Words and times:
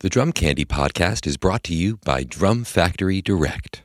The 0.00 0.08
Drum 0.08 0.30
Candy 0.30 0.64
podcast 0.64 1.26
is 1.26 1.36
brought 1.36 1.64
to 1.64 1.74
you 1.74 1.96
by 2.04 2.22
Drum 2.22 2.62
Factory 2.62 3.20
Direct. 3.20 3.82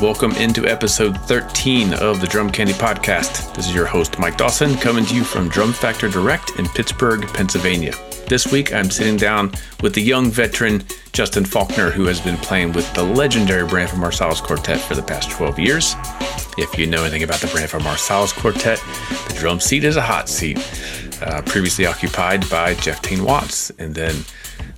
Welcome 0.00 0.36
into 0.36 0.68
episode 0.68 1.20
13 1.22 1.94
of 1.94 2.20
the 2.20 2.28
Drum 2.30 2.52
Candy 2.52 2.74
Podcast. 2.74 3.52
This 3.56 3.66
is 3.66 3.74
your 3.74 3.86
host, 3.86 4.20
Mike 4.20 4.36
Dawson, 4.36 4.76
coming 4.76 5.04
to 5.06 5.16
you 5.16 5.24
from 5.24 5.48
Drum 5.48 5.72
Factory 5.72 6.12
Direct 6.12 6.52
in 6.60 6.68
Pittsburgh, 6.68 7.26
Pennsylvania. 7.34 7.92
This 8.26 8.50
week, 8.50 8.72
I'm 8.72 8.90
sitting 8.90 9.18
down 9.18 9.52
with 9.82 9.94
the 9.94 10.00
young 10.00 10.30
veteran 10.30 10.82
Justin 11.12 11.44
Faulkner, 11.44 11.90
who 11.90 12.06
has 12.06 12.22
been 12.22 12.38
playing 12.38 12.72
with 12.72 12.90
the 12.94 13.02
legendary 13.02 13.68
Branford 13.68 13.98
Marsalis 13.98 14.42
Quartet 14.42 14.80
for 14.80 14.94
the 14.94 15.02
past 15.02 15.30
12 15.30 15.58
years. 15.58 15.94
If 16.56 16.78
you 16.78 16.86
know 16.86 17.02
anything 17.02 17.22
about 17.22 17.40
the 17.40 17.48
Branford 17.48 17.82
Marsalis 17.82 18.34
Quartet, 18.34 18.80
the 19.28 19.34
drum 19.38 19.60
seat 19.60 19.84
is 19.84 19.96
a 19.96 20.02
hot 20.02 20.30
seat, 20.30 20.56
uh, 21.20 21.42
previously 21.42 21.84
occupied 21.84 22.48
by 22.48 22.72
Jeff 22.74 23.02
Tain 23.02 23.24
Watts, 23.24 23.68
and 23.78 23.94
then 23.94 24.24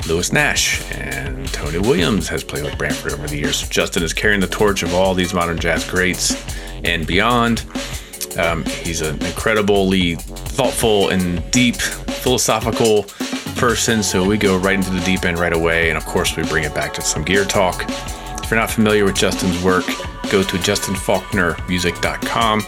Lewis 0.08 0.32
Nash 0.32 0.82
and 0.90 1.46
Tony 1.52 1.78
Williams 1.78 2.28
has 2.28 2.42
played 2.42 2.64
with 2.64 2.76
Branford 2.76 3.12
over 3.12 3.28
the 3.28 3.38
years. 3.38 3.68
Justin 3.68 4.02
is 4.02 4.12
carrying 4.12 4.40
the 4.40 4.48
torch 4.48 4.82
of 4.82 4.92
all 4.92 5.14
these 5.14 5.32
modern 5.32 5.58
jazz 5.58 5.88
greats 5.88 6.36
and 6.84 7.06
beyond. 7.06 7.64
Um, 8.36 8.64
he's 8.64 9.02
an 9.02 9.24
incredibly 9.24 10.16
thoughtful 10.16 11.10
and 11.10 11.48
deep 11.52 11.76
philosophical 11.76 13.06
person, 13.56 14.02
so 14.02 14.24
we 14.24 14.38
go 14.38 14.56
right 14.58 14.74
into 14.74 14.90
the 14.90 15.00
deep 15.00 15.24
end 15.24 15.38
right 15.38 15.52
away. 15.52 15.88
And 15.88 15.98
of 15.98 16.06
course, 16.06 16.36
we 16.36 16.44
bring 16.44 16.64
it 16.64 16.74
back 16.74 16.92
to 16.94 17.02
some 17.02 17.24
gear 17.24 17.44
talk. 17.44 17.84
If 17.88 18.50
you're 18.50 18.60
not 18.60 18.70
familiar 18.70 19.04
with 19.04 19.16
Justin's 19.16 19.62
work, 19.62 19.86
go 20.30 20.42
to 20.42 20.56
justinfaulknermusic.com. 20.56 22.62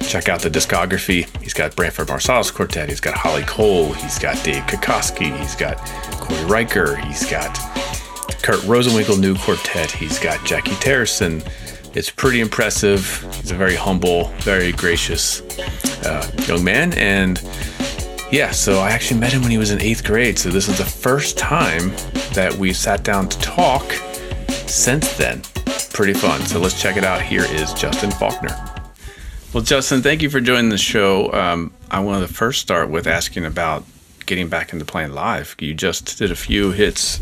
Check 0.00 0.28
out 0.28 0.40
the 0.40 0.50
discography. 0.50 1.42
He's 1.42 1.54
got 1.54 1.74
Branford 1.74 2.08
Marsalis 2.08 2.52
Quartet. 2.52 2.88
He's 2.88 3.00
got 3.00 3.14
Holly 3.14 3.42
Cole. 3.42 3.92
He's 3.94 4.18
got 4.18 4.42
Dave 4.44 4.62
Kikoski. 4.64 5.36
He's 5.38 5.56
got 5.56 5.78
Corey 6.20 6.44
Riker. 6.44 6.96
He's 6.96 7.28
got 7.28 7.54
Kurt 8.42 8.60
Rosenwinkel 8.60 9.18
New 9.18 9.36
Quartet. 9.36 9.90
He's 9.90 10.18
got 10.18 10.44
Jackie 10.44 10.72
Terrasson. 10.72 11.42
It's 11.96 12.10
pretty 12.10 12.40
impressive. 12.40 13.22
He's 13.40 13.50
a 13.50 13.54
very 13.54 13.76
humble, 13.76 14.24
very 14.40 14.72
gracious 14.72 15.40
uh, 16.04 16.30
young 16.46 16.62
man. 16.62 16.92
And 16.94 17.38
yeah, 18.34 18.50
so 18.50 18.80
I 18.80 18.90
actually 18.90 19.20
met 19.20 19.32
him 19.32 19.42
when 19.42 19.52
he 19.52 19.58
was 19.58 19.70
in 19.70 19.80
eighth 19.80 20.02
grade. 20.02 20.40
So 20.40 20.48
this 20.48 20.68
is 20.68 20.76
the 20.76 20.84
first 20.84 21.38
time 21.38 21.90
that 22.32 22.52
we 22.58 22.72
sat 22.72 23.04
down 23.04 23.28
to 23.28 23.38
talk 23.38 23.92
since 24.66 25.16
then. 25.16 25.42
Pretty 25.92 26.14
fun. 26.14 26.40
So 26.40 26.58
let's 26.58 26.80
check 26.80 26.96
it 26.96 27.04
out. 27.04 27.22
Here 27.22 27.44
is 27.44 27.72
Justin 27.74 28.10
Faulkner. 28.10 28.56
Well, 29.52 29.62
Justin, 29.62 30.02
thank 30.02 30.20
you 30.20 30.30
for 30.30 30.40
joining 30.40 30.70
the 30.70 30.78
show. 30.78 31.32
Um, 31.32 31.72
I 31.92 32.00
wanted 32.00 32.26
to 32.26 32.34
first 32.34 32.60
start 32.60 32.90
with 32.90 33.06
asking 33.06 33.44
about 33.44 33.84
getting 34.26 34.48
back 34.48 34.72
into 34.72 34.84
playing 34.84 35.12
live. 35.12 35.54
You 35.60 35.72
just 35.72 36.18
did 36.18 36.32
a 36.32 36.36
few 36.36 36.72
hits 36.72 37.20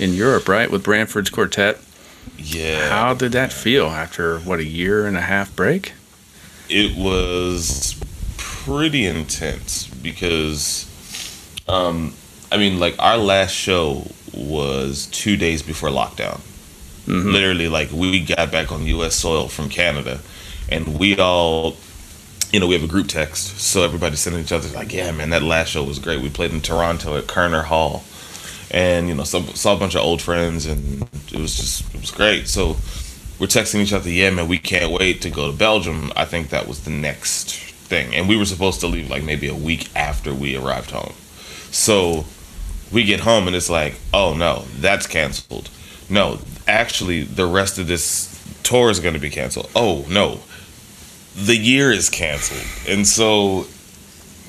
in 0.00 0.14
Europe, 0.14 0.48
right, 0.48 0.70
with 0.70 0.82
Branford's 0.82 1.28
quartet. 1.28 1.78
Yeah. 2.38 2.88
How 2.88 3.12
did 3.12 3.32
that 3.32 3.52
feel 3.52 3.88
after 3.88 4.38
what 4.38 4.58
a 4.60 4.64
year 4.64 5.06
and 5.06 5.18
a 5.18 5.22
half 5.22 5.54
break? 5.54 5.92
It 6.70 6.96
was 6.96 7.94
pretty 8.38 9.04
intense 9.04 9.86
because, 10.12 10.86
um, 11.68 12.14
I 12.50 12.56
mean, 12.56 12.78
like 12.78 12.94
our 12.98 13.18
last 13.18 13.52
show 13.52 14.06
was 14.34 15.06
two 15.06 15.36
days 15.36 15.62
before 15.62 15.88
lockdown. 15.88 16.40
Mm-hmm. 17.06 17.30
Literally, 17.30 17.68
like 17.68 17.90
we 17.92 18.24
got 18.24 18.50
back 18.50 18.72
on 18.72 18.84
U.S. 18.86 19.14
soil 19.14 19.48
from 19.48 19.68
Canada, 19.68 20.20
and 20.68 20.98
we 20.98 21.18
all, 21.18 21.76
you 22.50 22.58
know, 22.58 22.66
we 22.66 22.74
have 22.74 22.82
a 22.82 22.88
group 22.88 23.06
text, 23.08 23.58
so 23.58 23.82
everybody's 23.82 24.20
sending 24.20 24.42
each 24.42 24.52
other 24.52 24.68
like, 24.68 24.92
"Yeah, 24.92 25.12
man, 25.12 25.30
that 25.30 25.42
last 25.42 25.68
show 25.68 25.84
was 25.84 25.98
great. 25.98 26.20
We 26.20 26.30
played 26.30 26.52
in 26.52 26.60
Toronto 26.60 27.16
at 27.16 27.24
Koerner 27.24 27.64
Hall." 27.64 28.02
and 28.70 29.08
you 29.08 29.14
know 29.14 29.24
saw, 29.24 29.40
saw 29.54 29.76
a 29.76 29.78
bunch 29.78 29.94
of 29.94 30.02
old 30.02 30.20
friends 30.20 30.66
and 30.66 31.02
it 31.32 31.38
was 31.38 31.56
just 31.56 31.94
it 31.94 32.00
was 32.00 32.10
great 32.10 32.48
so 32.48 32.76
we're 33.38 33.46
texting 33.46 33.80
each 33.80 33.92
other 33.92 34.10
yeah 34.10 34.30
man 34.30 34.48
we 34.48 34.58
can't 34.58 34.92
wait 34.92 35.22
to 35.22 35.30
go 35.30 35.50
to 35.50 35.56
belgium 35.56 36.12
i 36.16 36.24
think 36.24 36.50
that 36.50 36.66
was 36.66 36.84
the 36.84 36.90
next 36.90 37.65
thing. 37.86 38.14
And 38.14 38.28
we 38.28 38.36
were 38.36 38.44
supposed 38.44 38.80
to 38.80 38.86
leave 38.86 39.10
like 39.10 39.24
maybe 39.24 39.48
a 39.48 39.54
week 39.54 39.88
after 39.96 40.34
we 40.34 40.56
arrived 40.56 40.90
home. 40.90 41.14
So 41.70 42.24
we 42.92 43.04
get 43.04 43.20
home 43.20 43.46
and 43.46 43.56
it's 43.56 43.70
like 43.70 43.94
oh 44.12 44.34
no 44.34 44.64
that's 44.78 45.06
canceled. 45.06 45.70
No 46.08 46.40
actually 46.68 47.22
the 47.22 47.46
rest 47.46 47.78
of 47.78 47.86
this 47.86 48.32
tour 48.62 48.90
is 48.90 49.00
going 49.00 49.14
to 49.14 49.20
be 49.20 49.30
canceled. 49.30 49.70
Oh 49.74 50.04
no 50.08 50.40
the 51.34 51.56
year 51.56 51.92
is 51.92 52.08
canceled. 52.08 52.66
And 52.88 53.06
so 53.06 53.66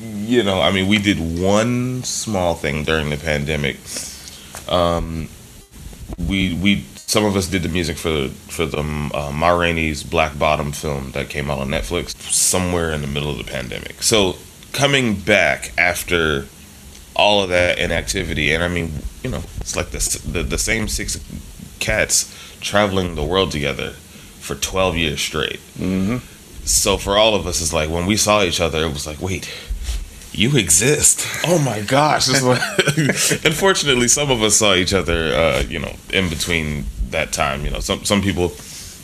you 0.01 0.43
know, 0.43 0.61
I 0.61 0.71
mean, 0.71 0.87
we 0.87 0.99
did 0.99 1.17
one 1.19 2.03
small 2.03 2.53
thing 2.53 2.83
during 2.83 3.09
the 3.09 3.17
pandemic. 3.17 3.77
Um, 4.69 5.29
we 6.17 6.53
we 6.53 6.85
some 7.07 7.23
of 7.23 7.37
us 7.37 7.47
did 7.47 7.63
the 7.63 7.69
music 7.69 7.97
for 7.97 8.11
the 8.11 8.29
for 8.29 8.65
the 8.65 8.79
uh, 8.79 9.31
Ma 9.33 9.49
Rainey's 9.49 10.03
Black 10.03 10.37
Bottom 10.37 10.73
film 10.73 11.11
that 11.11 11.29
came 11.29 11.49
out 11.49 11.59
on 11.59 11.69
Netflix 11.69 12.09
somewhere 12.21 12.91
in 12.91 13.01
the 13.01 13.07
middle 13.07 13.31
of 13.31 13.37
the 13.37 13.45
pandemic. 13.45 14.03
So 14.03 14.35
coming 14.73 15.15
back 15.15 15.71
after 15.77 16.45
all 17.15 17.41
of 17.41 17.49
that 17.49 17.79
inactivity, 17.79 18.51
and 18.53 18.61
I 18.61 18.67
mean, 18.67 18.91
you 19.23 19.31
know, 19.31 19.41
it's 19.61 19.75
like 19.75 19.91
the 19.91 20.21
the, 20.29 20.43
the 20.43 20.57
same 20.57 20.89
six 20.89 21.17
cats 21.79 22.33
traveling 22.59 23.15
the 23.15 23.23
world 23.23 23.51
together 23.51 23.91
for 24.39 24.55
twelve 24.55 24.97
years 24.97 25.21
straight. 25.21 25.61
Mm-hmm. 25.79 26.17
So 26.65 26.97
for 26.97 27.17
all 27.17 27.35
of 27.35 27.47
us, 27.47 27.61
it's 27.61 27.71
like 27.71 27.89
when 27.89 28.05
we 28.05 28.17
saw 28.17 28.43
each 28.43 28.59
other, 28.59 28.83
it 28.83 28.91
was 28.91 29.07
like, 29.07 29.21
wait 29.21 29.49
you 30.33 30.55
exist. 30.55 31.25
Oh 31.47 31.57
my 31.57 31.81
gosh. 31.81 32.27
Unfortunately, 33.43 34.07
some 34.07 34.29
of 34.29 34.43
us 34.43 34.57
saw 34.57 34.75
each 34.75 34.93
other, 34.93 35.33
uh, 35.33 35.63
you 35.67 35.79
know, 35.79 35.91
in 36.13 36.29
between 36.29 36.85
that 37.11 37.31
time. 37.31 37.63
You 37.65 37.71
know, 37.71 37.79
some, 37.79 38.03
some 38.05 38.21
people, 38.21 38.51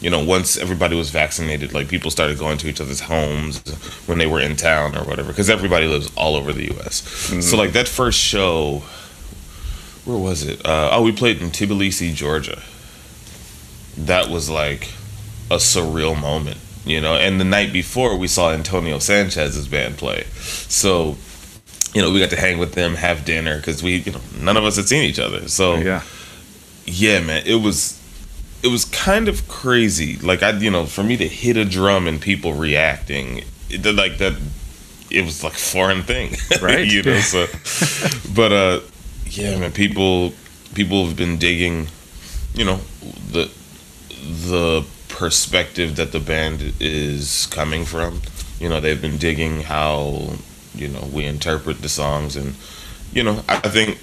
you 0.01 0.09
know, 0.09 0.23
once 0.23 0.57
everybody 0.57 0.95
was 0.95 1.09
vaccinated, 1.09 1.73
like 1.73 1.87
people 1.87 2.11
started 2.11 2.37
going 2.37 2.57
to 2.59 2.67
each 2.67 2.81
other's 2.81 3.01
homes 3.01 3.61
when 4.07 4.17
they 4.17 4.27
were 4.27 4.41
in 4.41 4.55
town 4.55 4.95
or 4.97 5.03
whatever, 5.03 5.29
because 5.29 5.49
everybody 5.49 5.87
lives 5.87 6.11
all 6.15 6.35
over 6.35 6.53
the 6.53 6.65
U.S. 6.73 7.29
Mm-hmm. 7.29 7.41
So, 7.41 7.57
like, 7.57 7.73
that 7.73 7.87
first 7.87 8.19
show, 8.19 8.83
where 10.05 10.17
was 10.17 10.43
it? 10.43 10.65
Uh, 10.65 10.89
oh, 10.91 11.03
we 11.03 11.11
played 11.11 11.41
in 11.41 11.49
Tbilisi, 11.49 12.13
Georgia. 12.13 12.61
That 13.97 14.29
was 14.29 14.49
like 14.49 14.89
a 15.51 15.57
surreal 15.57 16.19
moment 16.19 16.57
you 16.85 16.99
know 16.99 17.15
and 17.15 17.39
the 17.39 17.45
night 17.45 17.71
before 17.71 18.17
we 18.17 18.27
saw 18.27 18.51
antonio 18.51 18.99
sanchez's 18.99 19.67
band 19.67 19.97
play 19.97 20.23
so 20.33 21.15
you 21.93 22.01
know 22.01 22.11
we 22.11 22.19
got 22.19 22.29
to 22.29 22.39
hang 22.39 22.57
with 22.57 22.73
them 22.73 22.95
have 22.95 23.23
dinner 23.25 23.57
because 23.57 23.81
we 23.81 23.97
you 23.97 24.11
know 24.11 24.21
none 24.39 24.57
of 24.57 24.63
us 24.63 24.75
had 24.75 24.85
seen 24.85 25.03
each 25.03 25.19
other 25.19 25.47
so 25.47 25.75
yeah 25.75 26.01
yeah 26.85 27.19
man 27.19 27.43
it 27.45 27.55
was 27.55 27.99
it 28.61 28.67
was 28.67 28.85
kind 28.85 29.27
of 29.27 29.47
crazy 29.47 30.17
like 30.17 30.43
i 30.43 30.51
you 30.51 30.71
know 30.71 30.85
for 30.85 31.03
me 31.03 31.17
to 31.17 31.27
hit 31.27 31.57
a 31.57 31.65
drum 31.65 32.07
and 32.07 32.21
people 32.21 32.53
reacting 32.53 33.43
it, 33.69 33.85
like 33.95 34.17
that 34.17 34.33
it 35.09 35.23
was 35.23 35.43
like 35.43 35.53
foreign 35.53 36.03
thing 36.03 36.35
right 36.61 36.87
you 36.87 37.03
know 37.03 37.19
so 37.19 37.45
but 38.35 38.51
uh 38.51 38.79
yeah 39.25 39.57
man 39.57 39.71
people 39.71 40.33
people 40.73 41.05
have 41.05 41.15
been 41.15 41.37
digging 41.37 41.87
you 42.53 42.65
know 42.65 42.79
the 43.31 43.51
the 44.23 44.85
perspective 45.13 45.95
that 45.95 46.11
the 46.11 46.19
band 46.19 46.73
is 46.79 47.47
coming 47.51 47.85
from. 47.85 48.21
You 48.59 48.69
know, 48.69 48.81
they've 48.81 49.01
been 49.01 49.17
digging 49.17 49.61
how, 49.61 50.33
you 50.73 50.87
know, 50.87 51.07
we 51.13 51.25
interpret 51.25 51.81
the 51.81 51.89
songs 51.89 52.35
and 52.35 52.55
you 53.13 53.23
know, 53.23 53.43
I 53.47 53.69
think 53.69 53.99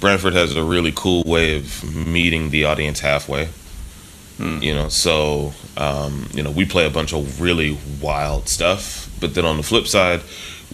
Branford 0.00 0.32
has 0.34 0.56
a 0.56 0.64
really 0.64 0.92
cool 0.94 1.22
way 1.24 1.56
of 1.56 2.06
meeting 2.06 2.50
the 2.50 2.64
audience 2.64 3.00
halfway. 3.00 3.48
Hmm. 4.36 4.62
You 4.62 4.74
know, 4.74 4.88
so 4.88 5.52
um, 5.76 6.28
you 6.32 6.42
know, 6.42 6.50
we 6.50 6.64
play 6.64 6.86
a 6.86 6.90
bunch 6.90 7.12
of 7.12 7.40
really 7.40 7.78
wild 8.00 8.48
stuff, 8.48 9.08
but 9.20 9.34
then 9.34 9.44
on 9.44 9.56
the 9.56 9.62
flip 9.62 9.86
side, 9.86 10.22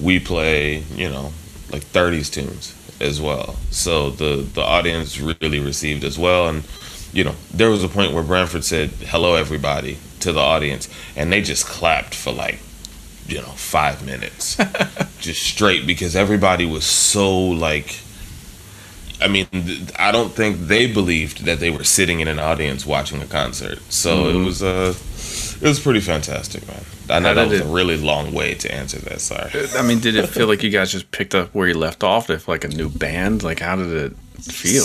we 0.01 0.19
play, 0.19 0.79
you 0.95 1.11
know, 1.11 1.33
like 1.71 1.85
30s 1.85 2.33
tunes 2.33 2.75
as 3.01 3.21
well. 3.21 3.57
So 3.71 4.11
the 4.11 4.37
the 4.37 4.63
audience 4.63 5.21
really 5.21 5.61
received 5.61 6.05
as 6.05 6.19
well 6.19 6.49
and 6.49 6.65
you 7.13 7.25
know, 7.25 7.35
there 7.53 7.71
was 7.71 7.83
a 7.83 7.89
point 7.89 8.13
where 8.13 8.23
Branford 8.23 8.65
said, 8.65 8.91
hello, 8.91 9.35
everybody, 9.35 9.99
to 10.21 10.33
the 10.33 10.41
audience, 10.41 10.89
and 11.17 11.33
they 11.33 11.43
just 11.43 11.67
clapped 11.67 12.15
for 12.15 12.33
like, 12.33 12.61
you 13.27 13.39
know, 13.39 13.49
five 13.49 14.05
minutes, 14.05 14.57
just 15.21 15.43
straight, 15.43 15.87
because 15.87 16.17
everybody 16.17 16.67
was 16.67 16.85
so 16.85 17.39
like, 17.39 18.01
I 19.21 19.29
mean, 19.29 19.47
I 19.99 20.13
don't 20.13 20.33
think 20.33 20.59
they 20.59 20.91
believed 20.91 21.45
that 21.45 21.61
they 21.61 21.71
were 21.71 21.85
sitting 21.85 22.21
in 22.21 22.29
an 22.29 22.39
audience 22.39 22.87
watching 22.87 23.21
a 23.21 23.27
concert. 23.27 23.81
So 23.91 24.25
mm-hmm. 24.25 24.41
it 24.41 24.45
was 24.45 24.63
uh, 24.63 24.95
it 25.61 25.69
was 25.69 25.79
pretty 25.79 26.01
fantastic, 26.01 26.67
man. 26.67 26.85
I 27.11 27.19
know 27.19 27.35
that 27.35 27.49
was 27.49 27.61
it, 27.61 27.67
a 27.67 27.69
really 27.69 27.97
long 27.97 28.33
way 28.33 28.55
to 28.55 28.75
answer 28.75 28.99
that. 29.01 29.21
Sorry. 29.21 29.51
I 29.77 29.83
mean, 29.83 30.01
did 30.01 30.17
it 30.17 30.29
feel 30.29 30.47
like 30.47 30.63
you 30.63 30.71
guys 30.71 30.91
just 30.91 31.11
picked 31.11 31.35
up 31.35 31.55
where 31.55 31.69
you 31.69 31.75
left 31.75 32.03
off? 32.03 32.31
If 32.31 32.49
like 32.49 32.65
a 32.65 32.69
new 32.69 32.89
band, 32.89 33.43
like 33.43 33.61
how 33.61 33.77
did 33.77 33.93
it 33.93 34.17
feel? 34.43 34.85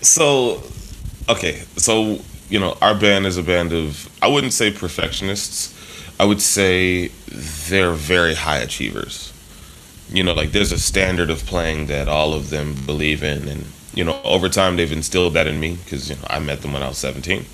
So, 0.00 0.62
okay, 1.28 1.62
so 1.76 2.18
you 2.48 2.58
know, 2.58 2.76
our 2.82 2.94
band 2.94 3.26
is 3.26 3.36
a 3.36 3.42
band 3.42 3.72
of 3.72 4.08
I 4.22 4.28
wouldn't 4.28 4.52
say 4.52 4.72
perfectionists. 4.72 5.73
I 6.18 6.24
would 6.24 6.40
say 6.40 7.08
they're 7.28 7.92
very 7.92 8.34
high 8.34 8.58
achievers. 8.58 9.32
You 10.08 10.22
know, 10.22 10.34
like 10.34 10.52
there's 10.52 10.72
a 10.72 10.78
standard 10.78 11.30
of 11.30 11.44
playing 11.46 11.86
that 11.86 12.08
all 12.08 12.34
of 12.34 12.50
them 12.50 12.74
believe 12.86 13.22
in, 13.22 13.48
and 13.48 13.64
you 13.94 14.04
know, 14.04 14.20
over 14.22 14.48
time 14.48 14.76
they've 14.76 14.92
instilled 14.92 15.34
that 15.34 15.46
in 15.46 15.58
me 15.58 15.78
because 15.84 16.10
you 16.10 16.16
know 16.16 16.22
I 16.28 16.38
met 16.38 16.62
them 16.62 16.72
when 16.72 16.82
I 16.82 16.88
was 16.88 16.98
17. 16.98 17.44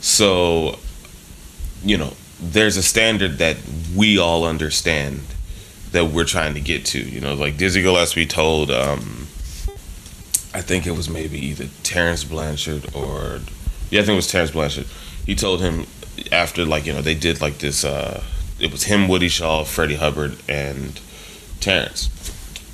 So, 0.00 0.78
you 1.82 1.98
know, 1.98 2.14
there's 2.40 2.76
a 2.76 2.82
standard 2.82 3.38
that 3.38 3.56
we 3.94 4.18
all 4.18 4.44
understand 4.44 5.20
that 5.92 6.06
we're 6.06 6.24
trying 6.24 6.54
to 6.54 6.60
get 6.60 6.84
to. 6.86 7.00
You 7.00 7.20
know, 7.20 7.34
like 7.34 7.56
Dizzy 7.56 7.82
Gillespie 7.82 8.26
told, 8.26 8.70
um, 8.70 9.26
I 10.54 10.60
think 10.60 10.86
it 10.86 10.92
was 10.92 11.08
maybe 11.08 11.38
either 11.38 11.66
Terence 11.82 12.24
Blanchard 12.24 12.94
or 12.94 13.40
yeah, 13.90 14.00
I 14.00 14.04
think 14.04 14.14
it 14.14 14.16
was 14.16 14.30
Terence 14.30 14.50
Blanchard. 14.50 14.86
He 15.24 15.34
told 15.34 15.60
him 15.60 15.86
after 16.32 16.64
like 16.64 16.86
you 16.86 16.92
know 16.92 17.02
they 17.02 17.14
did 17.14 17.40
like 17.40 17.58
this. 17.58 17.84
Uh, 17.84 18.22
it 18.58 18.72
was 18.72 18.84
him, 18.84 19.08
Woody 19.08 19.28
Shaw, 19.28 19.64
Freddie 19.64 19.96
Hubbard, 19.96 20.36
and 20.48 21.00
Terrence, 21.60 22.10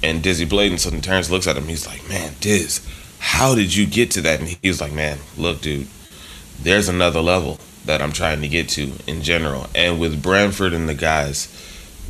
and 0.02 0.22
Dizzy 0.22 0.44
Bladen. 0.44 0.78
So 0.78 0.90
Terrence 0.90 1.30
looks 1.30 1.46
at 1.46 1.56
him. 1.56 1.68
He's 1.68 1.86
like, 1.86 2.08
"Man, 2.08 2.34
Diz, 2.40 2.86
how 3.18 3.54
did 3.54 3.74
you 3.74 3.86
get 3.86 4.10
to 4.12 4.20
that?" 4.22 4.40
And 4.40 4.48
he 4.48 4.68
was 4.68 4.80
like, 4.80 4.92
"Man, 4.92 5.18
look, 5.36 5.60
dude, 5.60 5.88
there's 6.60 6.88
another 6.88 7.20
level 7.20 7.58
that 7.84 8.00
I'm 8.00 8.12
trying 8.12 8.40
to 8.42 8.48
get 8.48 8.68
to 8.70 8.92
in 9.06 9.22
general. 9.22 9.66
And 9.74 9.98
with 9.98 10.22
Branford 10.22 10.72
and 10.72 10.88
the 10.88 10.94
guys, 10.94 11.48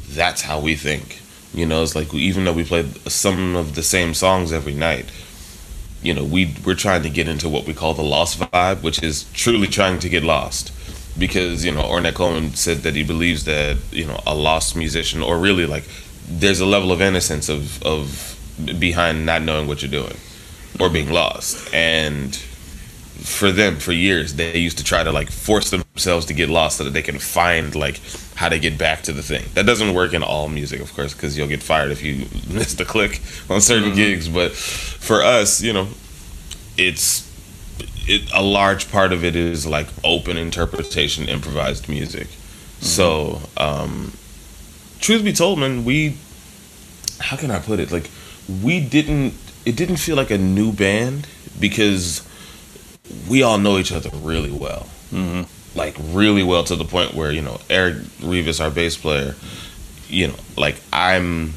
that's 0.08 0.42
how 0.42 0.60
we 0.60 0.76
think. 0.76 1.20
You 1.54 1.66
know, 1.66 1.82
it's 1.82 1.94
like 1.94 2.12
even 2.14 2.44
though 2.44 2.52
we 2.52 2.64
play 2.64 2.84
some 3.06 3.56
of 3.56 3.74
the 3.74 3.82
same 3.82 4.14
songs 4.14 4.52
every 4.52 4.74
night, 4.74 5.06
you 6.02 6.14
know, 6.14 6.24
we 6.24 6.54
we're 6.64 6.74
trying 6.74 7.02
to 7.02 7.10
get 7.10 7.28
into 7.28 7.48
what 7.48 7.66
we 7.66 7.74
call 7.74 7.94
the 7.94 8.02
lost 8.02 8.38
vibe, 8.38 8.82
which 8.82 9.02
is 9.02 9.30
truly 9.32 9.66
trying 9.66 9.98
to 10.00 10.08
get 10.08 10.22
lost. 10.22 10.72
Because, 11.18 11.64
you 11.64 11.72
know, 11.72 11.82
Ornette 11.82 12.14
Coleman 12.14 12.54
said 12.54 12.78
that 12.78 12.94
he 12.94 13.04
believes 13.04 13.44
that, 13.44 13.76
you 13.90 14.06
know, 14.06 14.20
a 14.26 14.34
lost 14.34 14.76
musician 14.76 15.22
or 15.22 15.38
really 15.38 15.66
like 15.66 15.84
there's 16.26 16.60
a 16.60 16.66
level 16.66 16.92
of 16.92 17.02
innocence 17.02 17.48
of 17.48 17.82
of 17.82 18.38
behind 18.78 19.26
not 19.26 19.42
knowing 19.42 19.66
what 19.66 19.82
you're 19.82 19.90
doing 19.90 20.16
or 20.80 20.88
being 20.88 21.10
lost. 21.10 21.72
And 21.74 22.34
for 23.22 23.52
them 23.52 23.76
for 23.76 23.92
years 23.92 24.34
they 24.34 24.58
used 24.58 24.78
to 24.78 24.84
try 24.84 25.04
to 25.04 25.12
like 25.12 25.30
force 25.30 25.70
themselves 25.70 26.26
to 26.26 26.34
get 26.34 26.48
lost 26.48 26.78
so 26.78 26.84
that 26.84 26.90
they 26.90 27.02
can 27.02 27.18
find 27.18 27.74
like 27.74 28.00
how 28.34 28.48
to 28.48 28.58
get 28.58 28.76
back 28.76 29.02
to 29.02 29.12
the 29.12 29.22
thing 29.22 29.44
that 29.54 29.64
doesn't 29.64 29.94
work 29.94 30.12
in 30.12 30.22
all 30.22 30.48
music 30.48 30.80
of 30.80 30.92
course 30.94 31.14
because 31.14 31.38
you'll 31.38 31.48
get 31.48 31.62
fired 31.62 31.92
if 31.92 32.02
you 32.02 32.26
miss 32.52 32.74
the 32.74 32.84
click 32.84 33.20
on 33.48 33.60
certain 33.60 33.88
mm-hmm. 33.88 33.96
gigs 33.96 34.28
but 34.28 34.52
for 34.52 35.22
us 35.22 35.62
you 35.62 35.72
know 35.72 35.86
it's 36.76 37.30
it, 38.08 38.30
a 38.32 38.42
large 38.42 38.90
part 38.90 39.12
of 39.12 39.24
it 39.24 39.36
is 39.36 39.66
like 39.66 39.86
open 40.04 40.36
interpretation 40.36 41.28
improvised 41.28 41.88
music 41.88 42.28
mm-hmm. 42.28 42.84
so 42.84 43.40
um 43.56 44.12
truth 45.00 45.24
be 45.24 45.32
told 45.32 45.58
man 45.58 45.84
we 45.84 46.16
how 47.20 47.36
can 47.36 47.50
i 47.50 47.58
put 47.58 47.80
it 47.80 47.90
like 47.90 48.10
we 48.62 48.80
didn't 48.80 49.34
it 49.64 49.76
didn't 49.76 49.96
feel 49.96 50.16
like 50.16 50.30
a 50.30 50.38
new 50.38 50.72
band 50.72 51.26
because 51.58 52.26
we 53.28 53.42
all 53.42 53.58
know 53.58 53.78
each 53.78 53.92
other 53.92 54.10
really 54.16 54.50
well. 54.50 54.86
Mm-hmm. 55.10 55.42
Like 55.78 55.96
really 55.98 56.42
well 56.42 56.64
to 56.64 56.76
the 56.76 56.84
point 56.84 57.14
where 57.14 57.32
you 57.32 57.42
know 57.42 57.58
Eric 57.70 57.96
Revis, 58.20 58.62
our 58.62 58.70
bass 58.70 58.96
player, 58.96 59.34
you 60.08 60.28
know, 60.28 60.34
like 60.56 60.80
I'm 60.92 61.54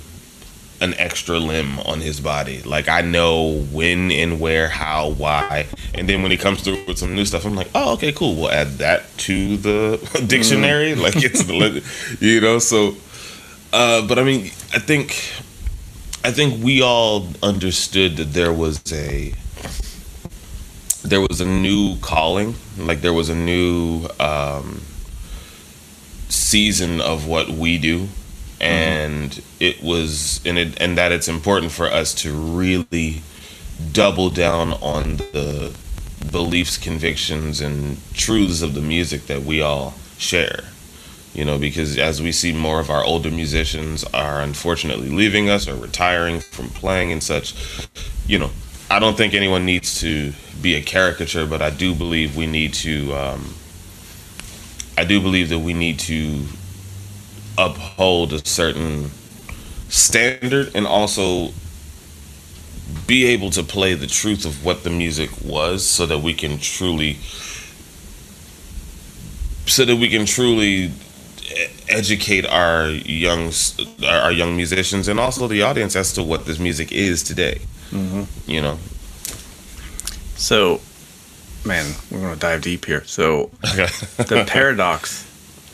an 0.81 0.94
extra 0.95 1.39
limb 1.39 1.80
on 1.80 2.01
his 2.01 2.19
body. 2.19 2.62
Like 2.62 2.89
I 2.89 3.01
know 3.01 3.62
when 3.72 4.12
and 4.12 4.39
where, 4.39 4.68
how, 4.68 5.12
why, 5.12 5.68
and 5.94 6.07
then 6.07 6.22
when 6.22 6.31
he 6.31 6.38
comes 6.38 6.62
through 6.62 6.83
with 6.86 6.98
some 6.98 7.16
new 7.16 7.25
stuff, 7.25 7.45
I'm 7.45 7.56
like, 7.56 7.69
oh, 7.74 7.94
okay, 7.94 8.12
cool. 8.12 8.36
We'll 8.36 8.51
add 8.51 8.77
that 8.80 9.06
to 9.19 9.57
the 9.57 10.24
dictionary. 10.27 10.92
Mm-hmm. 10.92 11.01
Like 11.01 11.16
it's 11.18 11.44
the, 11.44 11.83
you 12.19 12.42
know. 12.42 12.60
So, 12.60 12.95
uh, 13.74 14.06
but 14.07 14.19
I 14.19 14.24
mean, 14.24 14.45
I 14.74 14.80
think, 14.80 15.12
I 16.24 16.31
think 16.31 16.63
we 16.63 16.81
all 16.81 17.28
understood 17.42 18.18
that 18.18 18.33
there 18.33 18.54
was 18.54 18.81
a 18.92 19.33
there 21.06 21.21
was 21.21 21.39
a 21.39 21.45
new 21.45 21.98
calling, 22.00 22.56
like 22.78 23.01
there 23.01 23.13
was 23.13 23.30
a 23.30 23.36
new 23.36 24.07
um, 24.19 24.81
season 26.30 27.00
of 27.00 27.28
what 27.28 27.50
we 27.50 27.78
do, 27.78 28.07
and 28.60 29.31
mm-hmm. 29.31 29.63
it 29.63 29.84
was 29.84 30.42
and 30.46 30.57
it 30.57 30.81
and 30.81 30.98
that 30.98 31.12
it's 31.12 31.28
important 31.28 31.72
for 31.72 31.88
us 31.88 32.13
to 32.13 32.34
really 32.34 33.22
double 33.92 34.30
down 34.30 34.74
on 34.74 35.18
the 35.18 35.75
beliefs, 36.31 36.78
convictions, 36.78 37.62
and 37.62 37.98
truths 38.13 38.62
of 38.62 38.74
the 38.74 38.81
music 38.81 39.28
that 39.28 39.44
we 39.44 39.62
all 39.62 39.94
share. 40.18 40.63
You 41.34 41.44
know, 41.44 41.57
because 41.57 41.98
as 41.98 42.22
we 42.22 42.31
see 42.31 42.54
more 42.54 42.80
of 42.80 42.90
our 42.90 43.04
older 43.04 43.30
musicians 43.30 44.06
are 44.06 44.42
unfortunately 44.42 45.10
leaving 45.10 45.50
us 45.50 45.68
or 45.68 45.75
retiring 45.75 46.40
from 46.40 46.69
playing 46.69 47.12
and 47.12 47.22
such, 47.22 47.54
you 48.25 48.40
know, 48.40 48.52
I 48.90 49.00
don't 49.00 49.18
think 49.18 49.34
anyone 49.34 49.66
needs 49.66 50.00
to 50.00 50.31
be 50.62 50.75
a 50.75 50.81
caricature, 50.81 51.46
but 51.46 51.62
I 51.62 51.72
do 51.72 51.94
believe 51.94 52.38
we 52.38 52.48
need 52.48 52.74
to. 52.75 53.13
Um, 53.13 53.54
I 54.98 55.04
do 55.04 55.19
believe 55.19 55.50
that 55.50 55.60
we 55.60 55.74
need 55.74 56.00
to 56.00 56.46
uphold 57.57 58.34
a 58.34 58.46
certain 58.46 59.10
standard 59.90 60.72
and 60.75 60.86
also 60.86 61.52
be 63.07 63.25
able 63.25 63.50
to 63.50 63.63
play 63.63 63.94
the 63.94 64.07
truth 64.07 64.46
of 64.46 64.66
what 64.66 64.84
the 64.84 64.90
music 64.90 65.30
was 65.44 65.86
so 65.86 66.06
that 66.06 66.19
we 66.19 66.34
can 66.34 66.57
truly 66.57 67.13
so 69.68 69.86
that 69.86 69.96
we 69.96 70.10
can 70.10 70.25
truly 70.25 70.92
educate 71.88 72.46
our 72.46 72.90
young 72.90 73.52
our 74.07 74.31
young 74.31 74.56
musicians 74.56 75.07
and 75.07 75.19
also 75.19 75.48
the 75.48 75.62
audience 75.62 75.96
as 75.96 76.13
to 76.13 76.24
what 76.24 76.46
this 76.46 76.60
music 76.60 76.92
is 76.92 77.24
today 77.24 77.60
Mm-hmm. 77.92 78.50
You 78.50 78.62
know. 78.62 78.78
So, 80.38 80.81
man, 81.66 81.94
we're 82.12 82.19
going 82.19 82.34
to 82.34 82.40
dive 82.40 82.62
deep 82.62 82.86
here. 82.86 83.04
So, 83.06 83.52
the 83.62 84.46
paradox, 84.48 85.25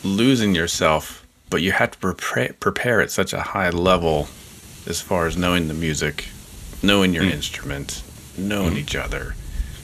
losing 0.04 0.54
yourself, 0.54 1.21
but 1.52 1.60
you 1.60 1.70
have 1.70 1.90
to 1.90 1.98
prepare, 1.98 2.54
prepare 2.58 3.02
at 3.02 3.10
such 3.10 3.34
a 3.34 3.40
high 3.40 3.68
level 3.68 4.26
as 4.86 5.02
far 5.02 5.26
as 5.26 5.36
knowing 5.36 5.68
the 5.68 5.74
music, 5.74 6.28
knowing 6.82 7.12
your 7.12 7.24
mm 7.24 7.30
instrument, 7.30 8.02
knowing 8.38 8.72
mm 8.72 8.78
each 8.78 8.96
other. 8.96 9.34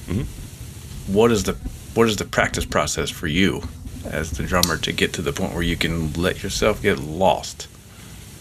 Mm-hmm. 0.07 1.13
What 1.13 1.31
is 1.31 1.45
the 1.45 1.53
what 1.95 2.09
is 2.09 2.17
the 2.17 2.25
practice 2.25 2.65
process 2.65 3.11
for 3.11 3.27
you 3.27 3.63
as 4.07 4.31
the 4.31 4.45
drummer 4.45 4.79
to 4.79 4.93
get 4.93 5.13
to 5.13 5.23
the 5.23 5.33
point 5.33 5.53
where 5.53 5.63
you 5.63 5.77
can 5.77 6.13
let 6.15 6.43
yourself 6.43 6.81
get 6.81 6.99
lost? 6.99 7.69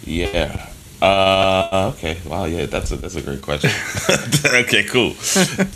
Yeah. 0.05 0.69
Uh, 1.01 1.91
okay. 1.93 2.17
Wow. 2.25 2.45
Yeah, 2.45 2.65
that's 2.65 2.91
a 2.91 2.95
that's 2.95 3.15
a 3.15 3.21
great 3.21 3.41
question. 3.41 3.71
okay. 4.63 4.83
Cool. 4.85 5.15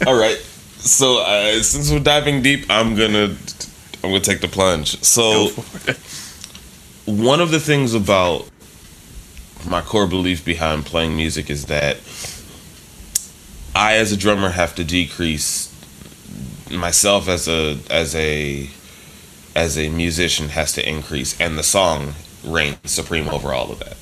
All 0.08 0.18
right. 0.18 0.38
So 0.78 1.22
uh, 1.22 1.62
since 1.62 1.92
we're 1.92 2.00
diving 2.00 2.42
deep, 2.42 2.66
I'm 2.70 2.96
gonna 2.96 3.36
I'm 4.04 4.10
gonna 4.10 4.22
take 4.22 4.40
the 4.40 4.48
plunge. 4.48 5.04
So 5.04 5.50
one 7.06 7.42
of 7.42 7.52
the 7.52 7.60
things 7.60 7.94
about 7.94 8.50
my 9.68 9.82
core 9.82 10.08
belief 10.08 10.44
behind 10.44 10.86
playing 10.86 11.16
music 11.16 11.50
is 11.50 11.66
that 11.66 11.98
I, 13.76 13.98
as 13.98 14.12
a 14.12 14.18
drummer, 14.18 14.50
have 14.50 14.76
to 14.76 14.84
decrease 14.84 15.70
myself 16.70 17.28
as 17.28 17.48
a 17.48 17.78
as 17.90 18.16
a 18.16 18.70
as 19.56 19.78
a 19.78 19.90
musician 19.90 20.50
has 20.50 20.74
to 20.74 20.88
increase, 20.88 21.40
and 21.40 21.58
the 21.58 21.64
song 21.64 22.14
reigns 22.44 22.78
supreme 22.86 23.28
over 23.30 23.54
all 23.54 23.72
of 23.72 23.80
that. 23.80 23.98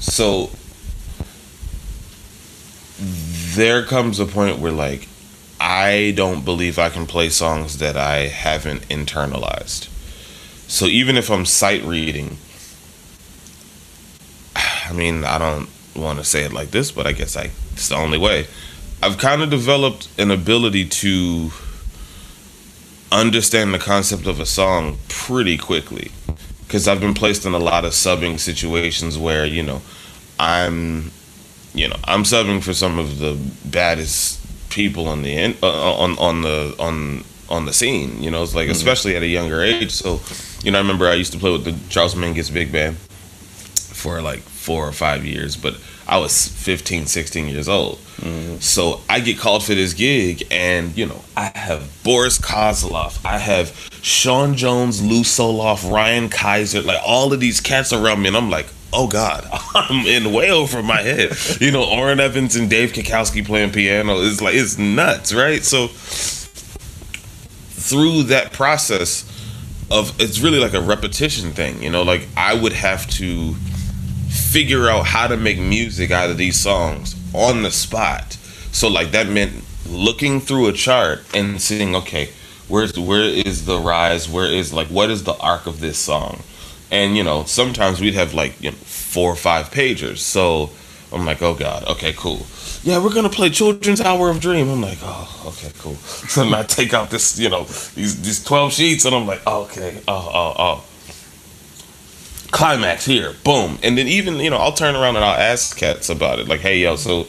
So 0.00 0.50
there 2.98 3.84
comes 3.84 4.20
a 4.20 4.26
point 4.26 4.58
where 4.58 4.72
like 4.72 5.08
I 5.60 6.12
don't 6.16 6.44
believe 6.44 6.78
I 6.78 6.88
can 6.88 7.06
play 7.06 7.28
songs 7.30 7.78
that 7.78 7.96
I 7.96 8.26
haven't 8.26 8.88
internalized. 8.88 9.88
So 10.74 10.86
even 10.86 11.16
if 11.16 11.30
I'm 11.30 11.46
sight 11.46 11.84
reading, 11.84 12.36
I 14.56 14.92
mean, 14.92 15.22
I 15.22 15.38
don't 15.38 15.68
want 15.94 16.18
to 16.18 16.24
say 16.24 16.42
it 16.42 16.52
like 16.52 16.72
this, 16.72 16.90
but 16.90 17.06
I 17.06 17.12
guess 17.12 17.36
I 17.36 17.52
it's 17.74 17.90
the 17.90 17.94
only 17.94 18.18
way. 18.18 18.48
I've 19.00 19.16
kind 19.16 19.40
of 19.40 19.50
developed 19.50 20.08
an 20.18 20.32
ability 20.32 20.88
to 20.88 21.52
understand 23.12 23.72
the 23.72 23.78
concept 23.78 24.26
of 24.26 24.40
a 24.40 24.46
song 24.46 24.98
pretty 25.08 25.56
quickly 25.56 26.10
because 26.66 26.88
I've 26.88 26.98
been 26.98 27.14
placed 27.14 27.46
in 27.46 27.54
a 27.54 27.58
lot 27.60 27.84
of 27.84 27.92
subbing 27.92 28.40
situations 28.40 29.16
where 29.16 29.46
you 29.46 29.62
know 29.62 29.80
I'm 30.40 31.12
you 31.72 31.86
know 31.86 31.96
I'm 32.02 32.24
subbing 32.24 32.60
for 32.60 32.74
some 32.74 32.98
of 32.98 33.20
the 33.20 33.38
baddest 33.64 34.40
people 34.70 35.06
on 35.06 35.22
the 35.22 35.36
in, 35.36 35.56
uh, 35.62 35.94
on 35.94 36.18
on 36.18 36.42
the 36.42 36.74
on 36.80 37.22
on 37.48 37.64
the 37.64 37.72
scene. 37.72 38.20
You 38.20 38.32
know, 38.32 38.42
it's 38.42 38.56
like 38.56 38.64
mm-hmm. 38.64 38.72
especially 38.72 39.14
at 39.14 39.22
a 39.22 39.28
younger 39.28 39.62
age. 39.62 39.92
So 39.92 40.20
you 40.64 40.70
know, 40.70 40.78
I 40.78 40.80
remember 40.80 41.06
I 41.06 41.14
used 41.14 41.32
to 41.32 41.38
play 41.38 41.52
with 41.52 41.64
the 41.64 41.76
Charles 41.90 42.14
Mingus 42.14 42.52
Big 42.52 42.72
Band 42.72 42.96
for 42.96 44.22
like 44.22 44.40
four 44.40 44.88
or 44.88 44.92
five 44.92 45.24
years, 45.24 45.56
but 45.56 45.78
I 46.08 46.18
was 46.18 46.48
15, 46.48 47.06
16 47.06 47.48
years 47.48 47.68
old. 47.68 47.98
Mm-hmm. 48.16 48.56
So 48.60 49.00
I 49.08 49.20
get 49.20 49.38
called 49.38 49.64
for 49.64 49.74
this 49.74 49.92
gig, 49.92 50.46
and 50.50 50.96
you 50.96 51.06
know, 51.06 51.22
I 51.36 51.52
have 51.54 52.02
Boris 52.02 52.38
Kozlov, 52.38 53.24
I 53.26 53.38
have 53.38 53.90
Sean 54.02 54.54
Jones, 54.54 55.02
Lew 55.02 55.20
Soloff, 55.20 55.90
Ryan 55.90 56.30
Kisor, 56.30 56.84
like 56.84 57.00
all 57.04 57.32
of 57.32 57.40
these 57.40 57.60
cats 57.60 57.92
around 57.92 58.22
me, 58.22 58.28
and 58.28 58.36
I'm 58.36 58.50
like, 58.50 58.66
oh 58.92 59.06
God, 59.06 59.46
I'm 59.74 60.06
in 60.06 60.32
way 60.32 60.50
over 60.50 60.82
my 60.82 61.02
head. 61.02 61.36
You 61.60 61.72
know, 61.72 61.84
Orrin 61.84 62.20
Evans 62.20 62.56
and 62.56 62.70
Dave 62.70 62.92
Kikoski 62.92 63.44
playing 63.44 63.72
piano 63.72 64.16
is 64.20 64.40
like 64.40 64.54
it's 64.54 64.78
nuts, 64.78 65.34
right? 65.34 65.62
So 65.62 65.88
through 67.84 68.22
that 68.24 68.52
process 68.52 69.30
of 69.94 70.20
it's 70.20 70.40
really 70.40 70.58
like 70.58 70.74
a 70.74 70.80
repetition 70.80 71.52
thing, 71.52 71.80
you 71.80 71.88
know, 71.88 72.02
like 72.02 72.26
I 72.36 72.52
would 72.52 72.72
have 72.72 73.08
to 73.10 73.54
figure 74.28 74.88
out 74.88 75.06
how 75.06 75.28
to 75.28 75.36
make 75.36 75.58
music 75.58 76.10
out 76.10 76.30
of 76.30 76.36
these 76.36 76.58
songs 76.58 77.14
on 77.32 77.62
the 77.62 77.70
spot. 77.70 78.32
So 78.72 78.88
like 78.88 79.12
that 79.12 79.28
meant 79.28 79.52
looking 79.88 80.40
through 80.40 80.66
a 80.66 80.72
chart 80.72 81.22
and 81.32 81.62
seeing, 81.62 81.94
okay, 81.94 82.30
where's 82.66 82.98
where 82.98 83.22
is 83.22 83.66
the 83.66 83.78
rise? 83.78 84.28
Where 84.28 84.50
is 84.50 84.72
like 84.72 84.88
what 84.88 85.10
is 85.10 85.22
the 85.22 85.36
arc 85.36 85.66
of 85.66 85.78
this 85.78 85.96
song? 85.96 86.42
And 86.90 87.16
you 87.16 87.22
know, 87.22 87.44
sometimes 87.44 88.00
we'd 88.00 88.14
have 88.14 88.34
like 88.34 88.60
you 88.60 88.72
know, 88.72 88.76
four 88.76 89.30
or 89.30 89.36
five 89.36 89.70
pagers. 89.70 90.18
So 90.18 90.70
I'm 91.12 91.24
like, 91.24 91.40
oh 91.40 91.54
god, 91.54 91.84
okay, 91.84 92.12
cool. 92.16 92.46
Yeah, 92.84 93.02
we're 93.02 93.14
gonna 93.14 93.30
play 93.30 93.48
Children's 93.48 94.02
Hour 94.02 94.28
of 94.28 94.40
Dream. 94.40 94.68
I'm 94.68 94.82
like, 94.82 94.98
oh, 95.00 95.44
okay, 95.46 95.72
cool. 95.78 95.94
So 95.94 96.44
then 96.44 96.52
I 96.52 96.64
take 96.64 96.92
out 96.92 97.08
this, 97.08 97.38
you 97.38 97.48
know, 97.48 97.64
these 97.64 98.20
these 98.20 98.44
twelve 98.44 98.74
sheets, 98.74 99.06
and 99.06 99.14
I'm 99.14 99.26
like, 99.26 99.40
oh, 99.46 99.62
okay, 99.62 100.02
oh, 100.06 100.30
oh, 100.34 100.54
oh. 100.58 100.84
Climax 102.50 103.06
here, 103.06 103.34
boom, 103.42 103.78
and 103.82 103.96
then 103.96 104.06
even 104.06 104.36
you 104.36 104.50
know, 104.50 104.58
I'll 104.58 104.72
turn 104.74 104.94
around 104.94 105.16
and 105.16 105.24
I'll 105.24 105.40
ask 105.40 105.78
cats 105.78 106.10
about 106.10 106.38
it, 106.38 106.46
like, 106.46 106.60
hey, 106.60 106.78
yo, 106.80 106.96
so 106.96 107.26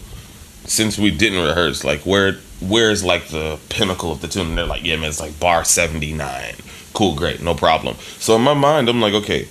since 0.66 1.00
we 1.00 1.10
didn't 1.10 1.42
rehearse, 1.42 1.86
like, 1.86 2.02
where 2.02 2.34
where's 2.60 3.06
like 3.06 3.30
the 3.30 3.58
pinnacle 3.70 4.12
of 4.12 4.20
the 4.20 4.28
tune? 4.28 4.48
And 4.48 4.58
they're 4.58 4.66
like, 4.66 4.84
yeah, 4.84 4.98
man, 4.98 5.08
it's 5.08 5.22
like 5.22 5.40
bar 5.40 5.64
seventy 5.64 6.12
nine. 6.12 6.56
Cool, 6.94 7.16
great, 7.16 7.42
no 7.42 7.56
problem. 7.56 7.96
So 8.20 8.36
in 8.36 8.42
my 8.42 8.54
mind, 8.54 8.90
I'm 8.90 9.00
like, 9.00 9.14
okay, 9.14 9.48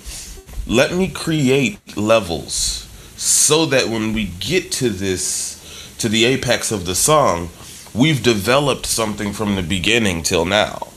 let 0.67 0.93
me 0.93 1.09
create 1.09 1.97
levels 1.97 2.83
so 3.17 3.65
that 3.67 3.89
when 3.89 4.13
we 4.13 4.27
get 4.39 4.71
to 4.73 4.91
this 4.91 5.54
to 5.99 6.09
the 6.09 6.25
apex 6.25 6.73
of 6.73 6.87
the 6.87 6.95
song 6.95 7.51
we've 7.95 8.23
developed 8.23 8.87
something 8.87 9.33
from 9.33 9.55
the 9.55 9.63
beginning 9.63 10.23
till 10.23 10.45
now. 10.45 10.89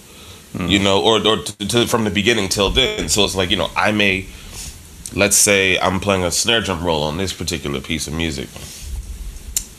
Hmm. 0.53 0.67
You 0.67 0.79
know 0.79 1.01
or, 1.01 1.25
or 1.25 1.37
to, 1.37 1.67
to, 1.67 1.87
from 1.87 2.03
the 2.03 2.09
beginning 2.09 2.49
till 2.49 2.69
then. 2.71 3.07
So 3.09 3.23
it's 3.23 3.35
like 3.35 3.51
you 3.51 3.57
know 3.57 3.69
i 3.75 3.91
may 3.91 4.25
let's 5.15 5.37
say 5.37 5.79
i'm 5.79 5.99
playing 5.99 6.23
a 6.23 6.31
snare 6.31 6.61
drum 6.61 6.83
roll 6.83 7.03
on 7.03 7.17
this 7.17 7.31
particular 7.31 7.79
piece 7.79 8.07
of 8.07 8.13
music. 8.13 8.49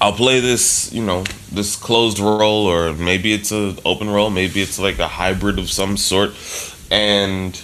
I'll 0.01 0.13
play 0.13 0.39
this 0.41 0.93
you 0.93 1.05
know 1.05 1.25
this 1.51 1.75
closed 1.75 2.19
roll 2.19 2.67
or 2.67 2.93
maybe 2.95 3.33
it's 3.33 3.51
an 3.51 3.79
open 3.85 4.09
roll 4.09 4.31
maybe 4.31 4.63
it's 4.63 4.79
like 4.79 4.99
a 4.99 5.09
hybrid 5.09 5.59
of 5.59 5.71
some 5.71 5.97
sort. 5.97 6.31
And 6.91 7.61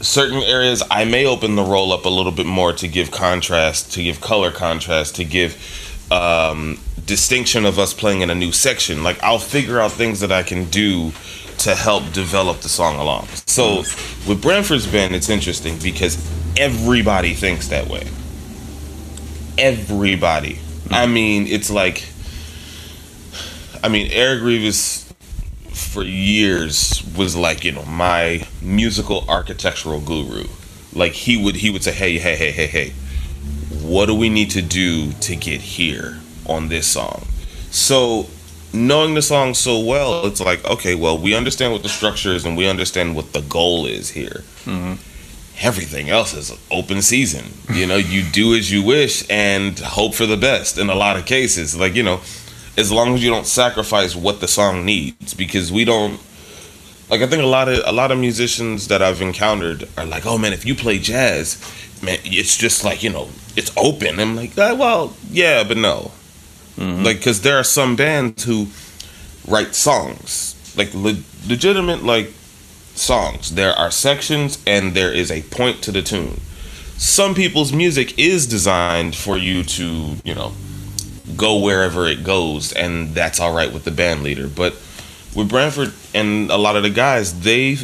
certain 0.00 0.42
areas 0.42 0.82
I 0.90 1.04
may 1.04 1.26
open 1.26 1.56
the 1.56 1.62
roll 1.62 1.92
up 1.92 2.06
a 2.06 2.08
little 2.08 2.32
bit 2.32 2.46
more 2.46 2.72
to 2.72 2.88
give 2.88 3.10
contrast, 3.10 3.92
to 3.92 4.02
give 4.02 4.20
color 4.20 4.50
contrast, 4.50 5.16
to 5.16 5.24
give 5.24 5.89
um, 6.10 6.78
distinction 7.06 7.64
of 7.64 7.78
us 7.78 7.94
playing 7.94 8.22
in 8.22 8.30
a 8.30 8.34
new 8.34 8.52
section. 8.52 9.02
Like 9.02 9.22
I'll 9.22 9.38
figure 9.38 9.80
out 9.80 9.92
things 9.92 10.20
that 10.20 10.32
I 10.32 10.42
can 10.42 10.64
do 10.66 11.12
to 11.58 11.74
help 11.74 12.10
develop 12.12 12.60
the 12.60 12.68
song 12.68 12.96
along. 12.96 13.26
So 13.46 13.78
with 14.26 14.40
Branford's 14.40 14.86
band, 14.86 15.14
it's 15.14 15.28
interesting 15.28 15.78
because 15.82 16.16
everybody 16.56 17.34
thinks 17.34 17.68
that 17.68 17.88
way. 17.88 18.06
Everybody. 19.58 20.58
I 20.90 21.06
mean, 21.06 21.46
it's 21.46 21.70
like, 21.70 22.08
I 23.84 23.88
mean, 23.88 24.08
Eric 24.10 24.40
Revis 24.40 25.10
for 25.90 26.02
years 26.02 27.02
was 27.16 27.34
like 27.34 27.64
you 27.64 27.72
know 27.72 27.84
my 27.84 28.46
musical 28.62 29.24
architectural 29.28 30.00
guru 30.00 30.46
like 30.92 31.12
he 31.12 31.42
would 31.42 31.56
he 31.56 31.70
would 31.70 31.82
say 31.82 31.92
hey 31.92 32.18
hey 32.18 32.36
hey 32.36 32.50
hey 32.50 32.66
hey 32.66 32.92
what 33.82 34.06
do 34.06 34.14
we 34.14 34.28
need 34.28 34.50
to 34.52 34.62
do 34.62 35.12
to 35.12 35.36
get 35.36 35.60
here 35.60 36.18
on 36.46 36.68
this 36.68 36.86
song? 36.86 37.26
So 37.70 38.26
knowing 38.72 39.14
the 39.14 39.22
song 39.22 39.52
so 39.52 39.80
well 39.80 40.26
it's 40.26 40.40
like 40.40 40.64
okay 40.64 40.94
well 40.94 41.18
we 41.18 41.34
understand 41.34 41.72
what 41.72 41.82
the 41.82 41.88
structure 41.88 42.30
is 42.30 42.44
and 42.44 42.56
we 42.56 42.68
understand 42.68 43.16
what 43.16 43.32
the 43.32 43.42
goal 43.42 43.86
is 43.86 44.10
here. 44.10 44.44
Mm-hmm. 44.64 44.94
everything 45.60 46.08
else 46.08 46.32
is 46.34 46.56
open 46.70 47.02
season. 47.02 47.46
You 47.74 47.86
know 47.86 47.96
you 47.96 48.22
do 48.22 48.54
as 48.54 48.70
you 48.70 48.82
wish 48.82 49.28
and 49.28 49.78
hope 49.78 50.14
for 50.14 50.26
the 50.26 50.36
best 50.36 50.78
in 50.78 50.88
a 50.88 50.94
lot 50.94 51.16
of 51.16 51.26
cases. 51.26 51.76
Like 51.78 51.94
you 51.94 52.02
know 52.02 52.20
as 52.76 52.92
long 52.92 53.14
as 53.14 53.24
you 53.24 53.30
don't 53.30 53.46
sacrifice 53.46 54.14
what 54.14 54.40
the 54.40 54.48
song 54.48 54.84
needs 54.84 55.34
because 55.34 55.72
we 55.72 55.84
don't 55.84 56.20
like 57.10 57.22
I 57.22 57.26
think 57.26 57.42
a 57.42 57.46
lot 57.46 57.68
of 57.68 57.80
a 57.84 57.92
lot 57.92 58.12
of 58.12 58.18
musicians 58.18 58.86
that 58.88 59.02
I've 59.02 59.20
encountered 59.20 59.88
are 59.98 60.06
like, 60.06 60.26
"Oh 60.26 60.38
man, 60.38 60.52
if 60.52 60.64
you 60.64 60.76
play 60.76 60.98
jazz, 60.98 61.58
man, 62.02 62.18
it's 62.24 62.56
just 62.56 62.84
like, 62.84 63.02
you 63.02 63.10
know, 63.10 63.28
it's 63.56 63.72
open." 63.76 64.20
I'm 64.20 64.36
like, 64.36 64.52
ah, 64.58 64.74
"Well, 64.74 65.14
yeah, 65.30 65.64
but 65.64 65.76
no." 65.76 66.12
Mm-hmm. 66.76 67.04
Like 67.04 67.22
cuz 67.22 67.40
there 67.40 67.58
are 67.58 67.64
some 67.64 67.96
bands 67.96 68.44
who 68.44 68.68
write 69.46 69.74
songs, 69.74 70.54
like 70.76 70.94
le- 70.94 71.22
legitimate 71.48 72.04
like 72.04 72.32
songs. 72.94 73.54
There 73.54 73.72
are 73.72 73.90
sections 73.90 74.58
and 74.66 74.94
there 74.94 75.12
is 75.12 75.30
a 75.30 75.42
point 75.42 75.82
to 75.82 75.92
the 75.92 76.02
tune. 76.02 76.40
Some 76.96 77.34
people's 77.34 77.72
music 77.72 78.18
is 78.18 78.46
designed 78.46 79.16
for 79.16 79.38
you 79.38 79.62
to, 79.64 80.16
you 80.22 80.34
know, 80.34 80.52
go 81.36 81.56
wherever 81.58 82.06
it 82.06 82.24
goes, 82.24 82.72
and 82.72 83.14
that's 83.14 83.40
all 83.40 83.54
right 83.54 83.72
with 83.72 83.84
the 83.84 83.90
band 83.90 84.22
leader. 84.22 84.46
But 84.46 84.74
with 85.34 85.48
Branford 85.48 85.92
and 86.14 86.50
a 86.50 86.56
lot 86.56 86.76
of 86.76 86.82
the 86.82 86.90
guys, 86.90 87.40
they 87.40 87.78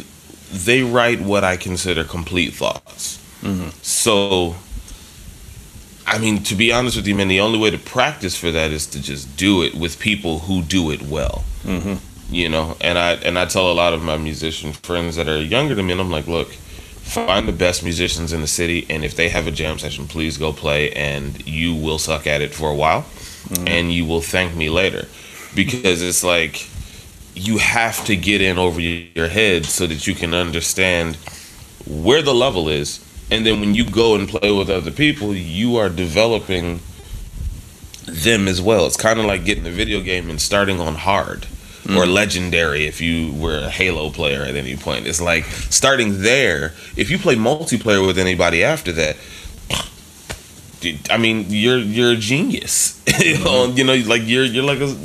they 0.51 0.83
write 0.83 1.19
what 1.21 1.43
I 1.43 1.57
consider 1.57 2.03
complete 2.03 2.53
thoughts. 2.53 3.19
Mm-hmm. 3.41 3.69
So, 3.81 4.55
I 6.05 6.17
mean, 6.17 6.43
to 6.43 6.55
be 6.55 6.71
honest 6.71 6.95
with 6.95 7.07
you, 7.07 7.15
man, 7.15 7.27
the 7.27 7.39
only 7.39 7.59
way 7.59 7.69
to 7.69 7.77
practice 7.77 8.35
for 8.35 8.51
that 8.51 8.71
is 8.71 8.87
to 8.87 9.01
just 9.01 9.37
do 9.37 9.63
it 9.63 9.75
with 9.75 9.99
people 9.99 10.39
who 10.39 10.61
do 10.61 10.91
it 10.91 11.01
well. 11.01 11.43
Mm-hmm. 11.63 11.95
You 12.33 12.49
know, 12.49 12.75
and 12.81 12.97
I 12.97 13.13
and 13.13 13.39
I 13.39 13.45
tell 13.45 13.71
a 13.71 13.73
lot 13.73 13.93
of 13.93 14.03
my 14.03 14.17
musician 14.17 14.73
friends 14.73 15.15
that 15.15 15.29
are 15.29 15.41
younger 15.41 15.75
than 15.75 15.85
me, 15.85 15.93
and 15.93 16.01
I'm 16.01 16.11
like, 16.11 16.27
look, 16.27 16.51
find 16.51 17.47
the 17.47 17.53
best 17.53 17.83
musicians 17.83 18.33
in 18.33 18.41
the 18.41 18.47
city, 18.47 18.85
and 18.89 19.05
if 19.05 19.15
they 19.15 19.29
have 19.29 19.47
a 19.47 19.51
jam 19.51 19.79
session, 19.79 20.07
please 20.07 20.37
go 20.37 20.51
play, 20.51 20.91
and 20.91 21.47
you 21.47 21.73
will 21.73 21.97
suck 21.97 22.27
at 22.27 22.41
it 22.41 22.53
for 22.53 22.69
a 22.69 22.75
while 22.75 23.05
mm-hmm. 23.49 23.67
and 23.67 23.93
you 23.93 24.05
will 24.05 24.21
thank 24.21 24.55
me 24.55 24.69
later 24.69 25.07
because 25.55 26.01
it's 26.01 26.23
like 26.23 26.67
you 27.33 27.57
have 27.57 28.03
to 28.05 28.15
get 28.15 28.41
in 28.41 28.57
over 28.57 28.79
your 28.79 29.27
head 29.27 29.65
so 29.65 29.87
that 29.87 30.07
you 30.07 30.15
can 30.15 30.33
understand 30.33 31.15
where 31.85 32.21
the 32.21 32.33
level 32.33 32.67
is 32.67 33.03
and 33.29 33.45
then 33.45 33.59
when 33.59 33.75
you 33.75 33.85
go 33.89 34.15
and 34.15 34.27
play 34.29 34.51
with 34.51 34.69
other 34.69 34.91
people 34.91 35.35
you 35.35 35.77
are 35.77 35.89
developing 35.89 36.79
them 38.05 38.47
as 38.47 38.61
well 38.61 38.85
it's 38.85 38.97
kind 38.97 39.19
of 39.19 39.25
like 39.25 39.43
getting 39.45 39.65
a 39.65 39.71
video 39.71 40.01
game 40.01 40.29
and 40.29 40.39
starting 40.39 40.79
on 40.79 40.95
hard 40.95 41.45
mm. 41.83 41.97
or 41.97 42.05
legendary 42.05 42.85
if 42.85 43.01
you 43.01 43.33
were 43.33 43.57
a 43.57 43.69
halo 43.69 44.09
player 44.09 44.43
at 44.43 44.55
any 44.55 44.75
point 44.75 45.05
it's 45.05 45.21
like 45.21 45.43
starting 45.45 46.21
there 46.21 46.73
if 46.95 47.09
you 47.09 47.17
play 47.17 47.35
multiplayer 47.35 48.05
with 48.05 48.17
anybody 48.17 48.63
after 48.63 48.91
that 48.91 49.17
I 51.09 51.17
mean, 51.17 51.45
you're 51.49 51.77
you're 51.77 52.11
a 52.11 52.15
genius. 52.15 53.01
you, 53.19 53.43
know, 53.43 53.65
you 53.67 53.83
know, 53.83 53.95
like 54.07 54.23
you're 54.25 54.45
you're 54.45 54.63
like 54.63 54.79
a, 54.79 54.95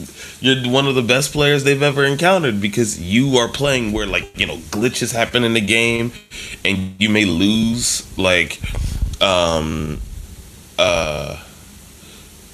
you're 0.40 0.70
one 0.70 0.86
of 0.86 0.94
the 0.94 1.02
best 1.02 1.32
players 1.32 1.64
they've 1.64 1.82
ever 1.82 2.04
encountered 2.04 2.60
because 2.60 3.00
you 3.00 3.36
are 3.36 3.48
playing 3.48 3.92
where 3.92 4.06
like 4.06 4.38
you 4.38 4.46
know 4.46 4.56
glitches 4.70 5.14
happen 5.14 5.44
in 5.44 5.54
the 5.54 5.60
game, 5.60 6.12
and 6.64 6.94
you 6.98 7.08
may 7.08 7.24
lose 7.24 8.06
like, 8.18 8.60
um, 9.22 10.00
uh, 10.78 11.42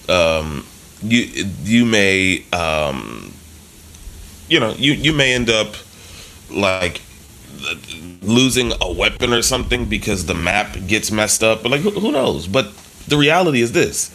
um, 0.08 0.66
you 1.02 1.46
you 1.64 1.84
may 1.84 2.44
um, 2.52 3.32
you 4.48 4.60
know 4.60 4.72
you 4.72 4.92
you 4.92 5.12
may 5.12 5.34
end 5.34 5.50
up 5.50 5.74
like 6.50 7.00
losing 8.22 8.72
a 8.80 8.92
weapon 8.92 9.32
or 9.32 9.42
something 9.42 9.86
because 9.86 10.26
the 10.26 10.34
map 10.34 10.76
gets 10.86 11.10
messed 11.10 11.42
up. 11.42 11.62
But 11.62 11.72
like 11.72 11.80
who, 11.80 11.90
who 11.90 12.12
knows? 12.12 12.46
But 12.46 12.72
the 13.08 13.16
reality 13.16 13.60
is 13.60 13.72
this 13.72 14.14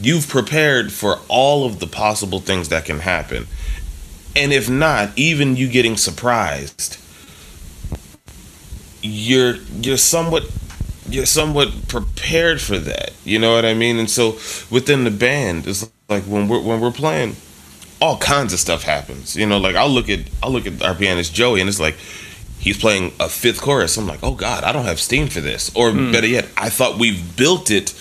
you've 0.00 0.28
prepared 0.28 0.92
for 0.92 1.18
all 1.28 1.66
of 1.66 1.80
the 1.80 1.86
possible 1.86 2.40
things 2.40 2.68
that 2.68 2.84
can 2.84 3.00
happen. 3.00 3.46
And 4.36 4.52
if 4.52 4.70
not, 4.70 5.10
even 5.16 5.56
you 5.56 5.68
getting 5.68 5.96
surprised, 5.96 6.98
you're 9.02 9.56
you're 9.80 9.96
somewhat 9.96 10.44
you're 11.08 11.26
somewhat 11.26 11.88
prepared 11.88 12.60
for 12.60 12.78
that. 12.78 13.12
You 13.24 13.38
know 13.38 13.54
what 13.54 13.64
I 13.64 13.74
mean? 13.74 13.98
And 13.98 14.08
so 14.08 14.32
within 14.70 15.04
the 15.04 15.10
band, 15.10 15.66
it's 15.66 15.90
like 16.08 16.24
when 16.24 16.48
we're 16.48 16.60
when 16.60 16.80
we're 16.80 16.92
playing, 16.92 17.36
all 18.00 18.18
kinds 18.18 18.52
of 18.52 18.60
stuff 18.60 18.82
happens. 18.82 19.34
You 19.34 19.46
know, 19.46 19.58
like 19.58 19.74
I'll 19.74 19.88
look 19.88 20.08
at 20.08 20.20
I'll 20.42 20.50
look 20.50 20.66
at 20.66 20.82
our 20.82 20.94
pianist 20.94 21.34
Joey, 21.34 21.60
and 21.60 21.68
it's 21.68 21.80
like 21.80 21.96
he's 22.68 22.78
playing 22.78 23.12
a 23.18 23.28
fifth 23.28 23.60
chorus. 23.60 23.96
I'm 23.96 24.06
like, 24.06 24.20
oh 24.22 24.34
God, 24.34 24.64
I 24.64 24.72
don't 24.72 24.84
have 24.84 25.00
steam 25.00 25.28
for 25.28 25.40
this. 25.40 25.70
Or 25.74 25.90
Hmm. 25.90 26.12
better 26.12 26.26
yet, 26.26 26.46
I 26.56 26.68
thought 26.70 26.98
we've 26.98 27.36
built 27.36 27.70
it 27.70 27.94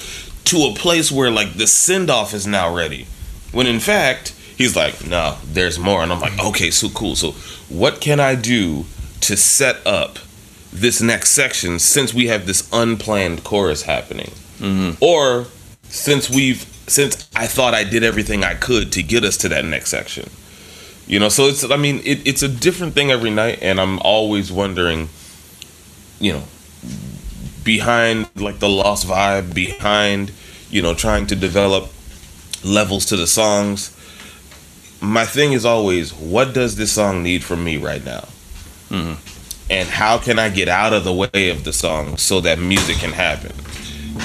to 0.45 0.57
a 0.65 0.73
place 0.75 1.11
where 1.11 1.31
like 1.31 1.53
the 1.55 1.67
send 1.67 2.09
off 2.09 2.33
is 2.33 2.45
now 2.47 2.73
ready. 2.73 3.07
When 3.51 3.67
in 3.67 3.79
fact, 3.79 4.33
he's 4.57 4.75
like, 4.75 5.05
no, 5.05 5.37
there's 5.45 5.77
more. 5.79 6.03
And 6.03 6.11
I'm 6.13 6.19
like, 6.21 6.37
okay, 6.39 6.71
so 6.71 6.89
cool. 6.89 7.15
So 7.15 7.31
what 7.69 8.01
can 8.01 8.19
I 8.19 8.35
do 8.35 8.85
to 9.21 9.35
set 9.37 9.77
up 9.85 10.19
this 10.71 11.01
next 11.01 11.31
section 11.31 11.79
since 11.79 12.13
we 12.13 12.27
have 12.27 12.45
this 12.45 12.67
unplanned 12.71 13.43
chorus 13.43 13.83
happening? 13.83 14.31
Or 15.01 15.47
since 15.89 16.29
we've 16.29 16.65
since 16.87 17.29
I 17.35 17.47
thought 17.47 17.73
I 17.73 17.83
did 17.83 18.03
everything 18.03 18.43
I 18.43 18.53
could 18.55 18.91
to 18.93 19.03
get 19.03 19.23
us 19.23 19.37
to 19.37 19.49
that 19.49 19.65
next 19.65 19.89
section. 19.89 20.29
You 21.07 21.19
know, 21.19 21.29
so 21.29 21.45
it's 21.45 21.63
I 21.69 21.77
mean, 21.77 22.01
it, 22.03 22.27
it's 22.27 22.43
a 22.43 22.49
different 22.49 22.93
thing 22.93 23.11
every 23.11 23.29
night 23.29 23.59
and 23.61 23.79
I'm 23.79 23.99
always 23.99 24.51
wondering, 24.51 25.09
you 26.19 26.33
know, 26.33 26.43
behind 27.63 28.29
like 28.35 28.59
the 28.59 28.69
lost 28.69 29.07
vibe, 29.07 29.53
behind, 29.53 30.31
you 30.69 30.81
know, 30.81 30.93
trying 30.93 31.27
to 31.27 31.35
develop 31.35 31.89
levels 32.63 33.05
to 33.05 33.15
the 33.15 33.27
songs. 33.27 33.93
My 34.99 35.25
thing 35.25 35.53
is 35.53 35.63
always, 35.63 36.13
what 36.13 36.53
does 36.53 36.75
this 36.75 36.91
song 36.91 37.23
need 37.23 37.43
from 37.43 37.63
me 37.63 37.77
right 37.77 38.03
now? 38.03 38.27
Mm-hmm. 38.89 39.13
And 39.69 39.87
how 39.87 40.17
can 40.17 40.39
I 40.39 40.49
get 40.49 40.67
out 40.67 40.93
of 40.93 41.03
the 41.03 41.13
way 41.13 41.49
of 41.49 41.63
the 41.63 41.73
song 41.73 42.17
so 42.17 42.41
that 42.41 42.59
music 42.59 42.97
can 42.97 43.11
happen? 43.11 43.53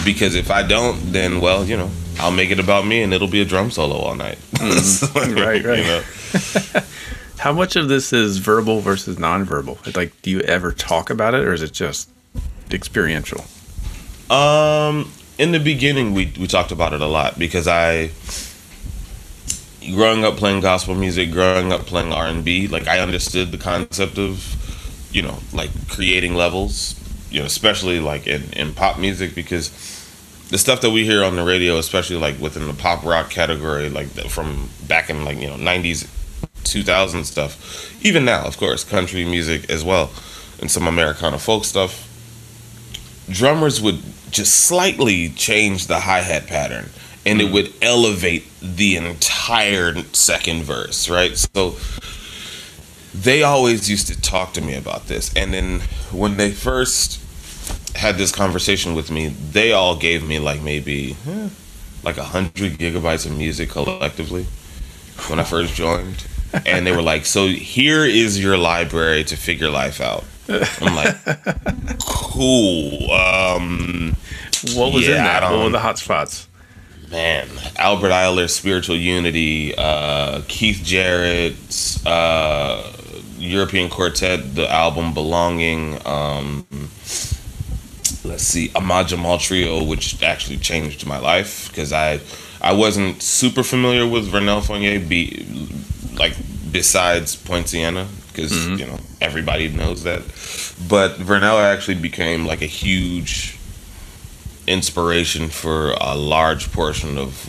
Because 0.04 0.34
if 0.34 0.50
I 0.50 0.62
don't, 0.62 1.12
then 1.12 1.40
well, 1.40 1.64
you 1.64 1.76
know, 1.76 1.90
I'll 2.18 2.32
make 2.32 2.50
it 2.50 2.58
about 2.58 2.86
me 2.86 3.02
and 3.02 3.12
it'll 3.12 3.28
be 3.28 3.42
a 3.42 3.44
drum 3.44 3.70
solo 3.70 3.96
all 3.96 4.16
night. 4.16 4.38
Mm-hmm. 4.62 5.34
Right, 5.34 5.64
right. 5.64 5.78
You 5.78 5.84
know? 5.84 6.02
How 7.38 7.52
much 7.52 7.76
of 7.76 7.88
this 7.88 8.12
is 8.12 8.38
verbal 8.38 8.80
versus 8.80 9.16
nonverbal? 9.16 9.96
Like, 9.96 10.20
do 10.22 10.30
you 10.30 10.40
ever 10.40 10.72
talk 10.72 11.10
about 11.10 11.34
it, 11.34 11.40
or 11.40 11.52
is 11.52 11.62
it 11.62 11.72
just 11.72 12.08
experiential? 12.70 13.44
Um, 14.30 15.10
in 15.38 15.52
the 15.52 15.58
beginning, 15.58 16.14
we 16.14 16.32
we 16.38 16.46
talked 16.46 16.72
about 16.72 16.92
it 16.92 17.00
a 17.00 17.06
lot 17.06 17.38
because 17.38 17.66
I, 17.66 18.10
growing 19.94 20.24
up 20.24 20.36
playing 20.36 20.60
gospel 20.60 20.94
music, 20.94 21.32
growing 21.32 21.72
up 21.72 21.82
playing 21.82 22.12
R 22.12 22.26
and 22.26 22.44
B, 22.44 22.68
like 22.68 22.86
I 22.86 23.00
understood 23.00 23.50
the 23.50 23.58
concept 23.58 24.18
of, 24.18 25.10
you 25.12 25.22
know, 25.22 25.38
like 25.52 25.70
creating 25.88 26.34
levels, 26.34 26.94
you 27.30 27.40
know, 27.40 27.46
especially 27.46 27.98
like 27.98 28.26
in 28.26 28.44
in 28.52 28.72
pop 28.72 28.98
music 28.98 29.34
because 29.34 29.70
the 30.50 30.58
stuff 30.58 30.82
that 30.82 30.90
we 30.90 31.04
hear 31.04 31.24
on 31.24 31.34
the 31.34 31.42
radio, 31.42 31.78
especially 31.78 32.16
like 32.16 32.38
within 32.38 32.68
the 32.68 32.74
pop 32.74 33.04
rock 33.04 33.30
category, 33.30 33.88
like 33.88 34.08
from 34.28 34.68
back 34.86 35.10
in 35.10 35.24
like 35.24 35.38
you 35.38 35.48
know 35.48 35.56
'90s, 35.56 36.06
2000 36.72 37.24
stuff, 37.24 38.04
even 38.04 38.24
now, 38.24 38.44
of 38.44 38.56
course, 38.56 38.84
country 38.84 39.24
music 39.24 39.70
as 39.70 39.84
well, 39.84 40.10
and 40.60 40.70
some 40.70 40.86
Americana 40.86 41.38
folk 41.38 41.64
stuff. 41.64 42.08
Drummers 43.28 43.80
would 43.80 44.00
just 44.30 44.66
slightly 44.66 45.28
change 45.28 45.86
the 45.86 46.00
hi-hat 46.00 46.46
pattern 46.46 46.88
and 47.24 47.40
it 47.40 47.52
would 47.52 47.72
elevate 47.82 48.44
the 48.60 48.96
entire 48.96 49.94
second 50.12 50.62
verse 50.62 51.08
right? 51.08 51.36
So 51.36 51.76
they 53.14 53.42
always 53.42 53.88
used 53.90 54.08
to 54.08 54.20
talk 54.20 54.54
to 54.54 54.60
me 54.60 54.74
about 54.74 55.06
this 55.06 55.32
and 55.36 55.52
then 55.52 55.80
when 56.10 56.36
they 56.36 56.50
first 56.50 57.20
had 57.94 58.16
this 58.16 58.32
conversation 58.32 58.94
with 58.94 59.10
me 59.10 59.28
they 59.28 59.72
all 59.72 59.96
gave 59.96 60.26
me 60.26 60.38
like 60.38 60.62
maybe 60.62 61.16
eh, 61.28 61.48
like 62.02 62.16
a 62.16 62.24
hundred 62.24 62.72
gigabytes 62.72 63.26
of 63.26 63.36
music 63.36 63.68
collectively 63.68 64.46
when 65.28 65.38
i 65.38 65.44
first 65.44 65.74
joined 65.74 66.26
and 66.66 66.86
they 66.86 66.92
were 66.92 67.02
like 67.02 67.24
so 67.26 67.46
here 67.48 68.04
is 68.04 68.42
your 68.42 68.56
library 68.56 69.24
to 69.24 69.36
figure 69.36 69.70
life 69.70 70.00
out 70.00 70.24
i'm 70.80 70.94
like 70.94 71.16
cool 72.06 73.10
um 73.12 74.16
What 74.74 74.92
was 74.92 75.08
in 75.08 75.12
Yeah, 75.14 75.22
I 75.22 75.40
that? 75.40 75.50
What 75.50 75.64
were 75.64 75.70
the 75.70 75.78
hot 75.80 75.98
spots? 75.98 76.48
man 77.10 77.48
albert 77.76 78.10
ayler 78.10 78.48
spiritual 78.48 78.96
unity 78.96 79.74
uh 79.76 80.40
keith 80.48 80.80
jarrett's 80.82 82.04
uh 82.06 82.90
european 83.38 83.90
quartet 83.90 84.54
the 84.54 84.70
album 84.72 85.12
belonging 85.12 85.98
um 86.06 86.64
let's 88.24 88.44
see 88.44 88.70
ahmad 88.74 89.08
jamal 89.08 89.36
trio 89.38 89.82
which 89.84 90.22
actually 90.22 90.56
changed 90.56 91.06
my 91.06 91.18
life 91.18 91.68
because 91.68 91.92
i 91.92 92.18
i 92.62 92.72
wasn't 92.72 93.20
super 93.22 93.62
familiar 93.62 94.06
with 94.06 94.24
vernel 94.28 94.60
fournier 94.60 94.98
be 95.00 95.44
like 96.16 96.36
besides 96.70 97.36
poinciana 97.36 98.06
because 98.28 98.66
you 98.68 98.86
know 98.86 98.98
everybody 99.20 99.68
knows 99.68 100.04
that 100.04 100.22
but 100.88 101.16
vernel 101.18 101.58
actually 101.58 101.94
became 101.94 102.46
like 102.46 102.62
a 102.62 102.66
huge 102.66 103.58
inspiration 104.66 105.48
for 105.48 105.94
a 106.00 106.16
large 106.16 106.72
portion 106.72 107.18
of 107.18 107.48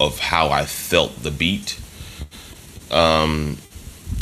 of 0.00 0.18
how 0.18 0.48
I 0.48 0.64
felt 0.64 1.22
the 1.22 1.30
beat. 1.30 1.78
Um, 2.90 3.58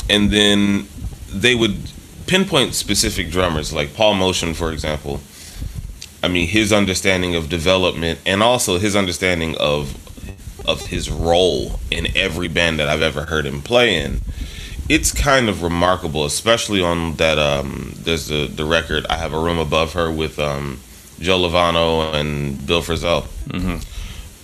and 0.09 0.29
then 0.29 0.87
they 1.29 1.55
would 1.55 1.91
pinpoint 2.27 2.75
specific 2.75 3.29
drummers, 3.31 3.71
like 3.71 3.95
Paul 3.95 4.15
Motian, 4.15 4.53
for 4.53 4.71
example. 4.71 5.21
I 6.21 6.27
mean, 6.27 6.47
his 6.47 6.73
understanding 6.73 7.33
of 7.35 7.47
development 7.47 8.19
and 8.25 8.43
also 8.43 8.77
his 8.77 8.95
understanding 8.95 9.55
of 9.57 9.95
of 10.69 10.87
his 10.87 11.09
role 11.09 11.79
in 11.89 12.15
every 12.15 12.47
band 12.47 12.79
that 12.79 12.87
I've 12.87 13.01
ever 13.01 13.25
heard 13.25 13.45
him 13.45 13.61
play 13.61 13.97
in. 13.97 14.21
It's 14.87 15.11
kind 15.11 15.49
of 15.49 15.61
remarkable, 15.61 16.25
especially 16.25 16.81
on 16.81 17.15
that. 17.15 17.37
Um, 17.37 17.93
there's 17.95 18.27
the 18.27 18.47
the 18.47 18.65
record 18.65 19.05
"I 19.09 19.17
Have 19.17 19.33
a 19.33 19.39
Room 19.39 19.59
Above 19.59 19.93
Her" 19.93 20.11
with 20.11 20.39
um, 20.39 20.79
Joe 21.19 21.39
Lovano 21.39 22.13
and 22.13 22.65
Bill 22.65 22.81
Frisell. 22.81 23.25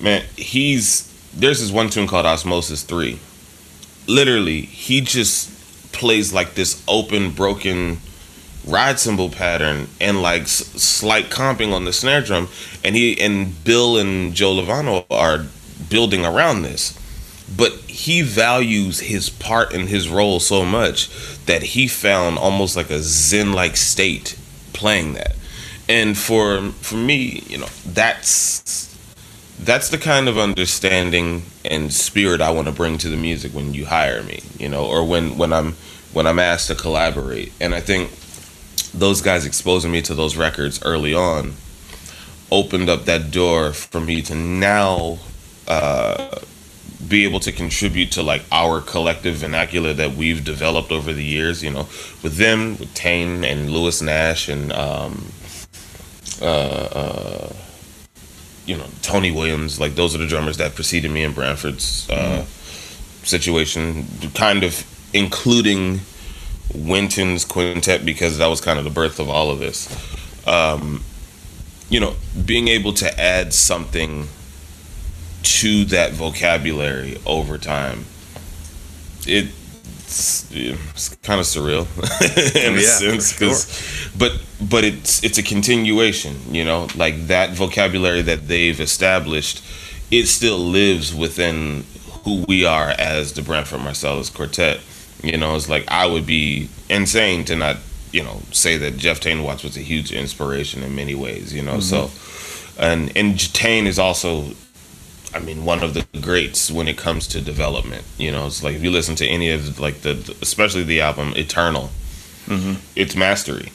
Man, 0.02 0.24
he's 0.38 1.12
there's 1.34 1.60
this 1.62 1.72
one 1.72 1.90
tune 1.90 2.08
called 2.08 2.26
Osmosis 2.26 2.84
Three. 2.84 3.20
Literally, 4.08 4.62
he 4.62 5.02
just 5.02 5.52
plays 5.92 6.34
like 6.34 6.54
this 6.54 6.84
open, 6.88 7.32
broken 7.32 7.98
ride 8.68 9.00
cymbal 9.00 9.30
pattern 9.30 9.88
and 10.02 10.22
like 10.22 10.44
s- 10.44 10.66
slight 10.82 11.26
comping 11.26 11.72
on 11.74 11.86
the 11.86 11.94
snare 11.94 12.22
drum, 12.22 12.50
and 12.84 12.96
he 12.96 13.20
and 13.20 13.64
Bill 13.64 13.98
and 13.98 14.34
Joe 14.34 14.54
Lovano 14.54 15.06
are 15.10 15.46
building 15.90 16.26
around 16.26 16.64
this. 16.64 17.00
But 17.56 17.74
he 17.88 18.22
values 18.24 19.02
his 19.02 19.30
part 19.30 19.74
and 19.74 19.88
his 19.88 20.10
role 20.10 20.40
so 20.40 20.66
much 20.66 21.10
that 21.46 21.62
he 21.62 21.88
found 21.88 22.38
almost 22.38 22.76
like 22.76 22.90
a 22.90 23.00
zen-like 23.00 23.78
state 23.78 24.38
playing 24.74 25.14
that. 25.14 25.36
And 25.88 26.18
for 26.18 26.72
for 26.82 26.96
me, 26.96 27.44
you 27.48 27.60
know, 27.60 27.68
that's 27.86 28.92
that's 29.60 29.90
the 29.90 29.98
kind 29.98 30.28
of 30.28 30.38
understanding 30.38 31.44
and 31.64 31.94
spirit 31.94 32.42
I 32.42 32.52
want 32.52 32.68
to 32.68 32.74
bring 32.74 32.98
to 33.00 33.10
the 33.10 33.18
music 33.18 33.54
when 33.54 33.74
you 33.74 33.86
hire 33.86 34.24
me, 34.24 34.42
you 34.58 34.68
know, 34.68 34.86
or 34.86 35.08
when 35.08 35.38
when 35.38 35.54
I'm 35.54 35.74
when 36.14 36.26
I'm 36.26 36.40
asked 36.40 36.68
to 36.68 36.76
collaborate. 36.76 37.52
And 37.62 37.76
I 37.76 37.80
think 37.80 38.12
those 38.94 39.22
guys 39.22 39.46
exposing 39.46 39.92
me 39.92 40.02
to 40.04 40.16
those 40.16 40.36
records 40.36 40.82
early 40.84 41.14
on 41.14 41.54
opened 42.52 42.90
up 42.90 43.06
that 43.06 43.32
door 43.32 43.74
for 43.74 44.00
me 44.00 44.22
to 44.24 44.36
now 44.36 45.20
uh, 45.68 46.40
be 47.08 47.24
able 47.24 47.40
to 47.42 47.52
contribute 47.52 48.12
to 48.14 48.24
like 48.24 48.44
our 48.52 48.82
collective 48.82 49.36
vernacular 49.36 49.94
that 49.94 50.16
we've 50.16 50.44
developed 50.44 50.92
over 50.92 51.14
the 51.14 51.24
years. 51.24 51.64
You 51.64 51.72
know, 51.72 51.88
with 52.24 52.38
them, 52.38 52.78
with 52.78 52.94
Tain 52.94 53.44
and 53.44 53.70
Lewis 53.70 54.02
Nash 54.02 54.48
and 54.48 54.72
um, 54.72 55.28
uh, 56.42 56.46
uh, 56.46 57.54
you 58.66 58.78
know 58.78 58.88
Tony 59.02 59.32
Williams. 59.32 59.80
Like 59.80 59.96
those 59.96 60.16
are 60.16 60.20
the 60.20 60.28
drummers 60.28 60.58
that 60.58 60.76
preceded 60.76 61.12
me 61.12 61.24
in 61.24 61.34
Branford's 61.34 62.10
uh, 62.10 62.46
situation, 63.24 64.06
kind 64.34 64.64
of 64.64 64.86
including 65.14 66.02
Wynton's 66.74 67.46
quintet 67.46 68.06
because 68.06 68.38
that 68.40 68.48
was 68.48 68.62
kind 68.62 68.80
of 68.80 68.86
the 68.86 68.92
birth 68.92 69.20
of 69.20 69.30
all 69.30 69.52
of 69.52 69.60
this. 69.60 69.88
Um, 70.48 71.04
you 71.90 72.00
know, 72.00 72.16
being 72.46 72.68
able 72.68 72.94
to 72.94 73.20
add 73.20 73.54
something 73.54 74.28
to 75.46 75.86
that 75.86 76.12
vocabulary 76.14 77.18
over 77.26 77.58
time, 77.58 78.06
it's, 79.28 80.52
it's 80.52 81.16
kind 81.24 81.40
of 81.40 81.46
surreal 81.46 81.86
in 82.56 82.74
a 82.78 82.82
Yeah, 82.82 82.88
sense, 82.88 83.32
for 83.34 83.46
'cause- 83.48 84.10
but 84.18 84.34
but 84.62 84.84
it's 84.84 85.24
it's 85.24 85.38
a 85.38 85.44
continuation. 85.44 86.36
You 86.50 86.64
know, 86.66 86.88
like 86.96 87.28
that 87.28 87.52
vocabulary 87.52 88.22
that 88.24 88.48
they've 88.48 88.80
established, 88.80 89.62
it 90.12 90.28
still 90.28 90.58
lives 90.58 91.14
within 91.14 91.84
who 92.24 92.44
we 92.48 92.66
are 92.66 92.90
as 92.98 93.34
the 93.34 93.42
Branford 93.42 93.82
Marsalis 93.82 94.34
Quartet. 94.34 94.80
You 95.24 95.38
know, 95.38 95.56
it's 95.56 95.70
like 95.70 95.86
I 95.90 96.06
would 96.06 96.26
be 96.26 96.70
insane 96.90 97.44
to 97.46 97.56
not, 97.56 97.78
you 98.12 98.24
know, 98.24 98.42
say 98.52 98.78
that 98.78 98.98
Jeff 98.98 99.20
Tain 99.20 99.44
Watts 99.44 99.64
was 99.64 99.76
a 99.76 99.82
huge 99.82 100.12
inspiration 100.12 100.84
in 100.84 100.96
many 100.96 101.16
ways. 101.16 101.54
You 101.54 101.62
know, 101.64 101.78
mm-hmm. 101.80 102.08
so 102.08 102.82
and 102.82 103.12
and 103.18 103.38
Tain 103.54 103.88
is 103.88 104.00
also, 104.00 104.52
I 105.36 105.40
mean, 105.40 105.66
one 105.66 105.84
of 105.84 105.94
the 105.94 106.06
greats 106.22 106.72
when 106.72 106.88
it 106.88 106.98
comes 106.98 107.28
to 107.28 107.42
development. 107.42 108.06
You 108.18 108.32
know, 108.32 108.48
it's 108.48 108.64
like 108.64 108.76
if 108.76 108.84
you 108.84 108.90
listen 108.90 109.16
to 109.18 109.28
any 109.28 109.52
of 109.52 109.80
like 109.80 110.02
the, 110.02 110.36
especially 110.42 110.84
the 110.84 111.02
album 111.02 111.34
Eternal, 111.36 111.90
mm-hmm. 112.46 112.76
It's 112.96 113.16
mastery. 113.16 113.72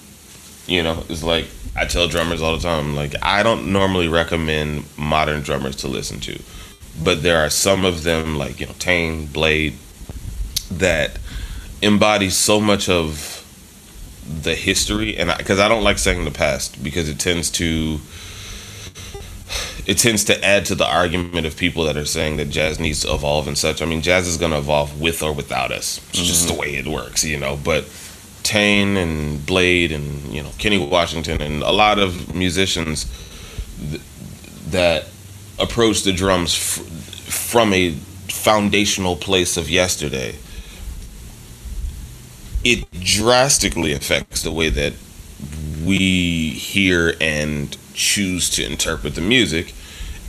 You 0.67 0.83
know, 0.83 1.05
it's 1.09 1.23
like 1.23 1.47
I 1.77 1.85
tell 1.85 2.09
drummers 2.09 2.41
all 2.41 2.57
the 2.57 2.63
time, 2.63 2.97
like 2.97 3.15
I 3.23 3.43
don't 3.43 3.73
normally 3.73 4.09
recommend 4.09 4.85
modern 4.97 5.43
drummers 5.43 5.77
to 5.77 5.89
listen 5.89 6.19
to, 6.21 6.41
but 7.05 7.23
there 7.23 7.45
are 7.45 7.51
some 7.51 7.85
of 7.85 8.05
them, 8.05 8.37
like 8.37 8.59
you 8.61 8.67
know, 8.67 8.75
Tain, 8.79 9.27
Blade, 9.27 9.75
that 10.71 11.19
embody 11.83 12.31
so 12.31 12.61
much 12.61 12.89
of 12.89 13.37
the 14.43 14.55
history, 14.55 15.17
and 15.19 15.31
because 15.37 15.59
I, 15.59 15.67
I 15.67 15.69
don't 15.69 15.85
like 15.85 15.99
saying 15.99 16.25
the 16.25 16.31
past 16.31 16.83
because 16.83 17.09
it 17.09 17.19
tends 17.19 17.51
to 17.53 18.01
it 19.91 19.99
tends 19.99 20.23
to 20.23 20.45
add 20.45 20.65
to 20.67 20.77
the 20.77 20.87
argument 20.87 21.45
of 21.47 21.57
people 21.57 21.83
that 21.83 21.97
are 21.97 22.05
saying 22.05 22.37
that 22.37 22.45
jazz 22.45 22.79
needs 22.79 23.01
to 23.01 23.13
evolve 23.13 23.49
and 23.49 23.59
such. 23.59 23.83
I 23.83 23.87
mean, 23.87 24.03
jazz 24.03 24.29
is 24.29 24.37
going 24.37 24.53
to 24.53 24.59
evolve 24.59 25.01
with 25.01 25.21
or 25.21 25.33
without 25.33 25.73
us. 25.73 25.99
It's 26.11 26.23
just 26.23 26.47
mm-hmm. 26.47 26.55
the 26.55 26.61
way 26.61 26.77
it 26.77 26.87
works, 26.87 27.25
you 27.25 27.37
know. 27.37 27.57
But 27.57 27.91
Tain 28.45 28.97
and 28.97 29.45
Blade 29.45 29.91
and 29.91 30.33
you 30.33 30.45
know 30.45 30.51
Kenny 30.59 30.79
Washington 30.79 31.43
and 31.43 31.65
a 31.65 31.73
lot 31.73 31.99
of 31.99 32.33
musicians 32.33 33.05
th- 33.81 34.01
that 34.69 35.07
approach 35.59 36.05
the 36.05 36.13
drums 36.13 36.55
f- 36.55 36.87
from 37.27 37.73
a 37.73 37.91
foundational 38.29 39.17
place 39.17 39.57
of 39.57 39.69
yesterday. 39.69 40.37
It 42.63 42.89
drastically 42.93 43.93
affects 43.93 44.45
the 44.45 44.53
way 44.53 44.69
that 44.69 44.93
we 45.85 46.51
hear 46.51 47.17
and 47.21 47.77
choose 47.93 48.51
to 48.51 48.65
interpret 48.65 49.17
the 49.17 49.21
music. 49.21 49.75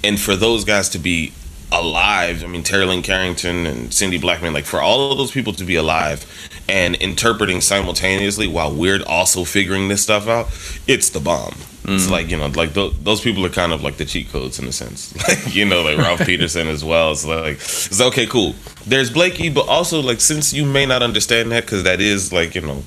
And 0.04 0.20
for 0.20 0.36
those 0.36 0.66
guys 0.66 0.90
to 0.90 1.00
be 1.00 1.34
alive, 1.72 2.44
I 2.44 2.48
mean, 2.48 2.64
Terri 2.64 2.88
Lyne 2.88 3.02
Carrington 3.02 3.66
and 3.66 3.94
Cindy 3.94 4.18
Blackman, 4.18 4.54
like 4.54 4.66
for 4.66 4.82
all 4.82 5.12
of 5.12 5.18
those 5.18 5.32
people 5.32 5.54
to 5.54 5.64
be 5.64 5.76
alive 5.76 6.26
and 6.68 6.96
interpreting 6.96 7.62
simultaneously 7.62 8.48
while 8.48 8.74
we're 8.74 9.04
also 9.06 9.44
figuring 9.44 9.88
this 9.88 10.04
stuff 10.04 10.28
out, 10.28 10.48
it's 10.88 11.10
the 11.10 11.20
bomb. 11.20 11.56
It's 11.84 12.04
mm-hmm. 12.04 12.12
like, 12.12 12.30
you 12.30 12.38
know, 12.38 12.48
like 12.48 12.74
th- 12.74 12.94
those 13.02 13.22
people 13.22 13.44
are 13.46 13.50
kind 13.50 13.72
of 13.72 13.82
like 13.82 13.98
the 13.98 14.06
cheat 14.06 14.30
codes 14.30 14.60
in 14.60 14.68
a 14.68 14.72
sense. 14.72 15.14
Like, 15.28 15.56
you 15.56 15.66
know, 15.66 15.82
like 15.82 15.98
Ralph 15.98 16.20
Peterson 16.26 16.68
as 16.68 16.84
well. 16.84 17.12
It's 17.12 17.26
like, 17.26 17.56
it's 17.56 18.02
okay, 18.02 18.28
cool. 18.28 18.54
There's 18.86 19.10
Blakey, 19.10 19.50
but 19.50 19.68
also, 19.68 20.02
like, 20.02 20.22
since 20.22 20.54
you 20.54 20.66
may 20.66 20.86
not 20.86 21.02
understand 21.02 21.52
that, 21.52 21.64
because 21.64 21.84
that 21.84 22.02
is 22.02 22.32
like, 22.32 22.54
you 22.54 22.62
know, 22.62 22.84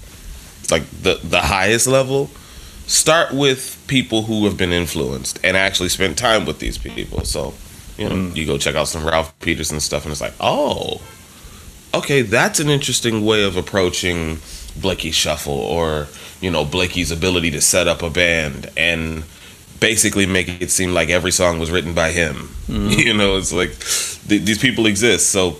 like 0.70 0.88
the 1.03 1.20
the 1.22 1.40
highest 1.40 1.87
level 1.87 2.31
start 2.87 3.33
with 3.33 3.83
people 3.87 4.23
who 4.23 4.44
have 4.44 4.57
been 4.57 4.73
influenced 4.73 5.38
and 5.44 5.57
actually 5.57 5.88
spent 5.88 6.18
time 6.18 6.44
with 6.44 6.59
these 6.59 6.79
people. 6.79 7.25
So 7.25 7.55
you 7.97 8.09
know 8.09 8.33
you 8.35 8.47
go 8.47 8.59
check 8.59 8.75
out 8.75 8.88
some 8.88 9.07
ralph 9.07 9.38
peterson 9.40 9.79
stuff 9.81 10.05
and 10.05 10.11
it's 10.11 10.20
like 10.20 10.35
oh 10.40 11.01
okay 11.94 12.23
that's 12.23 12.59
an 12.59 12.68
interesting 12.68 13.25
way 13.25 13.44
of 13.44 13.57
approaching 13.57 14.38
Blakey 14.81 15.12
shuffle 15.12 15.53
or 15.53 16.09
you 16.40 16.51
know 16.51 16.64
blakey's 16.64 17.12
ability 17.12 17.53
to 17.53 17.61
set 17.61 17.87
up 17.87 18.03
a 18.03 18.11
band 18.11 18.68
and 18.77 19.25
basically 19.81 20.27
make 20.27 20.49
it 20.61 20.70
seem 20.70 20.94
like 20.94 21.11
every 21.11 21.31
song 21.31 21.59
was 21.59 21.70
written 21.70 21.94
by 21.94 22.11
him. 22.11 22.49
You 22.66 23.12
know 23.12 23.37
it's 23.37 23.53
like 23.53 23.79
th- 24.29 24.42
these 24.42 24.59
people 24.59 24.87
exist. 24.87 25.31
So 25.31 25.59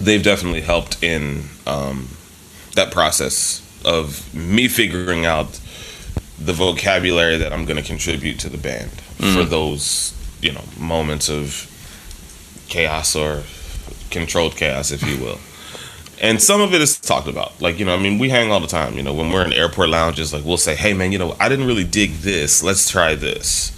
they've 0.00 0.22
definitely 0.22 0.62
helped 0.62 1.00
in 1.02 1.44
um, 1.64 2.08
that 2.74 2.90
process 2.90 3.62
of 3.84 4.34
me 4.34 4.66
figuring 4.66 5.24
out 5.24 5.60
the 6.38 6.52
vocabulary 6.52 7.38
that 7.38 7.52
I'm 7.52 7.64
going 7.64 7.76
to 7.76 7.82
contribute 7.82 8.38
to 8.40 8.48
the 8.48 8.58
band 8.58 8.90
mm. 9.18 9.34
for 9.34 9.44
those, 9.44 10.14
you 10.40 10.52
know, 10.52 10.64
moments 10.78 11.28
of 11.28 11.70
chaos 12.68 13.14
or 13.14 13.42
controlled 14.10 14.56
chaos, 14.56 14.90
if 14.90 15.02
you 15.02 15.22
will. 15.22 15.38
And 16.20 16.40
some 16.40 16.60
of 16.60 16.72
it 16.72 16.80
is 16.80 16.98
talked 16.98 17.28
about. 17.28 17.60
Like, 17.60 17.78
you 17.78 17.84
know, 17.84 17.94
I 17.94 17.98
mean, 17.98 18.18
we 18.18 18.28
hang 18.30 18.50
all 18.50 18.60
the 18.60 18.66
time, 18.66 18.94
you 18.94 19.02
know, 19.02 19.12
when 19.12 19.30
we're 19.30 19.44
in 19.44 19.52
airport 19.52 19.88
lounges, 19.88 20.32
like, 20.32 20.44
we'll 20.44 20.56
say, 20.56 20.74
hey, 20.74 20.92
man, 20.94 21.12
you 21.12 21.18
know, 21.18 21.36
I 21.40 21.48
didn't 21.48 21.66
really 21.66 21.84
dig 21.84 22.12
this. 22.14 22.62
Let's 22.62 22.88
try 22.88 23.14
this. 23.14 23.72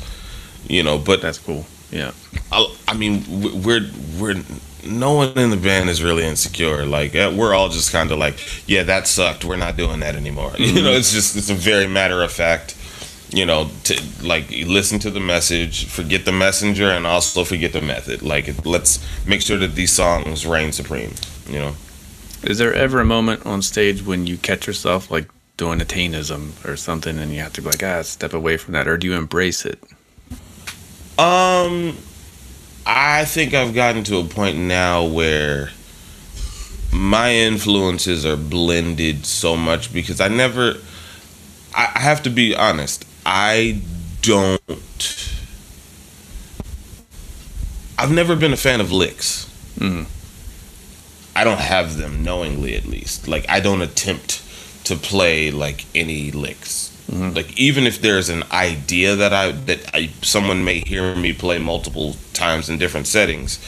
You 0.68 0.82
know, 0.82 0.98
but 0.98 1.22
That's 1.22 1.38
cool. 1.38 1.64
Yeah. 1.90 2.12
I, 2.50 2.74
I 2.88 2.94
mean, 2.94 3.24
we're 3.62 3.88
we're 4.18 4.42
no 4.86 5.12
one 5.12 5.36
in 5.36 5.50
the 5.50 5.56
band 5.56 5.88
is 5.90 6.02
really 6.02 6.24
insecure. 6.24 6.84
Like 6.86 7.14
uh, 7.14 7.32
we're 7.36 7.54
all 7.54 7.68
just 7.68 7.92
kind 7.92 8.10
of 8.10 8.18
like, 8.18 8.38
yeah, 8.68 8.82
that 8.84 9.06
sucked. 9.06 9.44
We're 9.44 9.56
not 9.56 9.76
doing 9.76 10.00
that 10.00 10.14
anymore. 10.14 10.52
You 10.58 10.82
know, 10.82 10.92
it's 10.92 11.12
just 11.12 11.36
it's 11.36 11.50
a 11.50 11.54
very 11.54 11.86
matter 11.86 12.22
of 12.22 12.32
fact. 12.32 12.76
You 13.30 13.44
know, 13.44 13.70
to 13.84 14.00
like 14.22 14.50
listen 14.50 14.98
to 15.00 15.10
the 15.10 15.20
message, 15.20 15.86
forget 15.86 16.24
the 16.24 16.32
messenger, 16.32 16.90
and 16.90 17.06
also 17.06 17.44
forget 17.44 17.72
the 17.72 17.80
method. 17.82 18.22
Like, 18.22 18.64
let's 18.64 19.04
make 19.26 19.42
sure 19.42 19.56
that 19.58 19.74
these 19.74 19.92
songs 19.92 20.46
reign 20.46 20.72
supreme. 20.72 21.12
You 21.48 21.58
know, 21.58 21.74
Is 22.44 22.58
there 22.58 22.72
ever 22.72 23.00
a 23.00 23.04
moment 23.04 23.44
on 23.44 23.62
stage 23.62 24.04
when 24.04 24.26
you 24.26 24.36
catch 24.38 24.66
yourself 24.66 25.10
like 25.10 25.28
doing 25.56 25.80
a 25.80 25.84
Tanism 25.84 26.64
or 26.64 26.76
something 26.76 27.18
and 27.18 27.32
you 27.32 27.40
have 27.40 27.52
to 27.54 27.62
be 27.62 27.68
like, 27.68 27.82
ah, 27.82 28.02
step 28.02 28.32
away 28.34 28.56
from 28.56 28.74
that? 28.74 28.86
Or 28.86 28.96
do 28.96 29.06
you 29.06 29.14
embrace 29.14 29.64
it? 29.64 29.82
Um, 31.18 31.96
I 32.86 33.24
think 33.24 33.52
I've 33.52 33.74
gotten 33.74 34.04
to 34.04 34.18
a 34.18 34.24
point 34.24 34.56
now 34.56 35.04
where 35.04 35.70
my 36.92 37.32
influences 37.34 38.24
are 38.24 38.36
blended 38.36 39.26
so 39.26 39.56
much 39.56 39.92
because 39.92 40.20
I 40.20 40.28
never. 40.28 40.76
I 41.74 41.90
I 41.96 41.98
have 41.98 42.22
to 42.22 42.30
be 42.30 42.54
honest. 42.54 43.04
I 43.24 43.80
don't. 44.22 45.32
I've 47.98 48.12
never 48.12 48.36
been 48.36 48.52
a 48.52 48.56
fan 48.56 48.80
of 48.80 48.92
licks. 48.92 49.46
Mhm. 49.78 50.06
I 51.34 51.44
don't 51.44 51.60
have 51.60 51.96
them 51.96 52.22
knowingly, 52.22 52.76
at 52.76 52.86
least. 52.86 53.26
Like 53.26 53.46
I 53.48 53.58
don't 53.60 53.82
attempt 53.82 54.42
to 54.84 54.96
play 54.96 55.50
like 55.50 55.84
any 55.94 56.30
licks. 56.30 56.95
Like 57.08 57.56
even 57.58 57.86
if 57.86 58.00
there's 58.00 58.28
an 58.28 58.42
idea 58.50 59.14
that 59.14 59.32
I 59.32 59.52
that 59.52 59.94
I 59.94 60.10
someone 60.22 60.64
may 60.64 60.80
hear 60.80 61.14
me 61.14 61.32
play 61.32 61.58
multiple 61.58 62.16
times 62.32 62.68
in 62.68 62.78
different 62.78 63.06
settings. 63.06 63.60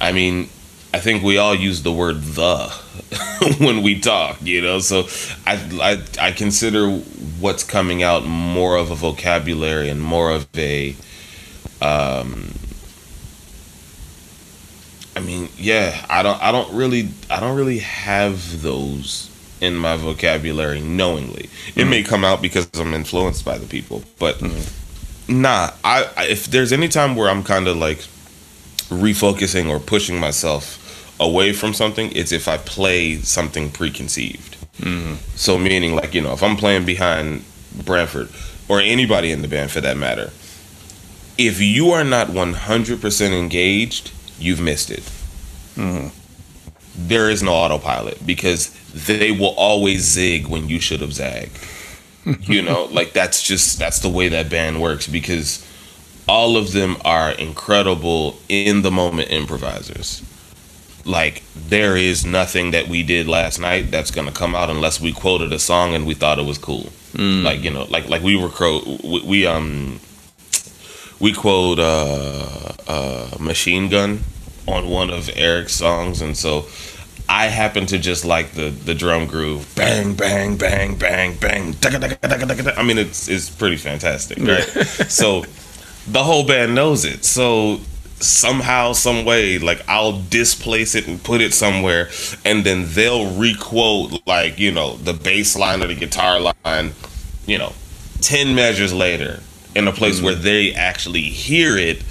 I 0.00 0.12
mean, 0.12 0.48
I 0.94 1.00
think 1.00 1.22
we 1.22 1.36
all 1.36 1.54
use 1.54 1.82
the 1.82 1.92
word 1.92 2.22
the 2.22 2.68
when 3.58 3.82
we 3.82 4.00
talk, 4.00 4.38
you 4.40 4.62
know. 4.62 4.78
So 4.78 5.08
I 5.46 5.56
I 6.20 6.28
I 6.28 6.32
consider 6.32 6.88
what's 7.38 7.64
coming 7.64 8.02
out 8.02 8.24
more 8.24 8.76
of 8.76 8.90
a 8.90 8.94
vocabulary 8.94 9.90
and 9.90 10.00
more 10.00 10.30
of 10.30 10.46
a 10.56 10.96
um 11.82 12.54
I 15.16 15.20
mean, 15.20 15.48
yeah, 15.58 16.04
I 16.08 16.22
don't 16.22 16.42
I 16.42 16.50
don't 16.50 16.74
really 16.74 17.10
I 17.28 17.40
don't 17.40 17.56
really 17.56 17.80
have 17.80 18.62
those 18.62 19.30
in 19.60 19.76
my 19.76 19.96
vocabulary 19.96 20.80
knowingly. 20.80 21.48
It 21.74 21.86
may 21.86 22.02
mm-hmm. 22.02 22.08
come 22.08 22.24
out 22.24 22.42
because 22.42 22.68
I'm 22.74 22.94
influenced 22.94 23.44
by 23.44 23.58
the 23.58 23.66
people, 23.66 24.02
but 24.18 24.36
mm-hmm. 24.38 25.40
nah, 25.40 25.70
I, 25.84 26.08
I 26.16 26.24
if 26.26 26.46
there's 26.46 26.72
any 26.72 26.88
time 26.88 27.16
where 27.16 27.28
I'm 27.28 27.42
kind 27.42 27.68
of 27.68 27.76
like 27.76 27.98
refocusing 28.88 29.68
or 29.68 29.80
pushing 29.80 30.18
myself 30.18 30.80
away 31.20 31.52
from 31.52 31.72
something, 31.72 32.10
it's 32.12 32.32
if 32.32 32.48
I 32.48 32.58
play 32.58 33.16
something 33.18 33.70
preconceived. 33.70 34.56
Mm-hmm. 34.78 35.14
So 35.36 35.58
meaning 35.58 35.94
like, 35.94 36.14
you 36.14 36.20
know, 36.20 36.32
if 36.32 36.42
I'm 36.42 36.56
playing 36.56 36.84
behind 36.84 37.44
Branford 37.84 38.28
or 38.68 38.80
anybody 38.80 39.30
in 39.30 39.42
the 39.42 39.48
band 39.48 39.70
for 39.70 39.80
that 39.80 39.96
matter, 39.96 40.32
if 41.36 41.60
you 41.60 41.90
are 41.90 42.04
not 42.04 42.28
100% 42.28 43.38
engaged, 43.38 44.12
you've 44.38 44.60
missed 44.60 44.90
it. 44.90 45.02
There 46.96 47.30
is 47.30 47.42
no 47.42 47.52
autopilot 47.52 48.24
because 48.24 48.70
they 48.92 49.32
will 49.32 49.54
always 49.56 50.02
zig 50.02 50.46
when 50.46 50.68
you 50.68 50.80
should 50.80 51.00
have 51.00 51.12
zagged. 51.12 51.58
you 52.40 52.62
know, 52.62 52.84
like 52.86 53.12
that's 53.12 53.42
just 53.42 53.78
that's 53.78 53.98
the 53.98 54.08
way 54.08 54.28
that 54.28 54.48
band 54.48 54.80
works 54.80 55.06
because 55.06 55.66
all 56.26 56.56
of 56.56 56.72
them 56.72 56.96
are 57.04 57.32
incredible 57.32 58.38
in 58.48 58.82
the 58.82 58.90
moment 58.90 59.30
improvisers. 59.30 60.22
Like 61.04 61.42
there 61.54 61.96
is 61.96 62.24
nothing 62.24 62.70
that 62.70 62.88
we 62.88 63.02
did 63.02 63.28
last 63.28 63.58
night 63.58 63.90
that's 63.90 64.10
gonna 64.10 64.32
come 64.32 64.54
out 64.54 64.70
unless 64.70 65.00
we 65.00 65.12
quoted 65.12 65.52
a 65.52 65.58
song 65.58 65.94
and 65.94 66.06
we 66.06 66.14
thought 66.14 66.38
it 66.38 66.46
was 66.46 66.56
cool. 66.56 66.90
Like 67.44 67.62
you 67.62 67.70
know, 67.70 67.84
like 67.90 68.08
like 68.08 68.22
we 68.22 68.36
were 68.36 68.48
cro- 68.48 68.82
we, 69.02 69.22
we 69.22 69.46
um 69.46 70.00
we 71.20 71.32
quote 71.32 71.78
uh, 71.78 72.72
uh, 72.88 73.36
Machine 73.38 73.88
Gun 73.88 74.20
on 74.66 74.88
one 74.88 75.10
of 75.10 75.30
Eric's 75.34 75.74
songs, 75.74 76.20
and 76.20 76.36
so 76.36 76.66
I 77.28 77.46
happen 77.46 77.86
to 77.86 77.98
just 77.98 78.24
like 78.24 78.52
the 78.52 78.70
the 78.70 78.94
drum 78.94 79.26
groove, 79.26 79.72
bang 79.74 80.14
bang 80.14 80.56
bang 80.56 80.96
bang 80.96 81.36
bang. 81.36 81.74
I 82.76 82.82
mean, 82.82 82.98
it's 82.98 83.28
it's 83.28 83.48
pretty 83.48 83.76
fantastic, 83.76 84.38
right? 84.38 84.62
so 85.08 85.44
the 86.06 86.22
whole 86.22 86.46
band 86.46 86.74
knows 86.74 87.04
it. 87.04 87.24
So 87.24 87.80
somehow, 88.20 88.92
some 88.92 89.24
way, 89.24 89.58
like 89.58 89.82
I'll 89.88 90.20
displace 90.22 90.94
it 90.94 91.06
and 91.06 91.22
put 91.22 91.40
it 91.40 91.54
somewhere, 91.54 92.10
and 92.44 92.64
then 92.64 92.84
they'll 92.88 93.34
requote 93.34 94.26
like 94.26 94.58
you 94.58 94.72
know 94.72 94.96
the 94.96 95.14
bass 95.14 95.56
line 95.56 95.82
or 95.82 95.86
the 95.86 95.94
guitar 95.94 96.40
line, 96.40 96.92
you 97.46 97.58
know, 97.58 97.72
ten 98.20 98.54
measures 98.54 98.92
later 98.92 99.40
in 99.74 99.88
a 99.88 99.92
place 99.92 100.16
mm-hmm. 100.16 100.26
where 100.26 100.34
they 100.34 100.74
actually 100.74 101.22
hear 101.22 101.76
it 101.76 102.02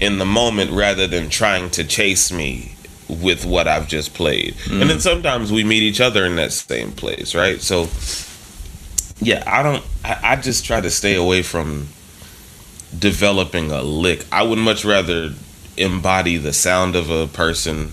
in 0.00 0.18
the 0.18 0.24
moment 0.24 0.70
rather 0.70 1.06
than 1.06 1.28
trying 1.28 1.70
to 1.70 1.84
chase 1.84 2.32
me 2.32 2.74
with 3.08 3.44
what 3.44 3.66
I've 3.66 3.88
just 3.88 4.14
played. 4.14 4.54
And 4.70 4.82
then 4.82 4.98
mm. 4.98 5.00
sometimes 5.00 5.50
we 5.50 5.64
meet 5.64 5.82
each 5.82 6.00
other 6.00 6.26
in 6.26 6.36
that 6.36 6.52
same 6.52 6.92
place, 6.92 7.34
right? 7.34 7.60
So 7.60 7.88
yeah, 9.20 9.42
I 9.46 9.62
don't. 9.62 9.84
I, 10.04 10.18
I 10.22 10.36
just 10.36 10.64
try 10.64 10.80
to 10.80 10.90
stay 10.90 11.14
away 11.14 11.42
from 11.42 11.88
developing 12.96 13.70
a 13.70 13.82
lick. 13.82 14.24
I 14.30 14.42
would 14.42 14.58
much 14.58 14.84
rather 14.84 15.34
embody 15.76 16.36
the 16.36 16.52
sound 16.52 16.96
of 16.96 17.10
a 17.10 17.26
person 17.26 17.92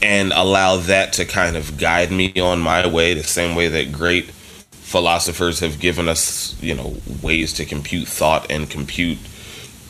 and 0.00 0.32
allow 0.32 0.76
that 0.76 1.12
to 1.14 1.24
kind 1.24 1.56
of 1.56 1.78
guide 1.78 2.10
me 2.10 2.32
on 2.40 2.58
my 2.58 2.86
way 2.86 3.14
the 3.14 3.22
same 3.22 3.54
way 3.54 3.68
that 3.68 3.92
great 3.92 4.24
philosophers 4.70 5.60
have 5.60 5.78
given 5.78 6.08
us 6.08 6.60
you 6.60 6.74
know 6.74 6.96
ways 7.22 7.52
to 7.52 7.64
compute 7.64 8.08
thought 8.08 8.50
and 8.50 8.68
compute 8.68 9.18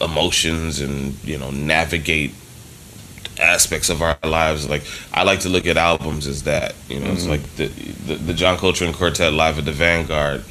emotions 0.02 0.80
and 0.80 1.22
you 1.24 1.38
know 1.38 1.50
navigate 1.50 2.34
aspects 3.40 3.88
of 3.88 4.02
our 4.02 4.16
lives 4.22 4.68
like 4.68 4.82
i 5.12 5.22
like 5.22 5.40
to 5.40 5.48
look 5.48 5.66
at 5.66 5.76
albums 5.76 6.26
as 6.26 6.42
that 6.42 6.74
you 6.88 7.00
know 7.00 7.06
mm-hmm. 7.06 7.14
it's 7.14 7.26
like 7.26 7.42
the, 7.56 7.66
the, 8.06 8.14
the 8.16 8.34
john 8.34 8.56
coltrane 8.58 8.92
quartet 8.92 9.32
live 9.32 9.58
at 9.58 9.64
the 9.64 9.72
vanguard 9.72 10.44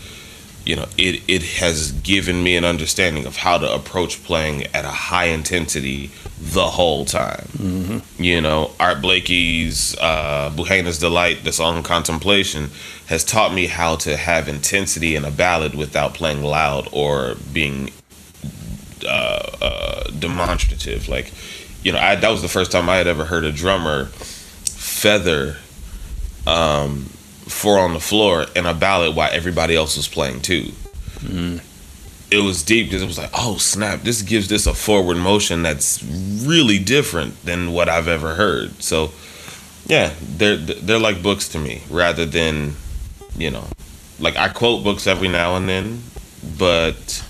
you 0.66 0.76
know 0.76 0.86
it 0.98 1.22
it 1.28 1.44
has 1.44 1.92
given 1.92 2.44
me 2.44 2.56
an 2.56 2.66
understanding 2.66 3.26
of 3.26 3.38
how 3.38 3.58
to 3.58 3.72
approach 3.74 4.24
playing 4.24 4.64
at 4.68 4.86
a 4.86 4.90
high 4.90 5.26
intensity 5.26 6.12
the 6.40 6.66
whole 6.66 7.06
time 7.06 7.48
mm-hmm. 7.54 8.24
you 8.24 8.40
know 8.42 8.72
art 8.80 9.02
blakey's 9.02 9.96
uh 10.00 10.52
buhaina's 10.56 11.00
delight 11.00 11.44
the 11.44 11.52
song 11.52 11.82
contemplation 11.84 12.70
has 13.08 13.24
taught 13.24 13.54
me 13.54 13.68
how 13.68 13.96
to 13.96 14.16
have 14.16 14.48
intensity 14.48 15.16
in 15.16 15.26
a 15.26 15.32
ballad 15.32 15.76
without 15.76 16.14
playing 16.14 16.44
loud 16.44 16.88
or 16.92 17.36
being 17.52 17.90
uh, 19.06 19.50
uh 19.62 20.04
demonstrative 20.12 21.08
like 21.08 21.32
you 21.84 21.92
know 21.92 22.00
I, 22.00 22.16
that 22.16 22.30
was 22.30 22.42
the 22.42 22.48
first 22.48 22.72
time 22.72 22.90
i 22.90 22.98
had 22.98 23.08
ever 23.08 23.26
heard 23.26 23.44
a 23.44 23.52
drummer 23.52 24.06
feather 24.06 25.58
um 26.48 27.12
four 27.52 27.80
on 27.80 27.94
the 27.94 28.00
floor 28.00 28.46
in 28.56 28.66
a 28.66 28.74
ballad 28.74 29.16
while 29.16 29.30
everybody 29.32 29.76
else 29.76 29.98
was 29.98 30.08
playing 30.08 30.42
too. 30.42 30.64
Mm-hmm. 31.20 31.58
It 32.32 32.44
was 32.44 32.64
deep 32.64 32.88
because 32.88 33.02
it 33.02 33.08
was 33.08 33.18
like, 33.18 33.32
oh 33.34 33.58
snap! 33.58 34.02
This 34.02 34.22
gives 34.22 34.48
this 34.48 34.66
a 34.66 34.74
forward 34.74 35.18
motion 35.18 35.64
that's 35.64 36.02
really 36.02 36.80
different 36.80 37.44
than 37.44 37.74
what 37.74 37.90
I've 37.90 38.08
ever 38.08 38.36
heard. 38.36 38.82
So, 38.82 39.12
yeah, 39.86 40.14
they're 40.22 40.56
they're 40.56 41.00
like 41.00 41.22
books 41.22 41.50
to 41.50 41.60
me 41.60 41.82
rather 41.90 42.26
than, 42.26 42.76
you 43.38 43.52
know, 43.52 43.66
like 44.18 44.38
I 44.38 44.48
quote 44.48 44.82
books 44.82 45.08
every 45.08 45.28
now 45.28 45.58
and 45.58 45.68
then, 45.68 46.04
but 46.58 47.26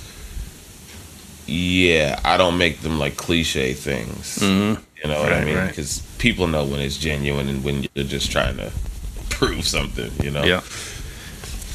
yeah, 1.51 2.19
I 2.23 2.37
don't 2.37 2.57
make 2.57 2.79
them 2.79 2.97
like 2.97 3.17
cliche 3.17 3.73
things. 3.73 4.37
Mm-hmm. 4.37 4.81
You 5.03 5.09
know 5.09 5.19
what 5.19 5.31
right, 5.31 5.41
I 5.41 5.45
mean? 5.45 5.67
Because 5.67 6.01
right. 6.01 6.19
people 6.19 6.47
know 6.47 6.63
when 6.63 6.79
it's 6.79 6.97
genuine 6.97 7.49
and 7.49 7.63
when 7.63 7.87
you're 7.93 8.05
just 8.05 8.31
trying 8.31 8.57
to 8.57 8.71
prove 9.29 9.67
something, 9.67 10.11
you 10.23 10.31
know? 10.31 10.43
Yeah. 10.43 10.61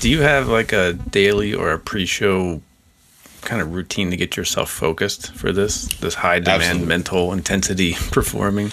Do 0.00 0.08
you 0.08 0.22
have 0.22 0.48
like 0.48 0.72
a 0.72 0.94
daily 0.94 1.52
or 1.52 1.72
a 1.72 1.78
pre 1.78 2.06
show 2.06 2.62
kind 3.42 3.60
of 3.60 3.74
routine 3.74 4.10
to 4.10 4.16
get 4.16 4.36
yourself 4.36 4.70
focused 4.70 5.32
for 5.34 5.52
this, 5.52 5.86
this 5.98 6.14
high 6.14 6.38
demand 6.38 6.62
Absolutely. 6.62 6.88
mental 6.88 7.32
intensity 7.32 7.92
performing? 8.10 8.72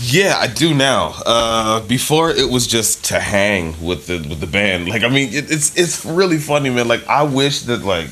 Yeah, 0.00 0.36
I 0.38 0.46
do 0.46 0.74
now. 0.74 1.14
Uh, 1.24 1.80
before 1.86 2.30
it 2.30 2.50
was 2.50 2.66
just 2.66 3.04
to 3.06 3.20
hang 3.20 3.74
with 3.84 4.06
the 4.06 4.16
with 4.26 4.40
the 4.40 4.46
band. 4.46 4.88
Like, 4.88 5.02
I 5.02 5.08
mean, 5.08 5.28
it, 5.34 5.50
it's 5.50 5.76
it's 5.76 6.02
really 6.06 6.38
funny, 6.38 6.70
man. 6.70 6.88
Like, 6.88 7.06
I 7.06 7.24
wish 7.24 7.60
that 7.62 7.84
like 7.84 8.08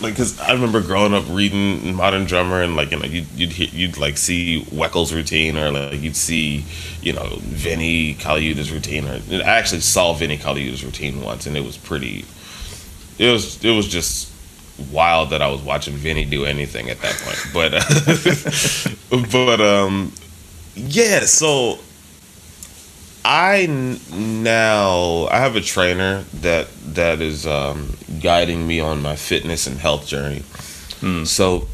like 0.00 0.14
because 0.14 0.38
I 0.40 0.52
remember 0.52 0.80
growing 0.80 1.14
up 1.14 1.24
reading 1.28 1.94
Modern 1.94 2.24
Drummer 2.24 2.62
and 2.62 2.76
like 2.76 2.90
you 2.90 2.98
know 2.98 3.04
you'd 3.04 3.30
you'd, 3.32 3.72
you'd 3.72 3.98
like 3.98 4.16
see 4.16 4.66
Weckl's 4.72 5.12
routine 5.12 5.56
or 5.56 5.70
like 5.70 6.00
you'd 6.00 6.16
see 6.16 6.64
you 7.00 7.12
know 7.12 7.36
Vinnie 7.40 8.14
Colaiuta's 8.14 8.72
routine 8.72 9.06
or 9.06 9.20
I 9.30 9.56
actually 9.56 9.80
saw 9.80 10.12
Vinnie 10.12 10.38
Colaiuta's 10.38 10.84
routine 10.84 11.22
once 11.22 11.46
and 11.46 11.56
it 11.56 11.64
was 11.64 11.76
pretty 11.76 12.24
it 13.18 13.30
was 13.30 13.64
it 13.64 13.70
was 13.70 13.88
just 13.88 14.32
wild 14.90 15.30
that 15.30 15.40
I 15.40 15.48
was 15.48 15.62
watching 15.62 15.94
Vinnie 15.94 16.24
do 16.24 16.44
anything 16.44 16.90
at 16.90 17.00
that 17.00 17.14
point. 17.22 17.38
But 17.52 19.30
but 19.32 19.60
um 19.60 20.12
yeah 20.74 21.20
so 21.20 21.78
I 23.24 23.66
now 24.12 25.26
I 25.30 25.38
have 25.38 25.56
a 25.56 25.60
trainer 25.60 26.24
that 26.34 26.68
that 26.94 27.20
is 27.20 27.46
um, 27.46 27.96
guiding 28.20 28.66
me 28.66 28.80
on 28.80 29.00
my 29.00 29.16
fitness 29.16 29.66
and 29.66 29.78
health 29.78 30.06
journey. 30.06 30.42
Hmm. 31.00 31.24
So 31.24 31.68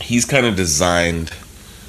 he's 0.00 0.24
kind 0.24 0.46
of 0.46 0.56
designed 0.56 1.32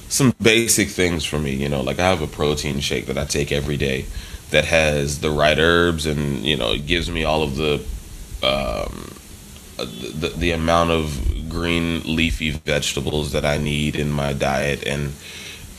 some 0.10 0.34
basic 0.42 0.90
things 0.90 1.24
for 1.24 1.40
me. 1.40 1.54
You 1.56 1.70
know, 1.70 1.82
like 1.82 2.00
I 2.00 2.10
have 2.10 2.22
a 2.22 2.28
protein 2.28 2.82
shake 2.82 3.06
that 3.06 3.18
I 3.18 3.26
take 3.26 3.52
every 3.52 3.78
day 3.78 4.06
that 4.52 4.66
has 4.66 5.22
the 5.22 5.32
right 5.32 5.58
herbs 5.58 6.06
and 6.06 6.46
you 6.46 6.58
know 6.58 6.74
it 6.74 6.86
gives 6.86 7.10
me 7.10 7.24
all 7.24 7.44
of 7.44 7.56
the 7.56 7.76
um, 8.44 9.12
the, 9.78 10.34
the 10.36 10.52
amount 10.52 10.92
of 10.92 11.50
green 11.50 12.02
leafy 12.16 12.52
vegetables 12.52 13.32
that 13.32 13.46
I 13.46 13.58
need 13.58 13.96
in 13.96 14.12
my 14.12 14.34
diet 14.34 14.86
and 14.86 15.14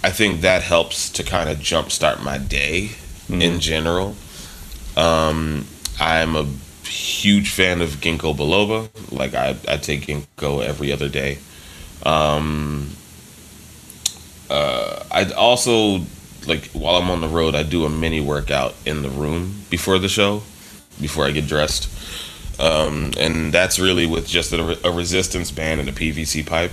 I 0.04 0.10
think 0.10 0.40
that 0.40 0.62
helps 0.62 1.10
to 1.10 1.22
kind 1.22 1.48
of 1.48 1.58
jumpstart 1.58 2.22
my 2.22 2.38
day 2.38 2.90
mm-hmm. 3.28 3.40
in 3.40 3.60
general. 3.60 4.16
Um, 4.96 5.66
I'm 6.00 6.34
a 6.34 6.44
huge 6.84 7.50
fan 7.50 7.80
of 7.80 7.90
ginkgo 8.00 8.36
biloba. 8.36 8.88
Like 9.12 9.34
I, 9.34 9.56
I 9.68 9.76
take 9.76 10.06
ginkgo 10.06 10.64
every 10.64 10.92
other 10.92 11.08
day. 11.08 11.38
Um, 12.04 12.90
uh, 14.50 15.04
I 15.10 15.30
also 15.32 16.02
like 16.46 16.66
while 16.72 16.96
I'm 16.96 17.10
on 17.10 17.20
the 17.20 17.28
road, 17.28 17.54
I 17.54 17.62
do 17.62 17.84
a 17.84 17.88
mini 17.88 18.20
workout 18.20 18.74
in 18.84 19.02
the 19.02 19.08
room 19.08 19.62
before 19.70 19.98
the 19.98 20.08
show, 20.08 20.42
before 21.00 21.26
I 21.26 21.30
get 21.30 21.46
dressed. 21.46 21.88
Um, 22.60 23.12
and 23.18 23.52
that's 23.52 23.78
really 23.78 24.06
with 24.06 24.26
just 24.26 24.52
a, 24.52 24.86
a 24.86 24.90
resistance 24.90 25.50
band 25.50 25.80
and 25.80 25.88
a 25.88 25.92
PVC 25.92 26.46
pipe. 26.46 26.72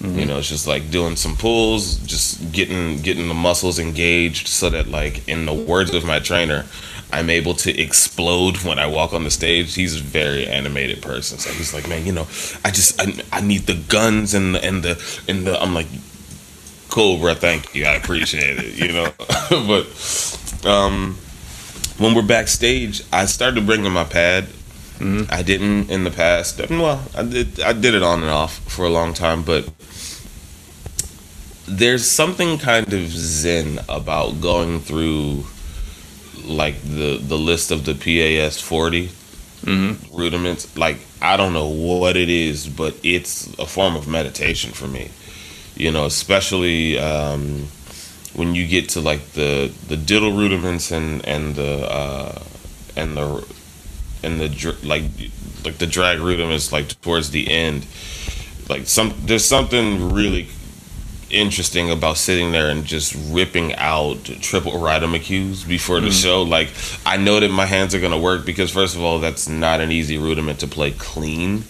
Mm-hmm. 0.00 0.18
You 0.18 0.26
know, 0.26 0.38
it's 0.38 0.48
just 0.48 0.66
like 0.66 0.90
doing 0.90 1.14
some 1.16 1.36
pulls, 1.36 1.96
just 1.98 2.52
getting 2.52 3.02
getting 3.02 3.28
the 3.28 3.34
muscles 3.34 3.78
engaged 3.78 4.48
so 4.48 4.70
that 4.70 4.88
like 4.88 5.28
in 5.28 5.44
the 5.44 5.52
words 5.52 5.92
of 5.92 6.06
my 6.06 6.18
trainer, 6.18 6.64
I'm 7.12 7.28
able 7.28 7.52
to 7.54 7.78
explode 7.78 8.58
when 8.64 8.78
I 8.78 8.86
walk 8.86 9.12
on 9.12 9.24
the 9.24 9.30
stage. 9.30 9.74
He's 9.74 10.00
a 10.00 10.02
very 10.02 10.46
animated 10.46 11.02
person. 11.02 11.38
So 11.38 11.50
he's 11.50 11.74
like, 11.74 11.86
man, 11.86 12.06
you 12.06 12.12
know, 12.12 12.26
I 12.64 12.70
just 12.70 12.98
I, 12.98 13.12
I 13.30 13.40
need 13.42 13.62
the 13.62 13.74
guns 13.74 14.32
and 14.32 14.54
the 14.54 14.64
and 14.64 14.82
the 14.82 15.22
and 15.28 15.46
the 15.46 15.60
I'm 15.60 15.74
like 15.74 15.88
cool, 16.88 17.18
bro, 17.18 17.34
thank 17.34 17.74
you. 17.74 17.84
I 17.84 17.94
appreciate 17.94 18.58
it, 18.58 18.74
you 18.76 18.92
know. 18.92 19.12
but 19.66 20.66
um 20.66 21.18
when 21.98 22.14
we're 22.14 22.22
backstage, 22.22 23.02
I 23.12 23.26
started 23.26 23.66
bringing 23.66 23.92
my 23.92 24.04
pad 24.04 24.46
Mm-hmm. 25.00 25.32
I 25.32 25.42
didn't 25.42 25.90
in 25.90 26.04
the 26.04 26.10
past. 26.10 26.60
Well, 26.68 27.02
I 27.16 27.22
did. 27.22 27.58
I 27.60 27.72
did 27.72 27.94
it 27.94 28.02
on 28.02 28.20
and 28.20 28.30
off 28.30 28.58
for 28.70 28.84
a 28.84 28.90
long 28.90 29.14
time, 29.14 29.42
but 29.42 29.66
there's 31.70 32.08
something 32.10 32.58
kind 32.58 32.92
of 32.92 33.08
zen 33.08 33.78
about 33.88 34.40
going 34.40 34.80
through 34.80 35.44
like 36.44 36.80
the 36.82 37.18
the 37.18 37.38
list 37.38 37.70
of 37.70 37.84
the 37.84 37.94
PAS 37.94 38.60
40 38.60 39.06
mm-hmm. 39.06 40.16
rudiments. 40.16 40.76
Like 40.76 40.98
I 41.22 41.36
don't 41.36 41.52
know 41.52 41.68
what 41.68 42.16
it 42.16 42.28
is, 42.28 42.66
but 42.66 42.96
it's 43.04 43.46
a 43.58 43.66
form 43.66 43.94
of 43.94 44.08
meditation 44.08 44.72
for 44.72 44.88
me. 44.88 45.10
You 45.76 45.92
know, 45.92 46.06
especially 46.06 46.98
um, 46.98 47.68
when 48.34 48.54
you 48.54 48.66
get 48.66 48.88
to 48.90 49.00
like 49.00 49.24
the 49.32 49.72
the 49.86 49.96
diddle 49.96 50.32
rudiments 50.32 50.90
and 50.90 51.24
and 51.24 51.54
the 51.54 51.88
uh, 51.88 52.42
and 52.96 53.16
the 53.16 53.46
and 54.24 54.40
the 54.40 54.76
like 54.82 55.04
like 55.64 55.78
the 55.78 55.86
drag 55.86 56.18
rudiments 56.18 56.72
like 56.72 57.00
towards 57.00 57.30
the 57.30 57.48
end. 57.48 57.86
Like 58.68 58.86
some 58.86 59.14
there's 59.24 59.44
something 59.44 60.12
really 60.12 60.48
interesting 61.30 61.90
about 61.90 62.16
sitting 62.16 62.52
there 62.52 62.70
and 62.70 62.84
just 62.84 63.14
ripping 63.30 63.74
out 63.76 64.24
triple 64.24 64.72
Ratamacues 64.72 65.66
before 65.66 66.00
the 66.00 66.08
mm 66.08 66.22
show. 66.22 66.42
Like 66.42 66.68
I 67.06 67.16
know 67.16 67.40
that 67.40 67.50
my 67.50 67.66
hands 67.66 67.94
are 67.94 68.00
gonna 68.00 68.18
work 68.18 68.44
because 68.44 68.70
first 68.70 68.96
of 68.96 69.02
all, 69.02 69.18
that's 69.18 69.48
not 69.48 69.80
an 69.80 69.90
easy 69.92 70.18
rudiment 70.18 70.60
to 70.60 70.66
play 70.66 70.90
clean. 70.92 71.64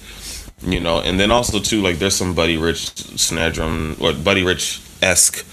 You 0.62 0.80
know, 0.80 1.00
and 1.00 1.18
then 1.18 1.30
also 1.30 1.58
too, 1.58 1.80
like 1.80 1.98
there's 1.98 2.16
some 2.16 2.34
Buddy 2.34 2.56
Rich 2.56 2.88
snare 3.18 3.50
drum 3.50 3.96
or 4.00 4.12
Buddy 4.12 4.44
Rich 4.44 4.80
esque 5.00 5.46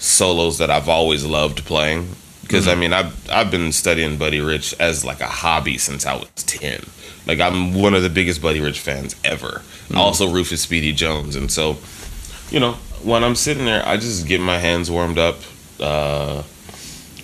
solos 0.00 0.58
that 0.58 0.70
I've 0.70 0.88
always 0.88 1.24
loved 1.24 1.64
playing. 1.64 2.08
Because 2.42 2.66
mm-hmm. 2.66 2.70
I 2.70 2.80
mean, 2.80 2.92
I've 2.92 3.30
I've 3.30 3.50
been 3.50 3.72
studying 3.72 4.16
Buddy 4.16 4.40
Rich 4.40 4.74
as 4.80 5.04
like 5.04 5.20
a 5.20 5.26
hobby 5.26 5.78
since 5.78 6.06
I 6.06 6.16
was 6.16 6.28
ten. 6.46 6.82
Like 7.26 7.40
I'm 7.40 7.74
one 7.74 7.94
of 7.94 8.02
the 8.02 8.08
biggest 8.08 8.40
Buddy 8.40 8.60
Rich 8.60 8.80
fans 8.80 9.14
ever. 9.22 9.48
Mm-hmm. 9.48 9.98
Also 9.98 10.32
Rufus 10.32 10.62
Speedy 10.62 10.92
Jones, 10.92 11.36
and 11.36 11.52
so 11.52 11.76
you 12.50 12.58
know, 12.58 12.76
when 13.02 13.24
I'm 13.24 13.34
sitting 13.34 13.64
there, 13.64 13.86
I 13.86 13.96
just 13.96 14.26
get 14.26 14.40
my 14.40 14.58
hands 14.58 14.90
warmed 14.90 15.18
up. 15.18 15.36
Uh, 15.80 16.42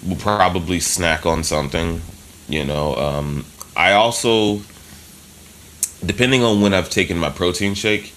we'll 0.06 0.16
probably 0.16 0.80
snack 0.80 1.26
on 1.26 1.44
something. 1.44 2.00
You 2.48 2.64
know, 2.64 2.94
um, 2.96 3.46
I 3.76 3.92
also, 3.92 4.60
depending 6.04 6.42
on 6.42 6.60
when 6.60 6.74
I've 6.74 6.90
taken 6.90 7.18
my 7.18 7.30
protein 7.30 7.74
shake, 7.74 8.12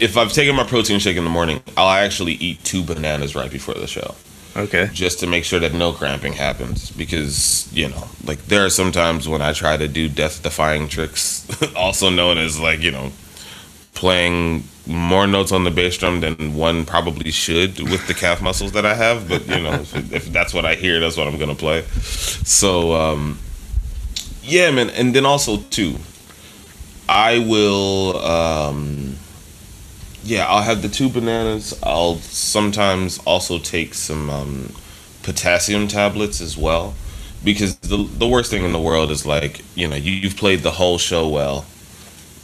if 0.00 0.16
I've 0.16 0.32
taken 0.32 0.54
my 0.56 0.64
protein 0.64 0.98
shake 0.98 1.16
in 1.16 1.24
the 1.24 1.30
morning, 1.30 1.62
I'll 1.76 1.90
actually 1.90 2.34
eat 2.34 2.62
two 2.64 2.82
bananas 2.82 3.34
right 3.34 3.50
before 3.50 3.74
the 3.74 3.86
show. 3.86 4.14
Okay. 4.56 4.90
just 4.92 5.20
to 5.20 5.28
make 5.28 5.44
sure 5.44 5.60
that 5.60 5.74
no 5.74 5.92
cramping 5.92 6.32
happens 6.32 6.90
because 6.90 7.72
you 7.72 7.88
know 7.88 8.08
like 8.24 8.44
there 8.46 8.64
are 8.64 8.68
some 8.68 8.90
times 8.90 9.28
when 9.28 9.40
i 9.40 9.52
try 9.52 9.76
to 9.76 9.86
do 9.86 10.08
death 10.08 10.42
defying 10.42 10.88
tricks 10.88 11.46
also 11.76 12.10
known 12.10 12.36
as 12.36 12.58
like 12.58 12.80
you 12.80 12.90
know 12.90 13.12
playing 14.00 14.64
more 14.86 15.26
notes 15.26 15.52
on 15.52 15.64
the 15.64 15.70
bass 15.70 15.96
drum 15.98 16.20
than 16.20 16.54
one 16.54 16.84
probably 16.84 17.30
should 17.30 17.78
with 17.90 18.06
the 18.08 18.14
calf 18.14 18.40
muscles 18.40 18.72
that 18.72 18.86
i 18.86 18.94
have 18.94 19.28
but 19.28 19.46
you 19.46 19.62
know 19.62 19.74
if, 19.74 20.12
if 20.12 20.32
that's 20.32 20.54
what 20.54 20.64
i 20.64 20.74
hear 20.74 20.98
that's 21.00 21.16
what 21.16 21.28
i'm 21.28 21.38
gonna 21.38 21.54
play 21.54 21.82
so 22.44 22.94
um 22.94 23.38
yeah 24.42 24.70
man 24.70 24.88
and 24.90 25.14
then 25.14 25.26
also 25.26 25.58
too 25.70 25.96
i 27.08 27.38
will 27.38 28.16
um 28.24 29.16
yeah, 30.22 30.46
I'll 30.46 30.62
have 30.62 30.82
the 30.82 30.88
two 30.88 31.08
bananas. 31.08 31.78
I'll 31.82 32.16
sometimes 32.16 33.18
also 33.20 33.58
take 33.58 33.94
some 33.94 34.28
um, 34.30 34.72
potassium 35.22 35.88
tablets 35.88 36.40
as 36.40 36.56
well, 36.56 36.94
because 37.44 37.76
the 37.78 37.96
the 38.04 38.28
worst 38.28 38.50
thing 38.50 38.64
in 38.64 38.72
the 38.72 38.80
world 38.80 39.10
is 39.10 39.24
like 39.24 39.64
you 39.74 39.88
know 39.88 39.96
you, 39.96 40.12
you've 40.12 40.36
played 40.36 40.60
the 40.60 40.72
whole 40.72 40.98
show 40.98 41.28
well, 41.28 41.64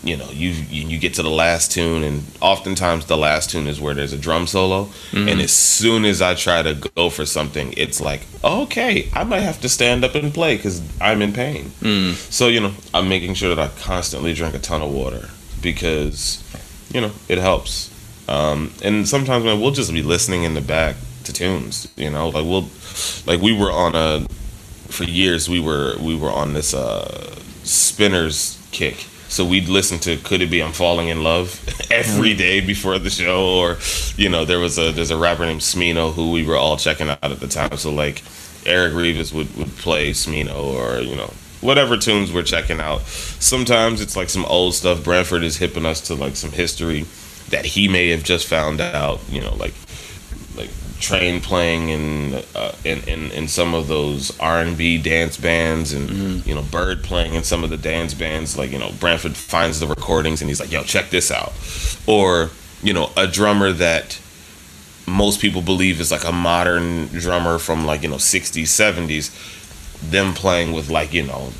you 0.06 0.16
know 0.16 0.28
you 0.30 0.50
you 0.50 0.98
get 0.98 1.14
to 1.14 1.22
the 1.22 1.30
last 1.30 1.72
tune 1.72 2.02
and 2.02 2.22
oftentimes 2.40 3.06
the 3.06 3.16
last 3.16 3.50
tune 3.50 3.66
is 3.66 3.80
where 3.80 3.94
there's 3.94 4.12
a 4.12 4.18
drum 4.18 4.46
solo, 4.46 4.88
and 5.12 5.40
as 5.40 5.52
soon 5.52 6.04
as 6.04 6.22
I 6.22 6.34
try 6.34 6.62
to 6.62 6.74
go 6.96 7.10
for 7.10 7.26
something, 7.26 7.74
it's 7.76 8.00
like 8.00 8.22
okay, 8.42 9.08
I 9.14 9.24
might 9.24 9.40
have 9.40 9.60
to 9.62 9.68
stand 9.68 10.04
up 10.04 10.14
and 10.14 10.32
play 10.32 10.56
because 10.56 10.80
I'm 11.00 11.22
in 11.22 11.32
pain. 11.32 11.70
So 12.14 12.48
you 12.48 12.60
know 12.60 12.72
I'm 12.94 13.08
making 13.08 13.34
sure 13.34 13.54
that 13.54 13.58
I 13.58 13.68
constantly 13.80 14.34
drink 14.34 14.54
a 14.54 14.58
ton 14.58 14.82
of 14.82 14.92
water 14.92 15.28
because 15.60 16.42
you 16.92 17.00
know, 17.00 17.10
it 17.28 17.38
helps. 17.38 17.92
Um, 18.28 18.72
and 18.82 19.08
sometimes 19.08 19.44
man, 19.44 19.60
we'll 19.60 19.70
just 19.70 19.92
be 19.92 20.02
listening 20.02 20.44
in 20.44 20.54
the 20.54 20.60
back 20.60 20.96
to 21.24 21.32
tunes. 21.32 21.88
You 21.96 22.10
know, 22.10 22.28
like 22.28 22.44
we'll, 22.44 22.68
like 23.26 23.40
we 23.40 23.56
were 23.56 23.70
on 23.70 23.94
a, 23.94 24.26
for 24.88 25.04
years 25.04 25.48
we 25.48 25.60
were 25.60 25.96
we 26.00 26.16
were 26.16 26.30
on 26.30 26.54
this 26.54 26.74
uh, 26.74 27.34
spinners 27.64 28.58
kick. 28.72 29.06
So 29.28 29.44
we'd 29.44 29.68
listen 29.68 29.98
to 30.00 30.16
"Could 30.16 30.42
It 30.42 30.50
Be 30.50 30.62
I'm 30.62 30.72
Falling 30.72 31.08
in 31.08 31.22
Love" 31.22 31.60
every 31.90 32.30
mm-hmm. 32.30 32.38
day 32.38 32.60
before 32.60 32.98
the 32.98 33.10
show, 33.10 33.58
or 33.58 33.78
you 34.16 34.28
know, 34.28 34.44
there 34.44 34.58
was 34.58 34.78
a 34.78 34.92
there's 34.92 35.10
a 35.10 35.16
rapper 35.16 35.44
named 35.44 35.60
Smino 35.60 36.12
who 36.12 36.30
we 36.30 36.44
were 36.44 36.56
all 36.56 36.76
checking 36.76 37.08
out 37.08 37.22
at 37.22 37.40
the 37.40 37.48
time. 37.48 37.76
So 37.76 37.92
like 37.92 38.22
Eric 38.64 38.92
Revis 38.92 39.32
would 39.32 39.54
would 39.56 39.76
play 39.76 40.10
Smino, 40.10 40.56
or 40.56 41.00
you 41.00 41.16
know, 41.16 41.32
whatever 41.60 41.96
tunes 41.96 42.32
we're 42.32 42.42
checking 42.42 42.80
out. 42.80 43.02
Sometimes 43.02 44.00
it's 44.00 44.16
like 44.16 44.28
some 44.28 44.44
old 44.46 44.74
stuff. 44.74 45.04
Branford 45.04 45.42
is 45.42 45.56
hipping 45.56 45.86
us 45.86 46.00
to 46.02 46.14
like 46.14 46.36
some 46.36 46.52
history 46.52 47.04
that 47.50 47.64
he 47.64 47.88
may 47.88 48.08
have 48.10 48.22
just 48.22 48.46
found 48.46 48.80
out. 48.80 49.20
You 49.28 49.40
know, 49.40 49.54
like 49.54 49.74
train 51.00 51.40
playing 51.40 51.88
in 51.88 52.34
uh, 52.54 52.74
in, 52.84 53.02
in 53.08 53.30
in 53.32 53.48
some 53.48 53.74
of 53.74 53.88
those 53.88 54.38
R 54.40 54.60
and 54.60 54.76
B 54.76 54.98
dance 54.98 55.36
bands, 55.36 55.92
and 55.92 56.44
you 56.46 56.54
know 56.54 56.62
Bird 56.62 57.02
playing 57.02 57.34
in 57.34 57.42
some 57.42 57.64
of 57.64 57.70
the 57.70 57.76
dance 57.76 58.14
bands. 58.14 58.56
Like 58.56 58.70
you 58.70 58.78
know 58.78 58.92
Branford 59.00 59.36
finds 59.36 59.80
the 59.80 59.86
recordings 59.86 60.40
and 60.40 60.48
he's 60.48 60.60
like, 60.60 60.72
"Yo, 60.72 60.82
check 60.82 61.10
this 61.10 61.30
out," 61.30 61.52
or 62.06 62.50
you 62.82 62.92
know 62.92 63.10
a 63.16 63.26
drummer 63.26 63.72
that 63.72 64.20
most 65.06 65.40
people 65.40 65.62
believe 65.62 66.00
is 66.00 66.10
like 66.10 66.24
a 66.24 66.32
modern 66.32 67.06
drummer 67.08 67.58
from 67.58 67.86
like 67.86 68.02
you 68.02 68.08
know 68.08 68.16
60s 68.16 68.64
70s 68.64 69.30
them 70.10 70.34
playing 70.34 70.72
with 70.72 70.90
like 70.90 71.12
you 71.12 71.22
know 71.22 71.50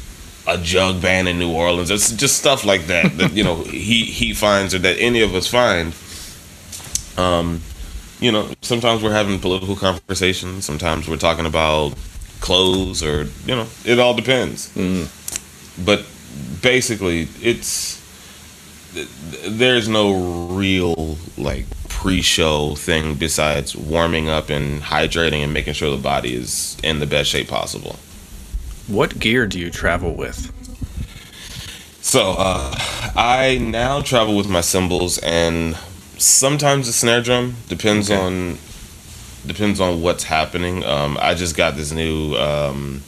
a 0.49 0.59
jug 0.59 1.03
band 1.03 1.29
in 1.29 1.39
New 1.39 1.53
Orleans. 1.53 1.91
It's 1.91 2.13
just 2.13 2.39
stuff 2.39 2.65
like 2.65 2.87
that 2.87 3.17
that 3.19 3.33
you 3.33 3.45
know 3.45 3.57
he 3.65 4.05
he 4.05 4.35
finds 4.35 4.75
or 4.75 4.79
that 4.79 4.97
any 4.99 5.23
of 5.23 5.35
us 5.35 5.47
find. 5.47 5.95
Um, 7.19 7.63
you 8.21 8.33
know, 8.33 8.49
sometimes 8.63 9.03
we're 9.03 9.13
having 9.13 9.39
political 9.39 9.77
conversations. 9.77 10.65
Sometimes 10.65 11.09
we're 11.09 11.17
talking 11.17 11.47
about 11.47 11.95
clothes, 12.41 13.03
or 13.03 13.25
you 13.47 13.55
know, 13.55 13.67
it 13.85 13.99
all 13.99 14.15
depends. 14.15 14.73
But 15.85 16.07
basically, 16.63 17.29
it's 17.43 18.03
there's 19.47 19.89
no 19.89 20.49
real 20.49 21.19
like 21.37 21.67
pre-show 21.89 22.75
thing 22.77 23.15
besides 23.15 23.77
warming 23.77 24.29
up 24.29 24.49
and 24.49 24.81
hydrating 24.81 25.43
and 25.43 25.53
making 25.53 25.75
sure 25.75 25.91
the 25.91 26.03
body 26.03 26.35
is 26.35 26.77
in 26.83 26.99
the 27.01 27.07
best 27.07 27.31
shape 27.31 27.49
possible. 27.49 27.97
What 28.87 29.19
gear 29.19 29.47
do 29.47 29.59
you 29.59 29.71
travel 29.71 30.15
with? 30.15 30.53
So 32.01 32.37
uh, 32.39 32.73
I 33.17 33.59
now 33.61 34.01
travel 34.01 34.37
with 34.37 34.49
my 34.49 34.61
cymbals 34.61 35.19
and 35.19 35.77
sometimes 36.19 36.89
a 36.89 36.93
snare 36.93 37.21
drum. 37.23 37.57
Depends 37.69 38.11
Okay. 38.11 38.21
on 38.21 38.59
depends 39.47 39.81
on 39.81 40.03
what's 40.03 40.25
happening. 40.25 40.85
Um, 40.85 41.17
I 41.21 41.35
just 41.35 41.57
got 41.57 41.77
this 41.77 41.93
new 41.93 42.35
um, 42.35 43.03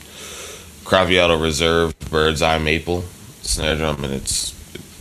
Craviotto 0.85 1.37
Reserve 1.40 1.99
Bird's 2.11 2.42
Eye 2.42 2.59
Maple 2.59 3.03
snare 3.42 3.77
drum, 3.77 4.05
and 4.05 4.12
it's 4.12 4.55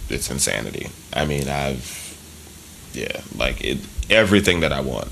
it's 0.09 0.29
insanity. 0.31 0.89
I 1.13 1.25
mean, 1.25 1.47
I've 1.47 2.05
yeah, 2.93 3.21
like 3.35 3.63
it. 3.63 3.77
Everything 4.09 4.61
that 4.61 4.71
I 4.71 4.79
want 4.81 5.09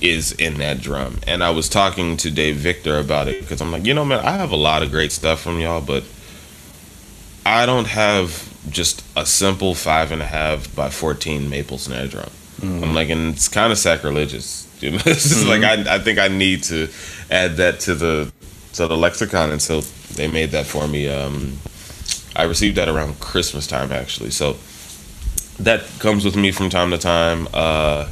is 0.00 0.32
in 0.32 0.54
that 0.58 0.80
drum. 0.80 1.20
And 1.28 1.44
I 1.44 1.50
was 1.50 1.68
talking 1.68 2.16
to 2.18 2.30
Dave 2.32 2.56
Victor 2.56 2.98
about 2.98 3.28
it 3.28 3.40
because 3.40 3.60
I'm 3.60 3.70
like, 3.70 3.86
you 3.86 3.94
know, 3.94 4.04
man, 4.04 4.18
I 4.18 4.32
have 4.32 4.50
a 4.50 4.56
lot 4.56 4.82
of 4.82 4.90
great 4.90 5.12
stuff 5.12 5.40
from 5.42 5.60
y'all, 5.60 5.80
but 5.80 6.02
I 7.44 7.66
don't 7.66 7.86
have 7.86 8.48
just 8.70 9.04
a 9.16 9.24
simple 9.24 9.74
five 9.74 10.12
and 10.12 10.22
a 10.22 10.26
half 10.26 10.74
by 10.74 10.90
fourteen 10.90 11.48
maple 11.50 11.78
snare 11.78 12.06
drum. 12.06 12.30
I'm 12.62 12.94
like, 12.94 13.08
and 13.08 13.34
it's 13.34 13.48
kind 13.48 13.72
of 13.72 13.78
sacrilegious. 13.78 14.66
You 14.80 14.90
know, 14.92 14.98
it's 15.06 15.28
just 15.28 15.46
like 15.46 15.62
I, 15.62 15.96
I 15.96 15.98
think 15.98 16.18
I 16.18 16.28
need 16.28 16.62
to 16.64 16.88
add 17.30 17.56
that 17.56 17.80
to 17.80 17.94
the 17.94 18.32
to 18.74 18.86
the 18.86 18.96
lexicon, 18.96 19.50
and 19.50 19.60
so 19.60 19.80
they 20.14 20.28
made 20.28 20.50
that 20.50 20.66
for 20.66 20.86
me. 20.86 21.08
Um, 21.08 21.58
I 22.36 22.44
received 22.44 22.76
that 22.76 22.88
around 22.88 23.18
Christmas 23.20 23.66
time, 23.66 23.92
actually. 23.92 24.30
So 24.30 24.56
that 25.58 25.84
comes 25.98 26.24
with 26.24 26.36
me 26.36 26.52
from 26.52 26.70
time 26.70 26.90
to 26.90 26.98
time. 26.98 27.48
Uh, 27.52 28.08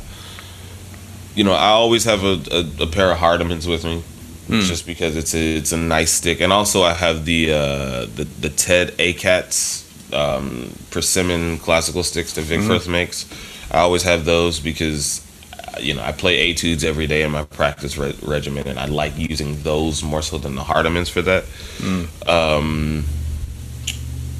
you 1.34 1.44
know, 1.44 1.52
I 1.52 1.68
always 1.68 2.04
have 2.04 2.24
a, 2.24 2.40
a, 2.50 2.84
a 2.84 2.86
pair 2.86 3.12
of 3.12 3.18
Hardimans 3.18 3.68
with 3.68 3.84
me, 3.84 4.02
just 4.48 4.86
because 4.86 5.16
it's 5.16 5.34
a 5.34 5.56
it's 5.56 5.72
a 5.72 5.76
nice 5.76 6.12
stick, 6.12 6.40
and 6.40 6.52
also 6.52 6.82
I 6.82 6.94
have 6.94 7.24
the 7.24 7.52
uh, 7.52 8.06
the 8.14 8.26
the 8.40 8.48
Ted 8.50 8.92
Atkatz 8.98 9.84
um, 10.12 10.72
persimmon 10.90 11.58
classical 11.58 12.02
sticks 12.02 12.32
that 12.34 12.42
Vic 12.42 12.60
Firth 12.62 12.88
makes. 12.88 13.26
I 13.70 13.80
always 13.80 14.02
have 14.04 14.24
those 14.24 14.58
because 14.60 15.20
uh, 15.52 15.78
you 15.80 15.94
know 15.94 16.02
I 16.02 16.12
play 16.12 16.50
etudes 16.50 16.82
every 16.84 17.06
day 17.06 17.22
in 17.22 17.30
my 17.30 17.44
practice 17.44 17.98
re- 17.98 18.16
regimen, 18.22 18.66
and 18.66 18.78
I 18.78 18.86
like 18.86 19.16
using 19.18 19.62
those 19.62 20.02
more 20.02 20.22
so 20.22 20.38
than 20.38 20.54
the 20.54 20.62
Hardimans 20.62 21.10
for 21.10 21.22
that. 21.22 21.44
Um, 22.26 23.04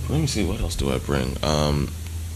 let 0.09 0.21
me 0.21 0.27
see 0.27 0.45
what 0.45 0.61
else 0.61 0.75
do 0.75 0.91
I 0.91 0.99
bring. 0.99 1.37
Um, 1.43 1.91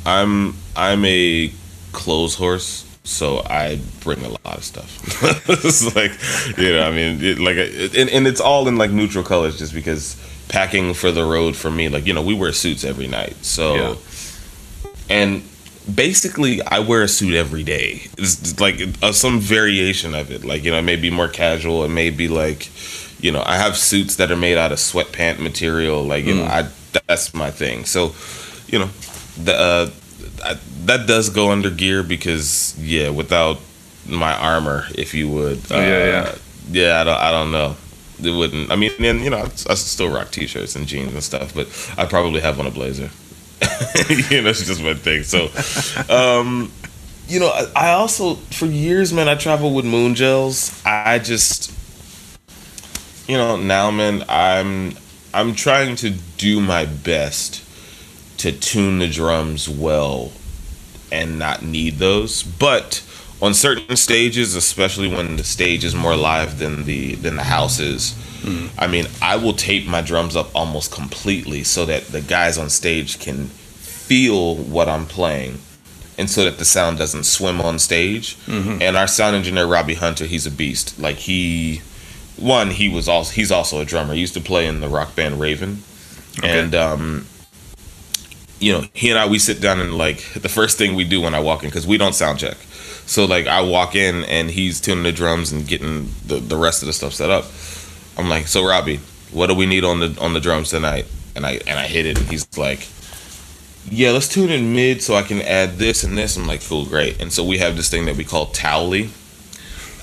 I'm 0.05 0.55
I'm 0.77 1.05
a 1.07 1.51
clothes 1.93 2.35
horse, 2.35 2.85
so 3.05 3.43
I 3.45 3.81
bring 4.01 4.23
a 4.25 4.29
lot 4.29 4.57
of 4.59 4.65
stuff. 4.65 5.49
it's 5.49 5.95
like 5.95 6.12
you 6.59 6.73
know, 6.73 6.83
I 6.87 6.91
mean, 6.91 7.23
it, 7.23 7.38
like, 7.38 7.57
it, 7.57 7.97
and, 7.97 8.09
and 8.11 8.27
it's 8.27 8.41
all 8.41 8.69
in 8.69 8.77
like 8.77 8.91
neutral 8.91 9.25
colors, 9.25 9.59
just 9.59 9.75
because 9.75 10.17
packing 10.49 10.95
for 10.95 11.11
the 11.11 11.25
road 11.25 11.57
for 11.57 11.71
me, 11.71 11.88
like 11.88 12.07
you 12.07 12.15
know, 12.15 12.23
we 12.23 12.35
wear 12.35 12.53
suits 12.53 12.85
every 12.85 13.09
night, 13.09 13.37
so 13.43 13.75
Yeah. 13.75 13.95
and 15.11 15.43
basically 15.93 16.62
I 16.62 16.79
wear 16.81 17.03
a 17.03 17.09
suit 17.09 17.35
every 17.35 17.65
day. 17.65 18.03
It's 18.19 18.61
like 18.61 18.81
uh, 19.03 19.12
some 19.12 19.41
variation 19.41 20.15
of 20.15 20.31
it. 20.31 20.45
Like 20.45 20.65
you 20.65 20.71
know, 20.71 20.79
it 20.79 20.83
may 20.83 20.97
be 20.97 21.11
more 21.11 21.29
casual. 21.29 21.85
It 21.85 21.88
may 21.91 22.11
be 22.11 22.29
like, 22.29 22.71
you 23.21 23.33
know, 23.33 23.43
I 23.45 23.57
have 23.57 23.77
suits 23.77 24.17
that 24.17 24.31
are 24.31 24.37
made 24.37 24.59
out 24.59 24.73
of 24.73 24.79
sweatpant 24.79 25.41
material. 25.41 26.05
Like 26.05 26.25
you 26.25 26.35
know, 26.35 26.45
I 26.45 26.69
that's 27.09 27.35
my 27.35 27.51
thing. 27.51 27.85
So, 27.85 28.15
you 28.69 28.79
know, 28.79 28.91
the 29.43 29.55
uh, 29.55 29.91
I, 30.45 30.59
that 30.85 31.07
does 31.07 31.31
go 31.31 31.51
under 31.51 31.71
gear 31.71 32.03
because 32.03 32.79
yeah, 32.79 33.11
without 33.11 33.59
my 34.07 34.35
armor, 34.35 34.87
if 34.95 35.15
you 35.15 35.29
would, 35.31 35.59
uh, 35.71 35.77
Yeah, 35.77 36.05
yeah. 36.05 36.35
yeah. 36.71 37.01
I 37.01 37.05
don't, 37.05 37.21
I 37.21 37.31
don't 37.31 37.53
know. 37.53 37.77
It 38.23 38.31
wouldn't. 38.31 38.71
I 38.71 38.77
mean, 38.77 38.93
and 39.01 39.21
you 39.21 39.31
know, 39.31 39.39
I, 39.39 39.45
I 39.45 39.75
still 39.75 40.09
rock 40.09 40.31
t-shirts 40.31 40.77
and 40.77 40.87
jeans 40.87 41.13
and 41.13 41.23
stuff, 41.23 41.55
but 41.55 41.67
I 41.99 42.07
probably 42.07 42.41
have 42.41 42.61
on 42.61 42.67
a 42.67 42.71
blazer. 42.71 43.11
you 44.09 44.43
know, 44.43 44.51
it's 44.51 44.67
just 44.67 44.83
my 44.83 44.95
thing. 44.95 45.23
So, 45.23 45.49
um, 46.13 46.71
you 47.29 47.41
know, 47.41 47.49
I, 47.49 47.67
I 47.75 47.93
also 47.93 48.35
for 48.35 48.67
years, 48.67 49.13
man, 49.13 49.29
I 49.29 49.35
traveled 49.35 49.75
with 49.75 49.85
moon 49.85 50.15
gels. 50.15 50.81
I 50.85 51.19
just, 51.19 51.73
you 53.29 53.37
know, 53.37 53.57
now, 53.57 53.90
man, 53.90 54.25
I'm 54.29 54.94
I'm 55.35 55.55
trying 55.55 55.96
to 55.96 56.11
do 56.37 56.61
my 56.61 56.87
best 56.87 57.62
to 58.43 58.53
tune 58.53 58.99
the 58.99 59.09
drums 59.09 59.69
well 59.69 60.33
and 61.11 61.38
not 61.38 61.63
need 61.63 61.95
those, 61.95 62.43
but 62.43 63.03
on 63.40 63.55
certain 63.55 63.97
stages, 63.97 64.55
especially 64.55 65.09
when 65.09 65.37
the 65.37 65.45
stage 65.45 65.85
is 65.85 65.95
more 65.95 66.17
live 66.17 66.59
than 66.59 66.85
the 66.85 67.17
than 67.17 67.37
the 67.37 67.45
house 67.45 67.79
is, 67.81 68.15
I 68.79 68.87
mean, 68.87 69.07
I 69.21 69.37
will 69.37 69.53
tape 69.53 69.87
my 69.87 70.01
drums 70.01 70.37
up 70.37 70.55
almost 70.55 70.93
completely 70.93 71.63
so 71.65 71.85
that 71.87 72.07
the 72.07 72.21
guys 72.21 72.59
on 72.59 72.71
stage 72.71 73.19
can 73.21 73.47
feel 73.47 74.57
what 74.57 74.88
I'm 74.88 75.07
playing 75.07 75.59
and 76.19 76.29
so 76.29 76.45
that 76.45 76.59
the 76.59 76.65
sound 76.65 76.99
doesn't 76.99 77.25
swim 77.25 77.61
on 77.61 77.79
stage. 77.79 78.37
And 78.83 78.97
our 78.97 79.07
sound 79.07 79.37
engineer 79.37 79.67
Robbie 79.67 79.95
Hunter, 79.95 80.25
he's 80.27 80.47
a 80.47 80.51
beast. 80.51 80.99
Like 80.99 81.17
he, 81.17 81.83
one, 82.37 82.71
he 82.71 82.88
was 82.88 83.09
also 83.09 83.33
he's 83.33 83.53
also 83.53 83.81
a 83.81 83.85
drummer. 83.85 84.15
He 84.15 84.21
used 84.21 84.35
to 84.35 84.40
play 84.40 84.67
in 84.67 84.81
the 84.81 84.88
rock 84.88 85.15
band 85.15 85.40
Raven, 85.40 85.83
and 86.43 86.75
um, 86.75 87.27
you 88.63 88.73
know, 88.73 88.85
he 88.94 89.10
and 89.10 89.19
I 89.19 89.27
we 89.27 89.38
sit 89.38 89.60
down 89.60 89.81
and 89.81 89.98
like 89.98 90.33
the 90.35 90.48
first 90.48 90.79
thing 90.79 90.94
we 90.94 91.04
do 91.04 91.21
when 91.21 91.35
I 91.35 91.40
walk 91.40 91.65
in 91.65 91.69
because 91.69 91.87
we 91.87 91.98
don't 91.98 92.15
sound 92.15 92.38
check. 92.38 92.56
So 93.06 93.25
like 93.25 93.46
I 93.48 93.60
walk 93.60 93.96
in 93.96 94.23
and 94.25 94.48
he's 94.48 94.81
tuning 94.81 95.02
the 95.02 95.13
drums 95.13 95.50
and 95.50 95.67
getting 95.67 96.08
the, 96.25 96.37
the 96.37 96.56
rest 96.56 96.83
of 96.83 96.87
the 96.87 96.92
stuff 96.92 97.13
set 97.13 97.29
up. 97.29 97.44
I'm 98.17 98.29
like, 98.31 98.46
so 98.46 98.65
Robbie, 98.65 98.98
what 99.33 99.48
do 99.48 99.54
we 99.54 99.67
need 99.67 99.83
on 99.83 99.98
the 99.98 100.17
on 100.21 100.33
the 100.33 100.40
drums 100.40 100.71
tonight? 100.71 101.06
And 101.35 101.44
I 101.44 101.60
and 101.67 101.79
I 101.79 101.88
hit 101.88 102.06
it 102.06 102.19
and 102.19 102.29
he's 102.29 102.46
like, 102.56 102.88
yeah, 103.90 104.13
let's 104.13 104.29
tune 104.29 104.50
in 104.50 104.73
mid 104.73 105.02
so 105.02 105.17
I 105.17 105.23
can 105.23 105.42
add 105.42 105.79
this 105.79 106.04
and 106.04 106.17
this. 106.17 106.37
I'm 106.37 106.46
like, 106.46 106.65
cool, 106.65 106.87
great. 106.87 107.21
And 107.21 107.33
so 107.33 107.44
we 107.44 107.58
have 107.58 107.77
this 107.77 107.90
thing 107.90 108.06
that 108.06 108.17
we 108.17 108.25
call 108.25 108.46
Towelie. 108.46 109.10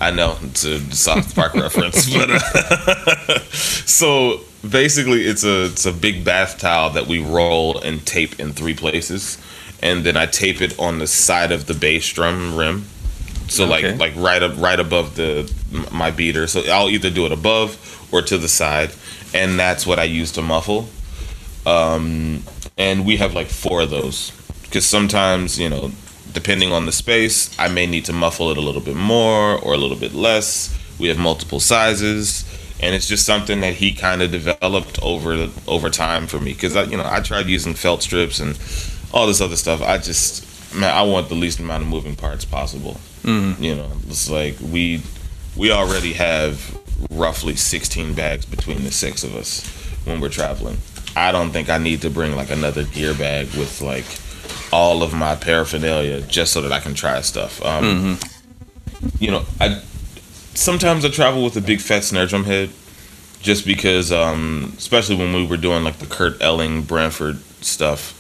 I 0.02 0.12
know 0.12 0.38
it's 0.42 0.66
a 0.66 0.80
South 0.94 1.34
Park 1.34 1.54
reference, 1.56 2.14
but 2.14 2.30
uh, 2.30 3.40
so 3.52 4.42
basically 4.68 5.22
it's 5.26 5.44
a 5.44 5.66
it's 5.66 5.86
a 5.86 5.92
big 5.92 6.24
bath 6.24 6.58
towel 6.60 6.90
that 6.92 7.08
we 7.08 7.24
roll 7.24 7.80
and 7.80 8.06
tape 8.06 8.40
in 8.40 8.54
three 8.54 8.74
places, 8.74 9.38
and 9.82 10.04
then 10.04 10.18
I 10.18 10.26
tape 10.26 10.62
it 10.62 10.78
on 10.80 11.00
the 11.00 11.08
side 11.08 11.52
of 11.52 11.66
the 11.68 11.74
bass 11.74 12.08
drum 12.12 12.56
rim. 12.56 12.86
So 13.48 13.66
Okay. 13.66 13.92
like 13.98 14.00
like 14.00 14.14
right 14.16 14.44
up 14.44 14.54
right 14.58 14.80
above 14.80 15.16
the 15.16 15.52
my 15.92 16.12
beater. 16.12 16.48
So 16.48 16.62
I'll 16.72 16.90
either 16.90 17.10
do 17.10 17.26
it 17.26 17.32
above 17.32 18.08
or 18.12 18.22
to 18.22 18.38
the 18.38 18.48
side, 18.50 18.92
and 19.34 19.60
that's 19.60 19.86
what 19.88 20.00
I 20.00 20.04
use 20.04 20.32
to 20.34 20.42
muffle. 20.42 20.90
Um, 21.66 22.44
and 22.78 23.06
we 23.06 23.18
have 23.18 23.34
like 23.34 23.48
four 23.48 23.82
of 23.82 23.90
those 23.90 24.32
because 24.64 24.86
sometimes 24.86 25.60
you 25.60 25.70
know 25.70 25.92
depending 26.32 26.72
on 26.72 26.86
the 26.86 26.92
space 26.92 27.54
i 27.60 27.68
may 27.68 27.86
need 27.86 28.06
to 28.06 28.14
muffle 28.14 28.50
it 28.52 28.58
a 28.58 28.62
little 28.62 28.82
bit 28.82 28.96
more 28.96 29.58
or 29.60 29.74
a 29.74 29.78
little 29.78 29.98
bit 29.98 30.14
less 30.14 30.76
we 30.98 31.08
have 31.10 31.18
multiple 31.18 31.60
sizes 31.60 32.46
and 32.82 32.96
it's 32.96 33.08
just 33.08 33.26
something 33.26 33.62
that 33.62 33.74
he 33.74 33.94
kind 33.94 34.22
of 34.22 34.32
developed 34.32 35.00
over 35.02 35.50
over 35.68 35.90
time 35.90 36.28
for 36.28 36.40
me. 36.40 36.54
Because 36.54 36.76
i 36.76 36.84
you 36.84 36.98
know 36.98 37.06
i 37.06 37.20
tried 37.20 37.48
using 37.48 37.74
felt 37.74 38.02
strips 38.04 38.40
and 38.40 38.58
all 39.14 39.28
this 39.28 39.42
other 39.42 39.56
stuff. 39.56 39.82
I 39.82 39.98
just 39.98 40.46
man 40.76 40.94
i 40.96 41.02
want 41.02 41.30
the 41.30 41.36
least 41.36 41.60
amount 41.60 41.84
of 41.84 41.90
moving 41.90 42.16
parts 42.16 42.46
possible. 42.46 43.00
You 43.60 43.76
know 43.76 43.92
it's 44.08 44.30
like 44.30 44.56
we 44.62 45.02
we 45.56 45.72
already 45.72 46.14
have 46.14 46.78
roughly 47.12 47.56
16 47.56 48.14
bags 48.14 48.46
between 48.46 48.84
the 48.84 48.92
six 48.92 49.24
of 49.24 49.36
us 49.36 49.66
when 50.06 50.20
we're 50.20 50.30
traveling. 50.30 50.78
I 51.16 51.32
don't 51.32 51.52
think 51.52 51.70
i 51.70 51.78
need 51.78 52.02
to 52.04 52.10
bring 52.10 52.36
like 52.36 52.50
another 52.52 52.84
gear 52.84 53.14
bag 53.14 53.48
with 53.56 53.82
like 53.82 54.06
all 54.72 55.04
of 55.04 55.14
my 55.14 55.36
paraphernalia 55.36 56.22
just 56.22 56.54
so 56.54 56.62
that 56.62 56.72
i 56.72 56.80
can 56.80 56.94
try 56.94 57.20
stuff. 57.22 57.64
Um, 57.66 58.20
you 59.20 59.32
know 59.32 59.46
i 59.60 59.82
sometimes 60.60 61.06
i 61.06 61.10
travel 61.10 61.44
with 61.44 61.56
a 61.56 61.62
big 61.62 61.80
fat 61.80 62.04
snare 62.04 62.26
drum 62.26 62.44
head 62.44 62.70
just 63.42 63.66
because 63.66 64.12
um, 64.12 64.74
especially 64.78 65.16
when 65.16 65.34
we 65.34 65.46
were 65.46 65.58
doing 65.58 65.84
like 65.84 65.98
the 66.00 66.06
kurt 66.06 66.42
elling 66.42 66.82
branford 66.82 67.38
stuff 67.64 68.16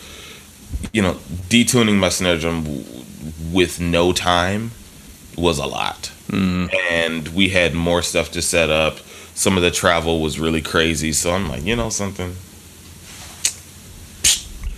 you 0.94 1.02
know 1.02 1.14
detuning 1.50 1.98
my 1.98 2.10
snare 2.10 2.38
drum 2.38 2.64
w- 2.64 2.84
with 3.52 3.80
no 3.80 4.14
time 4.14 4.72
was 5.38 5.58
a 5.58 5.66
lot. 5.66 6.12
And 6.32 7.28
we 7.30 7.50
had 7.50 7.74
more 7.74 8.02
stuff 8.02 8.32
to 8.32 8.42
set 8.42 8.70
up. 8.70 9.00
Some 9.34 9.56
of 9.58 9.64
the 9.64 9.72
travel 9.72 10.22
was 10.22 10.40
really 10.40 10.62
crazy. 10.62 11.14
So 11.14 11.32
i'm 11.32 11.50
like 11.50 11.64
you 11.64 11.76
know 11.76 11.90
something? 11.90 12.36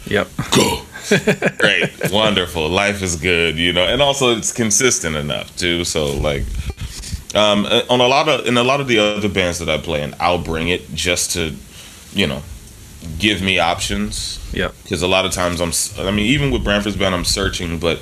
Yep. 0.05 0.27
go. 0.51 0.81
Great. 1.59 2.11
Wonderful. 2.11 2.69
Life 2.69 3.01
is 3.01 3.15
good 3.15 3.57
you 3.57 3.73
know? 3.73 3.85
And 3.85 4.01
also 4.01 4.35
it's 4.35 4.51
consistent 4.51 5.15
enough 5.15 5.55
too. 5.57 5.83
So 5.83 6.13
like 6.17 6.43
um 7.35 7.65
uh, 7.65 7.81
on 7.89 8.01
a 8.01 8.07
lot 8.07 8.27
of 8.27 8.45
in 8.45 8.57
a 8.57 8.63
lot 8.63 8.81
of 8.81 8.87
the 8.87 8.99
other 8.99 9.29
bands 9.29 9.59
that 9.59 9.69
i 9.69 9.77
play 9.77 10.01
in 10.01 10.13
i'll 10.19 10.37
bring 10.41 10.67
it 10.67 10.93
just 10.93 11.31
to 11.31 11.55
you 12.13 12.27
know 12.27 12.41
give 13.17 13.41
me 13.41 13.57
options. 13.57 14.37
Yep. 14.53 14.75
because 14.83 15.01
a 15.01 15.07
lot 15.07 15.25
of 15.25 15.31
times 15.31 15.61
i'm 15.61 15.71
i 16.05 16.11
mean 16.11 16.25
even 16.25 16.51
with 16.51 16.63
branford's 16.63 16.97
band 16.97 17.15
i'm 17.15 17.25
searching 17.25 17.79
but 17.79 17.99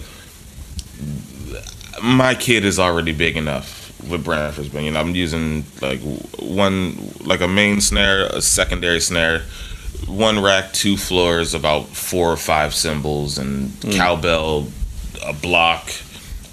my 2.01 2.33
kid 2.33 2.65
is 2.65 2.79
already 2.79 3.11
big 3.11 3.37
enough 3.37 3.77
with 4.09 4.23
branford's 4.23 4.69
band. 4.69 4.85
You 4.85 4.91
know 4.91 4.99
i'm 4.99 5.15
using 5.15 5.63
like 5.81 5.99
one 6.39 7.13
like 7.21 7.41
a 7.41 7.47
main 7.47 7.81
snare 7.81 8.25
a 8.27 8.41
secondary 8.41 8.99
snare 8.99 9.43
one 10.07 10.41
rack 10.41 10.73
two 10.73 10.97
floors 10.97 11.53
about 11.53 11.87
four 11.87 12.31
or 12.31 12.37
five 12.37 12.73
cymbals 12.73 13.37
and 13.37 13.71
cowbell 13.91 14.67
a 15.23 15.33
block 15.33 15.87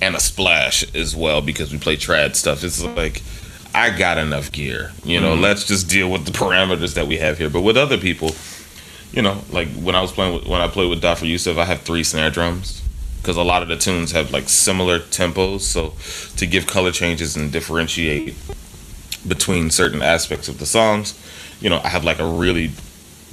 and 0.00 0.14
a 0.14 0.20
splash 0.20 0.84
as 0.94 1.16
well 1.16 1.42
because 1.42 1.72
we 1.72 1.78
play 1.78 1.96
trad 1.96 2.34
stuff. 2.34 2.64
It's 2.64 2.82
like 2.82 3.22
i 3.74 3.90
got 3.90 4.16
enough 4.16 4.50
gear 4.52 4.90
you 5.04 5.20
know 5.20 5.34
mm-hmm. 5.34 5.42
let's 5.42 5.66
just 5.66 5.86
deal 5.90 6.10
with 6.10 6.24
the 6.24 6.30
parameters 6.30 6.94
that 6.94 7.06
we 7.06 7.18
have 7.18 7.36
here. 7.36 7.50
But 7.50 7.60
with 7.60 7.76
other 7.76 7.98
people 7.98 8.30
you 9.16 9.22
know, 9.22 9.42
like 9.50 9.68
when 9.68 9.94
I 9.94 10.02
was 10.02 10.12
playing 10.12 10.34
with, 10.34 10.46
when 10.46 10.60
I 10.60 10.68
played 10.68 10.90
with 10.90 11.02
Dhafer 11.02 11.26
Youssef, 11.26 11.56
I 11.56 11.64
have 11.64 11.80
three 11.80 12.04
snare 12.04 12.30
drums 12.30 12.82
because 13.18 13.36
a 13.36 13.42
lot 13.42 13.62
of 13.62 13.68
the 13.68 13.76
tunes 13.76 14.12
have 14.12 14.30
like 14.30 14.48
similar 14.48 14.98
tempos. 14.98 15.62
So 15.62 15.94
to 16.36 16.46
give 16.46 16.66
color 16.66 16.92
changes 16.92 17.34
and 17.34 17.50
differentiate 17.50 18.34
between 19.26 19.70
certain 19.70 20.02
aspects 20.02 20.48
of 20.48 20.58
the 20.58 20.66
songs, 20.66 21.18
you 21.60 21.70
know, 21.70 21.80
I 21.82 21.88
have 21.88 22.04
like 22.04 22.18
a 22.18 22.26
really, 22.26 22.72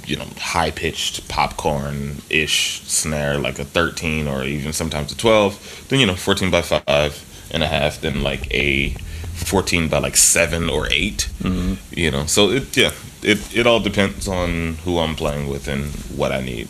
you 0.06 0.16
know, 0.16 0.26
high 0.38 0.70
pitched 0.70 1.28
popcorn 1.28 2.16
ish 2.30 2.82
snare, 2.82 3.38
like 3.38 3.58
a 3.58 3.64
13 3.64 4.28
or 4.28 4.44
even 4.44 4.72
sometimes 4.72 5.12
a 5.12 5.16
12. 5.16 5.86
Then, 5.88 6.00
you 6.00 6.06
know, 6.06 6.14
14 6.14 6.50
by 6.50 6.62
five 6.62 7.48
and 7.52 7.62
a 7.62 7.66
half, 7.66 8.00
then 8.00 8.22
like 8.22 8.52
a 8.52 8.90
14 8.90 9.88
by 9.88 9.98
like 9.98 10.16
seven 10.16 10.68
or 10.68 10.86
8 10.90 11.28
mm-hmm. 11.40 11.74
You 11.98 12.10
know, 12.10 12.26
so 12.26 12.50
it, 12.50 12.76
yeah, 12.76 12.92
it, 13.22 13.56
it 13.56 13.66
all 13.66 13.80
depends 13.80 14.28
on 14.28 14.74
who 14.84 14.98
I'm 14.98 15.14
playing 15.14 15.48
with 15.48 15.68
and 15.68 15.86
what 16.16 16.32
I 16.32 16.40
need. 16.40 16.68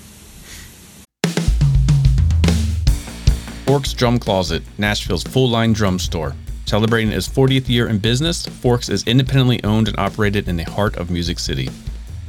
Forks 3.66 3.94
Drum 3.94 4.18
Closet, 4.18 4.62
Nashville's 4.78 5.24
full 5.24 5.48
line 5.48 5.72
drum 5.72 5.98
store. 5.98 6.34
Celebrating 6.66 7.12
its 7.12 7.28
40th 7.28 7.68
year 7.68 7.88
in 7.88 7.98
business, 7.98 8.46
Forks 8.46 8.88
is 8.88 9.06
independently 9.06 9.62
owned 9.64 9.88
and 9.88 9.98
operated 9.98 10.48
in 10.48 10.56
the 10.56 10.64
heart 10.64 10.96
of 10.96 11.10
Music 11.10 11.38
City. 11.38 11.68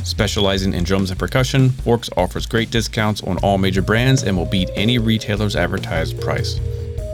Specializing 0.06 0.76
in 0.76 0.84
drums 0.84 1.10
and 1.10 1.20
percussion, 1.20 1.72
Forks 1.72 2.12
offers 2.16 2.46
great 2.46 2.70
discounts 2.70 3.24
on 3.24 3.40
all 3.40 3.58
major 3.58 3.82
brands 3.82 4.22
and 4.22 4.38
will 4.38 4.46
beat 4.46 4.70
any 4.76 5.00
retailer's 5.00 5.56
advertised 5.56 6.22
price. 6.22 6.60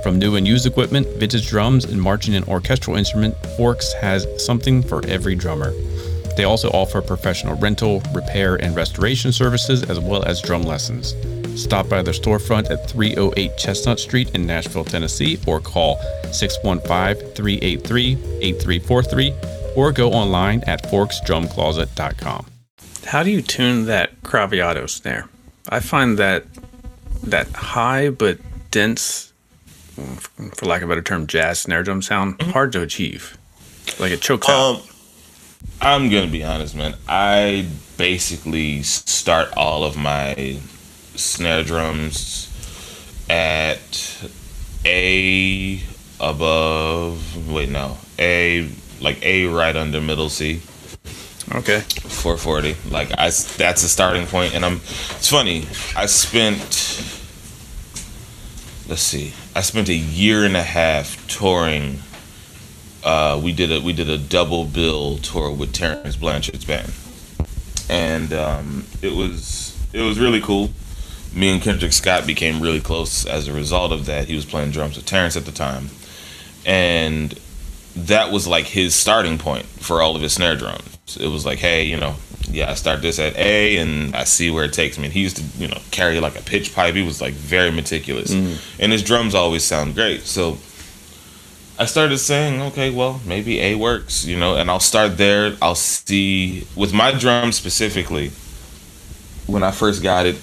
From 0.04 0.20
new 0.20 0.36
and 0.36 0.46
used 0.46 0.66
equipment, 0.66 1.08
vintage 1.18 1.48
drums, 1.48 1.86
and 1.86 2.02
marching 2.02 2.36
and 2.36 2.46
orchestral 2.50 2.98
instrument, 2.98 3.34
Forks 3.56 3.94
has 3.94 4.28
something 4.46 4.84
for 4.84 5.06
every 5.08 5.36
drummer. 5.36 5.72
They 6.36 6.44
also 6.44 6.70
offer 6.72 7.02
professional 7.02 7.56
rental, 7.56 8.04
repair, 8.14 8.56
and 8.56 8.76
restoration 8.76 9.32
services 9.32 9.84
as 9.84 10.00
well 10.00 10.24
as 10.24 10.42
drum 10.42 10.64
lessons. 10.64 11.16
Stop 11.56 11.88
by 11.88 12.02
their 12.02 12.14
storefront 12.14 12.70
at 12.72 12.90
308 12.90 13.58
Chestnut 13.58 14.02
Street 14.02 14.32
in 14.36 14.46
Nashville, 14.46 14.84
Tennessee, 14.84 15.40
or 15.48 15.62
call 15.62 15.98
615 16.34 17.34
383 17.36 18.18
8343 18.42 19.34
or 19.78 19.94
go 19.94 20.12
online 20.12 20.62
at 20.66 20.84
forksdrumcloset.com. 20.84 22.51
How 23.06 23.24
do 23.24 23.32
you 23.32 23.42
tune 23.42 23.86
that 23.86 24.22
Craviotto 24.24 24.90
snare? 24.90 25.28
I 25.70 25.80
find 25.80 26.18
that 26.18 26.46
that 27.24 27.48
high 27.50 28.10
but 28.10 28.40
dense, 28.72 29.32
for 30.56 30.66
lack 30.66 30.82
of 30.82 30.90
a 30.90 30.92
better 30.92 31.02
term, 31.02 31.28
jazz 31.28 31.60
snare 31.60 31.84
drum 31.84 32.02
sound 32.02 32.42
hard 32.42 32.72
to 32.74 32.82
achieve. 32.82 33.38
Like 34.00 34.12
it 34.12 34.22
chokes 34.22 34.50
out. 34.50 34.76
Um, 34.76 34.82
I'm 35.82 36.10
gonna 36.10 36.28
be 36.28 36.44
honest, 36.44 36.76
man. 36.76 36.96
I 37.08 37.68
basically 37.98 38.84
start 38.84 39.50
all 39.56 39.84
of 39.84 39.98
my 39.98 40.60
snare 41.16 41.64
drums 41.64 42.50
at 43.30 44.30
A 44.86 45.82
above. 46.20 47.48
Wait, 47.52 47.70
no, 47.70 47.98
A 48.20 48.70
like 49.00 49.24
A 49.24 49.46
right 49.46 49.76
under 49.76 50.02
middle 50.02 50.30
C. 50.30 50.62
Okay. 51.54 51.80
440 51.80 52.76
like 52.90 53.12
I, 53.18 53.26
that's 53.26 53.84
a 53.84 53.90
starting 53.90 54.26
point 54.28 54.54
and 54.54 54.64
i'm 54.64 54.76
it's 54.76 55.30
funny 55.30 55.66
i 55.96 56.06
spent 56.06 56.60
let's 58.88 59.02
see 59.02 59.34
i 59.56 59.62
spent 59.62 59.90
a 59.90 59.94
year 59.94 60.44
and 60.46 60.56
a 60.56 60.64
half 60.64 61.26
touring 61.28 62.00
uh 63.04 63.40
we 63.44 63.52
did 63.52 63.72
a 63.72 63.82
we 63.82 63.94
did 63.94 64.10
a 64.10 64.18
double 64.18 64.66
bill 64.66 65.18
tour 65.18 65.52
with 65.52 65.74
terence 65.74 66.16
blanchard's 66.16 66.66
band. 66.66 66.92
And 67.90 68.34
um 68.34 68.86
it 69.02 69.14
was 69.14 69.78
it 69.94 70.02
was 70.02 70.20
really 70.20 70.42
cool. 70.42 70.70
Me 71.34 71.52
and 71.52 71.62
kendrick 71.62 71.94
scott 71.94 72.28
became 72.28 72.62
really 72.62 72.82
close 72.82 73.26
as 73.26 73.48
a 73.48 73.54
result 73.54 73.92
of 73.92 74.06
that. 74.06 74.28
He 74.28 74.36
was 74.36 74.46
playing 74.46 74.72
drums 74.72 74.96
with 74.96 75.06
terence 75.06 75.36
at 75.36 75.46
the 75.46 75.52
time. 75.52 75.90
And 76.66 77.38
that 77.96 78.32
was 78.32 78.48
like 78.48 78.66
his 78.66 78.94
starting 78.94 79.38
point 79.38 79.66
for 79.66 80.02
all 80.02 80.16
of 80.16 80.22
his 80.22 80.34
snare 80.34 80.56
drums 80.56 80.98
it 81.18 81.28
was 81.28 81.46
like, 81.46 81.60
hey, 81.60 81.84
you 81.84 81.98
know, 81.98 82.16
yeah, 82.50 82.70
I 82.70 82.74
start 82.74 83.02
this 83.02 83.20
at 83.20 83.36
A 83.38 83.78
and 83.78 84.16
I 84.16 84.24
see 84.26 84.50
where 84.50 84.66
it 84.66 84.74
takes 84.74 84.98
me. 84.98 85.06
And 85.06 85.14
he 85.14 85.22
used 85.22 85.38
to, 85.38 85.44
you 85.58 85.68
know, 85.68 85.80
carry 85.92 86.20
like 86.20 86.38
a 86.38 86.42
pitch 86.44 86.76
pipe. 86.76 86.96
He 86.96 87.04
was 87.04 87.22
like 87.22 87.34
very 87.34 87.72
meticulous. 87.72 88.34
Mm-hmm. 88.34 88.82
And 88.82 88.92
his 88.92 89.04
drums 89.04 89.36
always 89.36 89.64
sound 89.64 89.96
great. 89.96 90.22
So 90.22 90.58
I 91.80 91.86
started 91.86 92.18
saying, 92.20 92.62
okay, 92.62 92.90
well, 92.90 93.22
maybe 93.26 93.60
A 93.60 93.76
works, 93.76 94.26
you 94.26 94.38
know, 94.38 94.56
and 94.56 94.70
I'll 94.70 94.80
start 94.80 95.18
there. 95.18 95.56
I'll 95.62 95.76
see 95.76 96.68
with 96.76 96.94
my 96.94 97.12
drum 97.12 97.52
specifically. 97.52 98.32
When 99.48 99.64
I 99.64 99.72
first 99.72 100.04
got 100.04 100.26
it, 100.26 100.38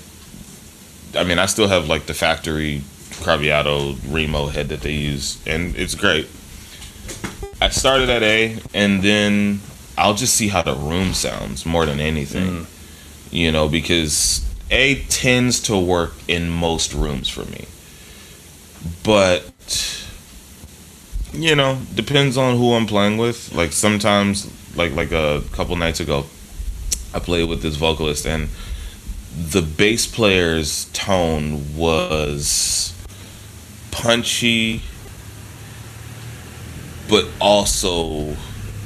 I 1.14 1.24
mean, 1.24 1.38
I 1.38 1.46
still 1.46 1.68
have 1.68 1.88
like 1.88 2.06
the 2.06 2.14
factory 2.14 2.82
Craviotto 3.22 3.96
Remo 4.12 4.46
head 4.46 4.68
that 4.68 4.80
they 4.80 4.92
use, 4.92 5.38
and 5.46 5.74
it's 5.76 5.94
great. 5.94 6.26
I 7.60 7.68
started 7.70 8.08
at 8.10 8.22
A, 8.22 8.58
and 8.74 9.02
then 9.02 9.60
I'll 9.98 10.14
just 10.14 10.34
see 10.34 10.48
how 10.48 10.62
the 10.62 10.74
room 10.74 11.12
sounds 11.12 11.66
more 11.66 11.84
than 11.84 11.98
anything, 11.98 12.64
mm. 12.64 13.32
you 13.32 13.50
know, 13.50 13.68
because 13.68 14.48
A 14.70 15.02
tends 15.06 15.60
to 15.62 15.76
work 15.76 16.12
in 16.28 16.48
most 16.48 16.94
rooms 16.94 17.28
for 17.28 17.44
me, 17.46 17.66
but 19.02 20.04
you 21.32 21.56
know, 21.56 21.80
depends 21.94 22.36
on 22.36 22.56
who 22.56 22.74
I'm 22.74 22.86
playing 22.86 23.18
with. 23.18 23.52
Like 23.52 23.72
sometimes, 23.72 24.48
like 24.76 24.94
like 24.94 25.10
a 25.10 25.42
couple 25.52 25.74
nights 25.74 25.98
ago, 25.98 26.26
I 27.12 27.18
played 27.18 27.48
with 27.48 27.62
this 27.62 27.74
vocalist, 27.74 28.24
and 28.24 28.48
the 29.36 29.62
bass 29.62 30.06
player's 30.06 30.86
tone 30.92 31.76
was 31.76 32.94
punchy, 33.90 34.82
but 37.08 37.26
also 37.40 38.36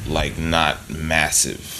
like 0.06 0.38
not 0.38 0.90
massive. 0.90 1.78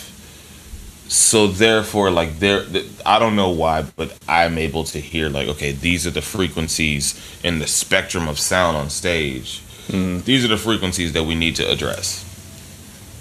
So 1.08 1.46
therefore, 1.46 2.10
like 2.10 2.38
there, 2.38 2.64
I 3.04 3.18
don't 3.18 3.36
know 3.36 3.50
why, 3.50 3.82
but 3.96 4.16
I'm 4.26 4.56
able 4.56 4.84
to 4.84 4.98
hear 4.98 5.28
like, 5.28 5.48
okay, 5.48 5.72
these 5.72 6.06
are 6.06 6.10
the 6.10 6.22
frequencies 6.22 7.20
in 7.44 7.58
the 7.58 7.66
spectrum 7.66 8.28
of 8.28 8.38
sound 8.38 8.76
on 8.76 8.88
stage. 8.88 9.60
Mm-hmm. 9.88 10.20
These 10.24 10.44
are 10.44 10.48
the 10.48 10.56
frequencies 10.56 11.12
that 11.12 11.24
we 11.24 11.34
need 11.34 11.56
to 11.56 11.70
address 11.70 12.28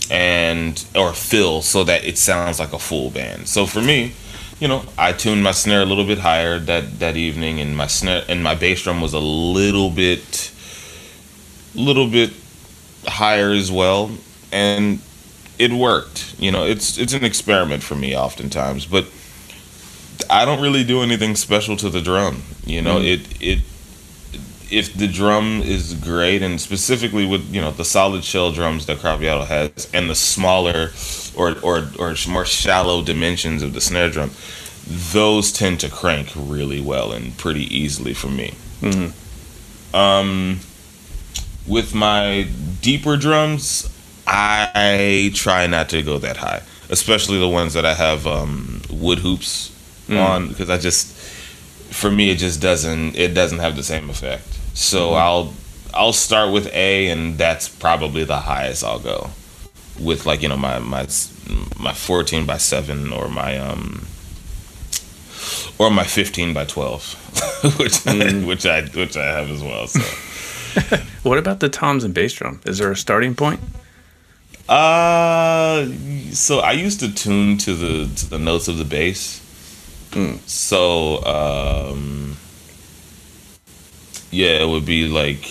and 0.09 0.85
or 0.95 1.13
fill 1.13 1.61
so 1.61 1.83
that 1.85 2.03
it 2.03 2.17
sounds 2.17 2.59
like 2.59 2.73
a 2.73 2.79
full 2.79 3.09
band. 3.09 3.47
So 3.47 3.65
for 3.65 3.81
me, 3.81 4.13
you 4.59 4.67
know, 4.67 4.83
I 4.97 5.13
tuned 5.13 5.43
my 5.43 5.51
snare 5.51 5.81
a 5.81 5.85
little 5.85 6.05
bit 6.05 6.19
higher 6.19 6.59
that 6.59 6.99
that 6.99 7.17
evening, 7.17 7.59
and 7.59 7.75
my 7.75 7.87
snare 7.87 8.23
and 8.29 8.43
my 8.43 8.53
bass 8.53 8.83
drum 8.83 9.01
was 9.01 9.13
a 9.13 9.19
little 9.19 9.89
bit, 9.89 10.51
little 11.73 12.07
bit 12.07 12.31
higher 13.07 13.51
as 13.51 13.71
well, 13.71 14.11
and 14.51 14.99
it 15.57 15.71
worked. 15.71 16.35
You 16.39 16.51
know, 16.51 16.65
it's 16.65 16.97
it's 16.97 17.13
an 17.13 17.23
experiment 17.23 17.83
for 17.83 17.95
me 17.95 18.15
oftentimes, 18.15 18.85
but 18.85 19.05
I 20.29 20.45
don't 20.45 20.61
really 20.61 20.83
do 20.83 21.01
anything 21.01 21.35
special 21.35 21.75
to 21.77 21.89
the 21.89 22.01
drum. 22.01 22.43
You 22.65 22.81
know, 22.81 22.99
it 22.99 23.21
it 23.41 23.59
if 24.71 24.93
the 24.93 25.07
drum 25.07 25.61
is 25.61 25.93
great, 25.95 26.41
and 26.41 26.59
specifically 26.59 27.25
with 27.25 27.53
you 27.53 27.61
know 27.61 27.71
the 27.71 27.85
solid 27.85 28.23
shell 28.23 28.51
drums 28.51 28.85
that 28.85 28.99
Craviotto 28.99 29.45
has, 29.45 29.89
and 29.93 30.09
the 30.09 30.15
smaller 30.15 30.91
or 31.35 31.55
or 31.61 31.89
or 31.99 32.15
more 32.29 32.45
shallow 32.45 33.03
dimensions 33.03 33.61
of 33.61 33.73
the 33.73 33.81
snare 33.81 34.09
drum, 34.09 34.31
those 34.87 35.51
tend 35.51 35.79
to 35.81 35.89
crank 35.89 36.29
really 36.35 36.81
well 36.81 37.11
and 37.11 37.37
pretty 37.37 37.63
easily 37.75 38.13
for 38.13 38.29
me. 38.29 38.53
Um, 39.93 40.59
with 41.67 41.93
my 41.93 42.47
deeper 42.81 43.17
drums, 43.17 43.90
I 44.33 45.31
try 45.33 45.67
not 45.67 45.89
to 45.89 46.01
go 46.01 46.17
that 46.19 46.37
high, 46.37 46.61
especially 46.89 47.37
the 47.37 47.49
ones 47.49 47.73
that 47.73 47.85
I 47.85 47.93
have 47.93 48.25
um, 48.25 48.81
wood 48.89 49.19
hoops 49.19 49.71
on, 50.09 50.47
because 50.47 50.69
I 50.69 50.77
just 50.77 51.15
for 51.93 52.09
me 52.09 52.31
it 52.31 52.37
just 52.37 52.61
doesn't 52.61 53.15
it 53.17 53.33
doesn't 53.33 53.59
have 53.59 53.75
the 53.75 53.83
same 53.83 54.09
effect. 54.09 54.47
So 54.73 55.13
I'll 55.13 55.53
I'll 55.93 56.13
start 56.13 56.53
with 56.53 56.73
A, 56.73 57.09
and 57.09 57.37
that's 57.37 57.67
probably 57.67 58.23
the 58.23 58.39
highest 58.39 58.83
I'll 58.83 58.99
go 58.99 59.31
with 59.99 60.25
like 60.25 60.41
you 60.41 60.47
know 60.47 60.57
my 60.57 60.79
my 60.79 61.07
my 61.77 61.93
14 61.93 62.45
by 62.45 62.57
7 62.57 63.11
or 63.11 63.27
my 63.27 63.57
um 63.57 64.07
or 65.77 65.91
my 65.91 66.03
15 66.03 66.53
by 66.53 66.63
12 66.65 67.75
which 67.79 68.07
I, 68.07 68.33
which 68.45 68.65
I 68.65 68.83
which 68.85 69.17
I 69.17 69.25
have 69.25 69.51
as 69.51 69.61
well 69.61 69.87
so 69.87 69.99
What 71.23 71.37
about 71.37 71.59
the 71.59 71.69
toms 71.69 72.03
and 72.03 72.13
bass 72.13 72.33
drum? 72.33 72.61
Is 72.65 72.77
there 72.77 72.91
a 72.91 72.95
starting 72.95 73.35
point? 73.35 73.59
Uh 74.71 75.85
so 76.31 76.59
I 76.59 76.71
used 76.71 77.01
to 77.01 77.13
tune 77.13 77.57
to 77.57 77.75
the 77.75 78.15
to 78.15 78.29
the 78.29 78.39
notes 78.39 78.69
of 78.69 78.77
the 78.77 78.85
bass. 78.85 79.41
So 80.45 81.21
um 81.25 82.37
yeah 84.31 84.61
it 84.61 84.69
would 84.69 84.85
be 84.85 85.09
like 85.09 85.45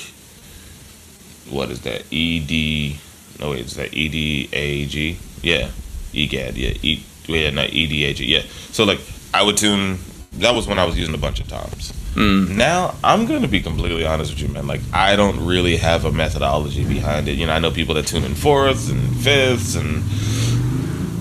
what 1.51 1.71
is 1.71 1.83
that? 1.83 2.05
E 2.11 2.41
D 2.41 2.99
no 3.39 3.51
wait 3.51 3.67
is 3.67 3.75
that 3.75 3.93
E 3.93 4.09
D 4.09 4.49
A 4.55 4.87
G? 4.87 5.19
Yeah 5.43 5.71
EGAD 6.15 6.57
yeah 6.57 6.73
E 6.83 7.05
yeah 7.27 7.51
not 7.51 7.71
E 7.75 7.87
D 7.87 8.05
A 8.07 8.15
G 8.15 8.25
yeah. 8.25 8.43
So 8.73 8.85
like 8.85 9.01
I 9.35 9.43
would 9.43 9.59
tune 9.59 9.99
that 10.33 10.55
was 10.55 10.67
when 10.67 10.79
I 10.79 10.85
was 10.87 10.97
using 10.97 11.15
a 11.15 11.19
bunch 11.19 11.41
of 11.41 11.49
toms 11.49 11.93
Mm, 12.15 12.57
now 12.57 12.97
I'm 13.05 13.27
gonna 13.27 13.49
be 13.49 13.61
completely 13.61 14.05
honest 14.05 14.33
with 14.33 14.43
you 14.43 14.49
man. 14.49 14.67
Like 14.67 14.81
I 14.93 15.15
don't 15.17 15.47
really 15.47 15.77
have 15.77 16.05
a 16.05 16.13
methodology 16.13 16.85
behind 16.85 17.29
it. 17.29 17.33
You 17.33 17.47
know 17.47 17.53
I 17.53 17.61
know 17.61 17.71
people 17.71 17.95
that 17.95 18.07
tune 18.07 18.25
in 18.25 18.35
fourths 18.35 18.91
and 18.91 19.17
fifths 19.17 19.77
and 19.77 20.03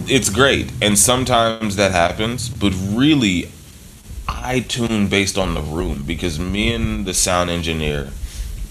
it's 0.10 0.30
great. 0.30 0.72
And 0.82 0.98
sometimes 0.98 1.76
that 1.76 1.92
happens 1.92 2.50
but 2.50 2.74
really 2.90 3.52
I 4.28 4.62
tune 4.62 5.08
based 5.08 5.38
on 5.38 5.54
the 5.54 5.62
room 5.62 6.04
because 6.08 6.40
me 6.40 6.74
and 6.74 7.06
the 7.06 7.14
sound 7.14 7.50
engineer 7.50 8.10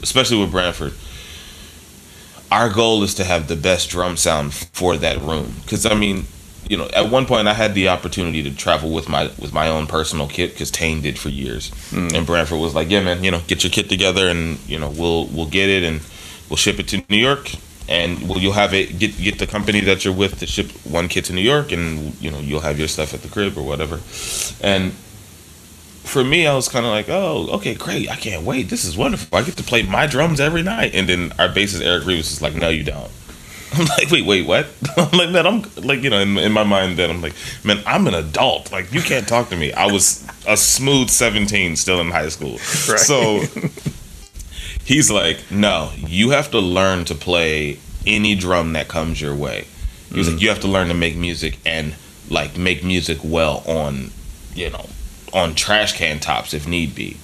especially 0.03 0.41
with 0.41 0.51
Branford, 0.51 0.95
our 2.51 2.69
goal 2.69 3.03
is 3.03 3.15
to 3.15 3.25
have 3.25 3.49
the 3.49 3.57
best 3.57 3.91
drum 3.91 4.17
sound 4.17 4.55
for 4.55 4.97
that 4.97 5.21
room. 5.21 5.55
Because 5.63 5.87
I 5.87 5.95
mean 5.95 6.27
you 6.69 6.77
know 6.77 6.89
at 6.95 7.11
one 7.11 7.27
point 7.27 7.49
I 7.49 7.55
had 7.55 7.75
the 7.75 7.89
opportunity 7.89 8.43
to 8.43 8.55
travel 8.55 8.91
with 8.91 9.09
my 9.09 9.25
with 9.39 9.53
my 9.53 9.69
own 9.69 9.87
personal 9.87 10.29
kit 10.29 10.53
because 10.53 10.71
Tain 10.71 11.01
did 11.01 11.19
for 11.19 11.29
years 11.29 11.71
hmm. 11.91 12.09
and 12.15 12.27
Branford 12.27 12.59
was 12.59 12.75
like 12.75 12.91
yeah 12.91 13.03
man 13.03 13.25
you 13.25 13.31
know 13.31 13.41
get 13.47 13.65
your 13.65 13.71
kit 13.71 13.89
together 13.89 14.29
and 14.29 14.59
you 14.69 14.79
know 14.79 14.91
we'll 14.91 15.27
we'll 15.27 15.49
get 15.49 15.69
it 15.69 15.83
and 15.83 16.01
we'll 16.49 16.57
ship 16.57 16.79
it 16.79 16.89
to 16.89 17.03
New 17.09 17.19
York 17.19 17.51
and 17.89 18.29
well, 18.29 18.39
you'll 18.39 18.53
have 18.53 18.75
it 18.75 18.99
get 18.99 19.17
get 19.17 19.39
the 19.39 19.47
company 19.47 19.81
that 19.81 20.05
you're 20.05 20.15
with 20.15 20.39
to 20.41 20.47
ship 20.47 20.71
one 20.85 21.09
kit 21.09 21.25
to 21.27 21.33
New 21.33 21.41
York, 21.41 21.73
and 21.73 22.21
you 22.21 22.31
know 22.31 22.39
you'll 22.39 22.61
have 22.61 22.79
your 22.79 22.87
stuff 22.87 23.15
at 23.15 23.23
the 23.23 23.29
crib 23.29 23.57
or 23.57 23.63
whatever. 23.63 24.01
And 24.61 24.93
for 26.09 26.25
me, 26.25 26.47
I 26.47 26.55
was 26.55 26.69
kind 26.69 26.87
of 26.87 26.91
like, 26.91 27.09
oh, 27.09 27.49
okay, 27.57 27.75
great, 27.75 28.11
I 28.11 28.17
can't 28.17 28.45
wait. 28.45 28.71
This 28.71 28.85
is 28.85 28.97
wonderful. 28.97 29.37
I 29.37 29.43
get 29.43 29.57
to 29.59 29.63
play 29.63 29.83
my 29.83 30.07
drums 30.07 30.41
every 30.41 30.63
night. 30.63 30.95
And 30.95 31.09
then 31.09 31.33
our 31.39 31.49
bassist 31.49 31.85
Eric 31.85 32.05
Revis 32.05 32.33
is 32.33 32.43
like, 32.43 32.55
no, 32.55 32.71
you 32.71 32.83
don't. 32.83 33.11
I'm 33.73 33.87
like, 33.87 34.11
wait, 34.11 34.25
wait, 34.25 34.47
what? 34.47 34.67
I'm 34.97 35.19
like, 35.19 35.31
man, 35.31 35.47
I'm 35.47 35.63
like, 35.77 36.03
you 36.03 36.11
know, 36.11 36.21
in, 36.21 36.39
in 36.39 36.53
my 36.53 36.65
mind, 36.65 36.97
then 36.97 37.11
I'm 37.11 37.21
like, 37.21 37.35
man, 37.65 37.83
I'm 37.87 38.07
an 38.07 38.15
adult. 38.15 38.73
Like, 38.73 38.93
you 38.93 39.01
can't 39.01 39.29
talk 39.29 39.51
to 39.51 39.57
me. 39.57 39.73
I 39.73 39.87
was 39.87 40.27
a 40.47 40.57
smooth 40.57 41.11
17 41.11 41.77
still 41.77 42.01
in 42.01 42.11
high 42.11 42.29
school. 42.29 42.59
Right. 42.89 43.01
So 43.01 43.43
he's 44.85 45.11
like, 45.11 45.51
no, 45.51 45.93
you 45.97 46.31
have 46.31 46.51
to 46.53 46.59
learn 46.59 47.05
to 47.07 47.15
play 47.15 47.79
any 48.07 48.35
drum 48.35 48.73
that 48.73 48.89
comes 48.89 49.21
your 49.21 49.35
way. 49.35 49.67
He's 50.11 50.27
like, 50.27 50.39
mm. 50.39 50.41
you 50.41 50.49
have 50.49 50.61
to 50.61 50.69
learn 50.69 50.89
to 50.89 50.95
make 50.95 51.17
music 51.17 51.59
and 51.67 51.95
like 52.31 52.57
make 52.57 52.83
music 52.83 53.19
well 53.23 53.63
on, 53.67 54.11
you 54.55 54.71
know, 54.71 54.87
on 55.35 55.55
trash 55.55 55.93
can 55.93 56.19
tops 56.19 56.55
if 56.55 56.67
need 56.67 56.95
be. 56.95 57.19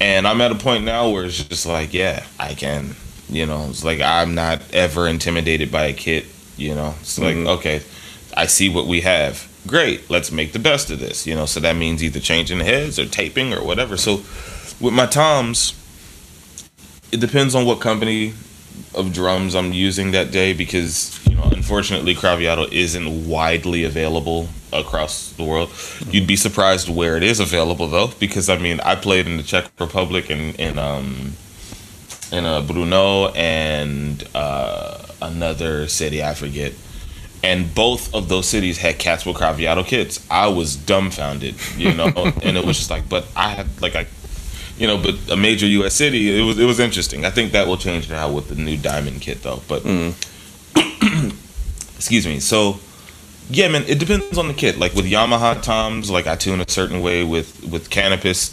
And 0.00 0.26
I'm 0.26 0.40
at 0.40 0.50
a 0.50 0.56
point 0.56 0.84
now 0.84 1.08
where 1.10 1.24
it's 1.24 1.44
just 1.44 1.66
like, 1.66 1.94
yeah, 1.94 2.26
I 2.38 2.54
can. 2.54 2.96
You 3.28 3.46
know, 3.46 3.66
it's 3.70 3.84
like 3.84 4.00
I'm 4.00 4.34
not 4.34 4.62
ever 4.72 5.08
intimidated 5.08 5.72
by 5.72 5.86
a 5.86 5.92
kit. 5.92 6.26
You 6.56 6.74
know, 6.74 6.94
it's 7.00 7.18
like, 7.18 7.36
okay, 7.36 7.82
I 8.36 8.46
see 8.46 8.68
what 8.68 8.86
we 8.86 9.02
have. 9.02 9.46
Great, 9.66 10.08
let's 10.08 10.30
make 10.30 10.52
the 10.52 10.58
best 10.58 10.90
of 10.90 11.00
this. 11.00 11.26
You 11.26 11.34
know, 11.34 11.44
so 11.46 11.60
that 11.60 11.76
means 11.76 12.02
either 12.02 12.20
changing 12.20 12.60
heads 12.60 12.98
or 12.98 13.06
taping 13.06 13.52
or 13.52 13.64
whatever. 13.64 13.96
So 13.96 14.16
with 14.80 14.94
my 14.94 15.06
toms, 15.06 15.74
it 17.12 17.20
depends 17.20 17.54
on 17.54 17.64
what 17.64 17.80
company 17.80 18.34
of 18.94 19.12
drums 19.12 19.54
I'm 19.54 19.72
using 19.72 20.12
that 20.12 20.30
day 20.30 20.52
because 20.52 21.18
you 21.26 21.36
know 21.36 21.44
unfortunately 21.44 22.14
Craviotto 22.14 22.70
isn't 22.72 23.28
widely 23.28 23.84
available 23.84 24.48
across 24.72 25.32
the 25.32 25.44
world. 25.44 25.70
You'd 26.10 26.26
be 26.26 26.36
surprised 26.36 26.88
where 26.88 27.16
it 27.16 27.22
is 27.22 27.40
available 27.40 27.88
though 27.88 28.08
because 28.18 28.48
I 28.48 28.58
mean 28.58 28.80
I 28.80 28.94
played 28.94 29.26
in 29.26 29.36
the 29.36 29.42
Czech 29.42 29.70
Republic 29.78 30.30
and 30.30 30.54
in 30.56 30.78
um 30.78 31.36
in 32.32 32.44
uh, 32.44 32.62
Brno 32.62 33.34
and 33.36 34.26
uh, 34.34 34.98
another 35.22 35.88
city 35.88 36.22
I 36.22 36.34
forget. 36.34 36.72
And 37.42 37.74
both 37.74 38.12
of 38.14 38.28
those 38.28 38.48
cities 38.48 38.78
had 38.78 38.98
cats 38.98 39.24
with 39.24 39.36
Craviotto 39.36 39.86
kits. 39.86 40.26
I 40.30 40.48
was 40.48 40.74
dumbfounded, 40.74 41.54
you 41.76 41.94
know, 41.94 42.06
and 42.42 42.56
it 42.56 42.64
was 42.64 42.78
just 42.78 42.90
like, 42.90 43.08
but 43.08 43.26
I 43.36 43.50
had 43.50 43.80
like 43.80 43.94
I 43.94 44.06
you 44.78 44.86
know, 44.86 44.98
but 44.98 45.14
a 45.30 45.36
major 45.36 45.66
U.S. 45.66 45.94
city, 45.94 46.38
it 46.38 46.42
was 46.42 46.58
it 46.58 46.64
was 46.64 46.80
interesting. 46.80 47.24
I 47.24 47.30
think 47.30 47.52
that 47.52 47.66
will 47.66 47.78
change 47.78 48.10
now 48.10 48.30
with 48.30 48.48
the 48.48 48.56
new 48.56 48.76
Diamond 48.76 49.22
kit, 49.22 49.42
though. 49.42 49.62
But 49.68 49.84
excuse 51.96 52.26
me. 52.26 52.40
So 52.40 52.78
Yeah, 53.48 53.68
man, 53.68 53.84
it 53.86 53.98
depends 53.98 54.36
on 54.36 54.48
the 54.48 54.54
kit. 54.54 54.78
Like 54.78 54.92
with 54.94 55.06
Yamaha 55.06 55.62
toms, 55.62 56.10
like 56.10 56.26
I 56.26 56.36
tune 56.36 56.60
a 56.60 56.68
certain 56.68 57.00
way. 57.00 57.24
With 57.24 57.64
with 57.64 57.88
Canopus 57.90 58.50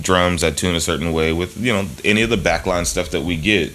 drums, 0.00 0.44
I 0.44 0.50
tune 0.50 0.74
a 0.74 0.80
certain 0.80 1.12
way. 1.12 1.32
With 1.32 1.56
you 1.56 1.72
know 1.72 1.88
any 2.04 2.22
of 2.22 2.30
the 2.30 2.36
backline 2.36 2.86
stuff 2.86 3.10
that 3.10 3.22
we 3.22 3.36
get, 3.36 3.70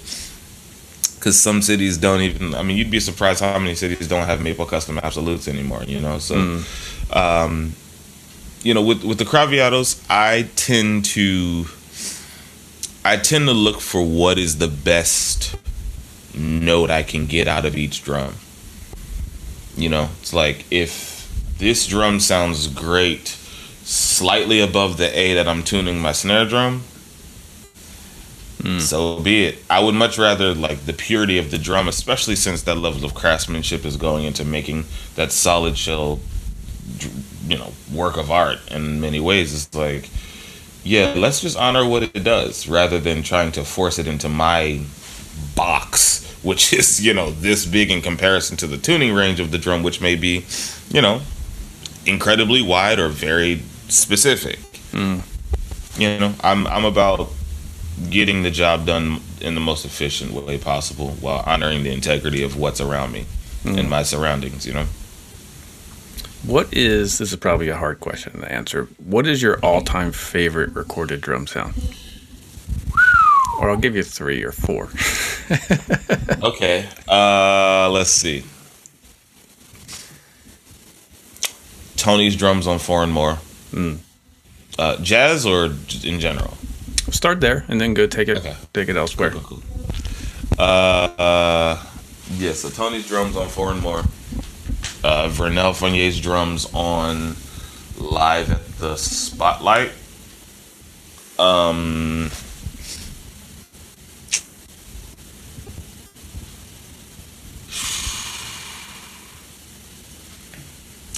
because 1.16 1.40
some 1.40 1.62
cities 1.62 1.98
don't 1.98 2.22
even. 2.22 2.56
I 2.56 2.64
mean, 2.64 2.78
you'd 2.78 2.92
be 2.92 3.00
surprised 3.00 3.42
how 3.42 3.58
many 3.60 3.76
cities 3.76 4.08
don't 4.08 4.26
have 4.26 4.42
Maple 4.42 4.66
Custom 4.66 5.00
Absolutes 5.00 5.48
anymore. 5.48 5.84
You 5.84 6.00
know, 6.00 6.20
so. 6.20 6.36
Mm. 6.36 7.16
Um, 7.16 7.74
you 8.62 8.74
know, 8.74 8.82
with 8.82 9.04
with 9.04 9.18
the 9.18 9.26
Craviottos, 9.26 10.04
I 10.10 10.50
tend 10.56 11.06
to 11.06 11.66
I 13.06 13.18
tend 13.18 13.48
to 13.48 13.54
look 13.54 13.80
for 13.80 14.02
what 14.04 14.38
is 14.38 14.58
the 14.58 14.68
best 14.68 15.56
note 16.34 16.90
I 16.90 17.04
can 17.04 17.26
get 17.26 17.48
out 17.48 17.66
of 17.66 17.78
each 17.78 18.04
drum. 18.04 18.36
You 19.76 19.90
know, 19.90 20.10
it's 20.22 20.34
like 20.34 20.66
if 20.70 21.56
this 21.58 21.88
drum 21.88 22.20
sounds 22.20 22.68
great, 22.68 23.38
slightly 23.90 24.60
above 24.60 24.98
the 24.98 25.18
A 25.18 25.34
that 25.34 25.48
I'm 25.48 25.64
tuning 25.64 26.00
my 26.00 26.12
snare 26.12 26.46
drum, 26.46 26.84
hmm. 28.62 28.78
so 28.78 29.20
be 29.20 29.46
it. 29.46 29.58
I 29.68 29.80
would 29.80 29.96
much 29.96 30.20
rather 30.20 30.54
like 30.54 30.86
the 30.86 30.94
purity 30.94 31.40
of 31.40 31.50
the 31.50 31.58
drum, 31.58 31.88
especially 31.88 32.36
since 32.36 32.62
that 32.64 32.76
level 32.76 33.04
of 33.04 33.16
craftsmanship 33.16 33.86
is 33.86 33.98
going 33.98 34.26
into 34.26 34.46
making 34.46 34.86
that 35.16 35.32
solid 35.32 35.76
shell, 35.76 36.20
you 37.48 37.58
know, 37.58 37.74
work 37.92 38.16
of 38.18 38.30
art 38.30 38.60
in 38.70 39.02
many 39.02 39.20
ways. 39.20 39.56
It's 39.56 39.76
like, 39.76 40.08
yeah, 40.84 41.16
let's 41.18 41.42
just 41.42 41.58
honor 41.58 41.84
what 41.84 42.04
it 42.04 42.24
does 42.24 42.68
rather 42.68 43.00
than 43.00 43.24
trying 43.24 43.52
to 43.54 43.66
force 43.66 43.98
it 43.98 44.06
into 44.06 44.30
my 44.30 44.82
box, 45.56 46.32
which 46.44 46.74
is, 46.78 47.04
you 47.04 47.16
know, 47.16 47.32
this 47.32 47.66
big 47.66 47.90
in 47.90 48.04
comparison 48.04 48.56
to 48.58 48.68
the 48.68 48.78
tuning 48.78 49.16
range 49.16 49.40
of 49.40 49.50
the 49.50 49.58
drum, 49.58 49.82
which 49.82 50.00
may 50.00 50.14
be, 50.14 50.46
you 50.92 51.02
know, 51.02 51.22
incredibly 52.06 52.62
wide 52.62 53.00
or 53.00 53.10
very 53.10 53.64
specific. 53.90 54.60
You 55.98 56.20
know, 56.20 56.34
I'm 56.42 56.66
I'm 56.68 56.86
about 56.86 57.30
getting 58.10 58.44
the 58.44 58.52
job 58.52 58.86
done 58.86 59.22
in 59.42 59.56
the 59.56 59.62
most 59.62 59.86
efficient 59.86 60.32
way 60.32 60.58
possible 60.58 61.10
while 61.20 61.44
honoring 61.46 61.84
the 61.84 61.92
integrity 61.92 62.44
of 62.44 62.56
what's 62.58 62.80
around 62.80 63.12
me 63.12 63.26
and 63.66 63.90
my 63.90 64.04
surroundings, 64.04 64.66
you 64.66 64.74
know. 64.74 64.86
What 66.46 66.74
is 66.74 67.18
this 67.18 67.32
is 67.34 67.36
probably 67.38 67.68
a 67.68 67.76
hard 67.76 68.00
question 68.00 68.40
to 68.40 68.52
answer. 68.52 68.88
What 68.98 69.28
is 69.28 69.42
your 69.42 69.60
all-time 69.60 70.12
favorite 70.14 70.74
recorded 70.74 71.20
drum 71.22 71.48
sound? 71.48 71.74
Or 73.60 73.70
I'll 73.70 73.78
give 73.78 73.96
you 73.96 74.04
three 74.04 74.44
or 74.44 74.52
four. 74.52 74.90
Okay. 76.44 76.88
Uh 77.08 77.90
let's 77.92 78.12
see. 78.12 78.44
Tony's 81.98 82.36
drums 82.36 82.68
on 82.68 82.80
Four 82.80 83.04
and 83.04 83.12
More. 83.12 83.40
Uh, 83.74 84.98
jazz 85.02 85.46
or 85.46 85.66
in 86.04 86.20
general? 86.20 86.58
Start 87.12 87.42
there 87.42 87.66
and 87.68 87.80
then 87.82 87.94
go 87.94 88.08
take 88.08 88.28
it 88.28 88.38
Okay. 88.38 88.56
take 88.74 88.90
it 88.90 88.96
elsewhere. 88.96 89.32
Cool, 89.32 89.42
cool. 89.42 89.64
Uh, 90.58 90.62
uh, 91.18 91.84
yeah, 92.38 92.54
so 92.54 92.70
Tony's 92.70 93.08
drums 93.08 93.36
on 93.36 93.48
Four 93.48 93.72
and 93.72 93.82
More. 93.82 94.04
Uh, 95.04 95.28
Vernel 95.30 95.74
Fournier's 95.74 96.20
drums 96.20 96.68
on 96.74 97.36
Live 97.98 98.52
at 98.52 98.66
the 98.80 98.96
Spotlight. 98.98 99.92
Um, 101.40 102.30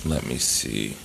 let 0.06 0.26
me 0.26 0.38
see. 0.38 0.96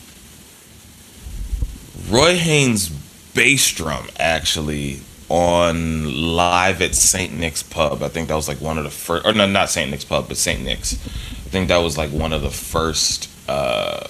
Roy 2.09 2.37
Haynes' 2.37 2.89
bass 3.35 3.73
drum 3.73 4.09
actually 4.19 5.01
on 5.29 6.35
live 6.37 6.81
at 6.83 6.95
St. 6.95 7.33
Nick's 7.37 7.63
Pub. 7.63 8.03
I 8.03 8.09
think 8.09 8.29
that 8.29 8.35
was 8.37 8.49
like 8.49 8.61
one 8.61 8.79
of 8.79 8.85
the 8.85 8.91
first, 8.91 9.27
or 9.27 9.33
no, 9.33 9.47
not 9.47 9.71
St. 9.71 9.91
Nick's 9.91 10.05
Pub, 10.05 10.29
but 10.29 10.37
St. 10.37 10.63
Nick's. 10.63 10.95
I 10.95 11.49
think 11.49 11.69
that 11.69 11.79
was 11.79 11.97
like 11.99 12.11
one 12.11 12.33
of 12.33 12.43
the 12.43 12.51
first 12.51 13.29
uh, 13.49 14.07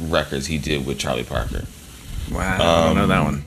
records 0.00 0.46
he 0.46 0.58
did 0.58 0.86
with 0.86 0.98
Charlie 0.98 1.24
Parker. 1.24 1.64
Wow, 2.30 2.54
I 2.54 2.86
don't 2.86 2.96
know 2.96 3.06
that 3.06 3.18
Um, 3.18 3.24
one. 3.24 3.44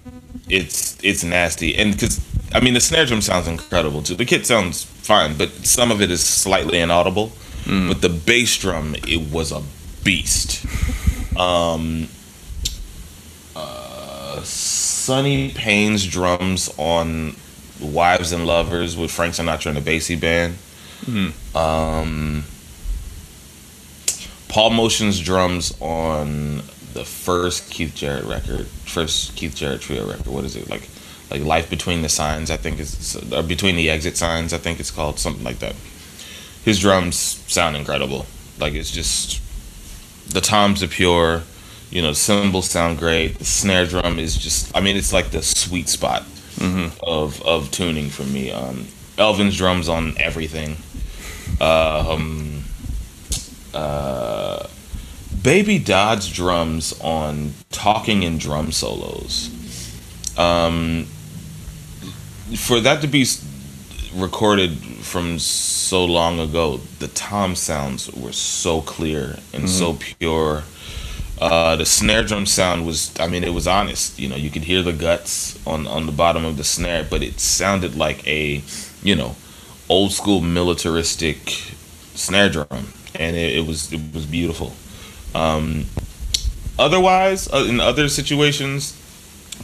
It's 0.48 0.98
it's 1.04 1.24
nasty, 1.24 1.76
and 1.78 1.92
because 1.94 2.22
I 2.54 2.60
mean 2.60 2.74
the 2.74 2.80
snare 2.80 3.06
drum 3.06 3.22
sounds 3.22 3.48
incredible 3.48 4.02
too. 4.02 4.16
The 4.16 4.26
kit 4.26 4.46
sounds 4.46 4.84
fine, 4.84 5.38
but 5.38 5.50
some 5.66 5.92
of 5.92 6.02
it 6.02 6.10
is 6.10 6.24
slightly 6.24 6.80
inaudible. 6.80 7.32
But 7.68 8.02
the 8.02 8.10
bass 8.10 8.58
drum, 8.58 8.96
it 9.08 9.32
was 9.32 9.52
a 9.52 9.62
beast. 10.04 10.66
Um, 11.38 12.08
uh, 14.40 14.44
Sonny 14.44 15.52
Payne's 15.52 16.06
drums 16.06 16.70
on 16.78 17.36
Wives 17.80 18.32
and 18.32 18.46
Lovers 18.46 18.98
with 18.98 19.12
Frank 19.12 19.34
Sinatra 19.36 19.68
and 19.68 19.78
the 19.78 19.82
Basie 19.82 20.20
Band. 20.20 20.56
Um, 21.56 22.44
Paul 24.48 24.72
Motian's 24.72 25.20
drums 25.20 25.74
on 25.80 26.58
the 26.94 27.06
first 27.06 27.70
Keith 27.70 27.96
Jarrett 27.96 28.26
record, 28.26 28.68
first 28.68 29.36
Keith 29.36 29.56
Jarrett 29.56 29.82
trio 29.82 30.08
record. 30.08 30.28
What 30.28 30.44
is 30.44 30.56
it 30.56 30.70
like? 30.70 30.90
Like 31.32 31.44
Life 31.44 31.70
Between 31.70 32.02
the 32.02 32.10
Signs, 32.10 32.50
I 32.50 32.58
think 32.58 32.80
it's 32.80 33.16
or 33.32 33.44
Between 33.44 33.76
the 33.76 33.88
Exit 33.88 34.18
Signs, 34.18 34.52
I 34.52 34.58
think 34.58 34.80
it's 34.80 34.90
called 34.90 35.20
something 35.20 35.44
like 35.44 35.60
that. 35.60 35.76
His 36.66 36.80
drums 36.80 37.16
sound 37.48 37.78
incredible. 37.78 38.26
Like 38.60 38.74
it's 38.74 38.90
just 38.90 39.40
the 40.28 40.42
toms 40.42 40.82
are 40.82 40.88
pure. 40.88 41.44
You 41.90 42.02
know, 42.04 42.14
cymbals 42.14 42.70
sound 42.70 43.00
great. 43.00 43.40
The 43.40 43.46
snare 43.46 43.86
drum 43.86 44.20
is 44.20 44.38
just, 44.38 44.76
I 44.76 44.82
mean, 44.82 44.96
it's 44.96 45.12
like 45.12 45.32
the 45.32 45.42
sweet 45.42 45.90
spot 45.90 46.24
of 47.04 47.42
of 47.44 47.72
tuning 47.72 48.10
for 48.10 48.24
me. 48.24 48.52
Um, 48.52 48.88
Elvin's 49.18 49.58
drums 49.58 49.90
on 49.90 50.14
everything. 50.18 50.76
Um, 51.62 52.64
uh, 53.74 54.68
Baby 55.42 55.80
Dodd's 55.80 56.28
drums 56.30 56.94
on 57.02 57.54
talking 57.72 58.24
and 58.26 58.40
drum 58.40 58.72
solos. 58.72 59.50
Um, 60.38 61.06
for 62.56 62.80
that 62.82 63.02
to 63.02 63.08
be 63.08 63.26
recorded 64.16 64.78
from 64.78 65.40
so 65.40 66.04
long 66.06 66.40
ago, 66.40 66.78
the 67.00 67.08
tom 67.10 67.56
sounds 67.56 68.12
were 68.14 68.32
so 68.34 68.82
clear 68.82 69.40
and 69.54 69.70
so 69.70 69.94
pure. 69.94 70.64
Uh, 71.40 71.76
the 71.78 71.86
snare 71.86 72.24
drum 72.24 72.46
sound 72.46 72.86
was, 72.86 73.14
I 73.20 73.28
mean, 73.28 73.44
it 73.46 73.54
was 73.54 73.66
honest. 73.66 74.20
You 74.20 74.28
know, 74.28 74.36
you 74.36 74.50
could 74.50 74.64
hear 74.64 74.84
the 74.84 74.92
guts 74.92 75.58
on, 75.66 75.88
on 75.88 76.06
the 76.06 76.12
bottom 76.12 76.44
of 76.44 76.58
the 76.58 76.64
snare, 76.66 77.06
but 77.10 77.24
it 77.24 77.40
sounded 77.40 77.96
like 77.96 78.28
a, 78.28 78.62
you 79.02 79.16
know, 79.16 79.36
old 79.88 80.12
school 80.12 80.42
militaristic 80.42 81.38
snare 82.14 82.50
drum, 82.50 82.94
and 83.16 83.36
it, 83.36 83.58
it 83.58 83.68
was 83.68 83.92
it 83.92 84.02
was 84.14 84.26
beautiful. 84.26 84.74
Um, 85.34 85.86
otherwise, 86.78 87.52
uh, 87.52 87.66
in 87.68 87.80
other 87.80 88.10
situations, 88.10 88.94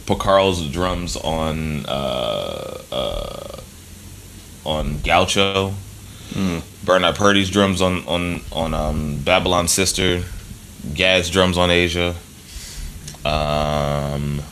Porcaro's 0.06 0.68
drums 0.70 1.16
on 1.16 1.86
uh, 1.86 2.80
uh, 2.90 3.60
on 4.64 4.98
Gaucho, 5.02 5.74
Bernard 6.84 7.16
Purdie's 7.16 7.50
drums 7.50 7.80
on 7.80 8.04
on 8.06 8.40
on 8.52 8.74
um, 8.74 9.18
Babylon 9.18 9.68
Sister, 9.68 10.22
Gadd's 10.94 11.30
drums 11.30 11.58
on 11.58 11.70
Aja. 11.70 12.14
Um, 13.24 14.42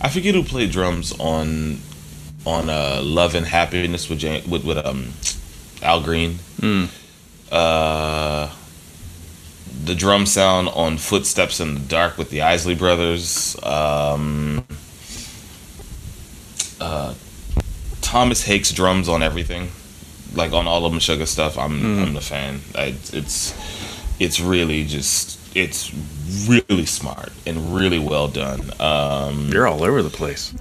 I 0.00 0.08
forget 0.08 0.34
who 0.34 0.42
played 0.42 0.70
drums 0.70 1.12
on 1.18 1.80
on 2.46 2.68
uh, 2.70 3.00
Love 3.04 3.34
and 3.34 3.46
Happiness 3.46 4.08
with 4.08 4.18
Jan- 4.18 4.48
with, 4.50 4.64
with 4.64 4.78
um, 4.84 5.12
Al 5.82 6.00
Green. 6.02 6.38
Uh, 7.50 8.50
the 9.84 9.94
drum 9.94 10.26
sound 10.26 10.68
on 10.70 10.96
Footsteps 10.96 11.60
in 11.60 11.74
the 11.74 11.80
Dark 11.80 12.16
with 12.18 12.30
the 12.30 12.42
Isley 12.42 12.74
Brothers. 12.74 13.56
Um, 13.62 14.64
uh, 16.80 17.14
Tomas 18.00 18.44
Haake's 18.46 18.72
drums 18.72 19.08
on 19.08 19.22
everything, 19.22 19.70
like 20.34 20.52
on 20.52 20.66
all 20.66 20.84
of 20.86 20.92
Meshuggah 20.92 21.26
stuff. 21.28 21.58
I'm 21.58 21.80
I'm 22.02 22.14
the 22.14 22.20
fan. 22.20 22.60
I, 22.74 22.94
it's 23.12 23.54
it's 24.18 24.40
really 24.40 24.84
just 24.84 25.38
it's 25.54 25.92
really 26.48 26.86
smart 26.86 27.32
and 27.46 27.74
really 27.74 27.98
well 27.98 28.28
done. 28.28 28.70
Um, 28.80 29.48
You're 29.52 29.66
all 29.66 29.82
over 29.82 30.02
the 30.02 30.10
place. 30.10 30.54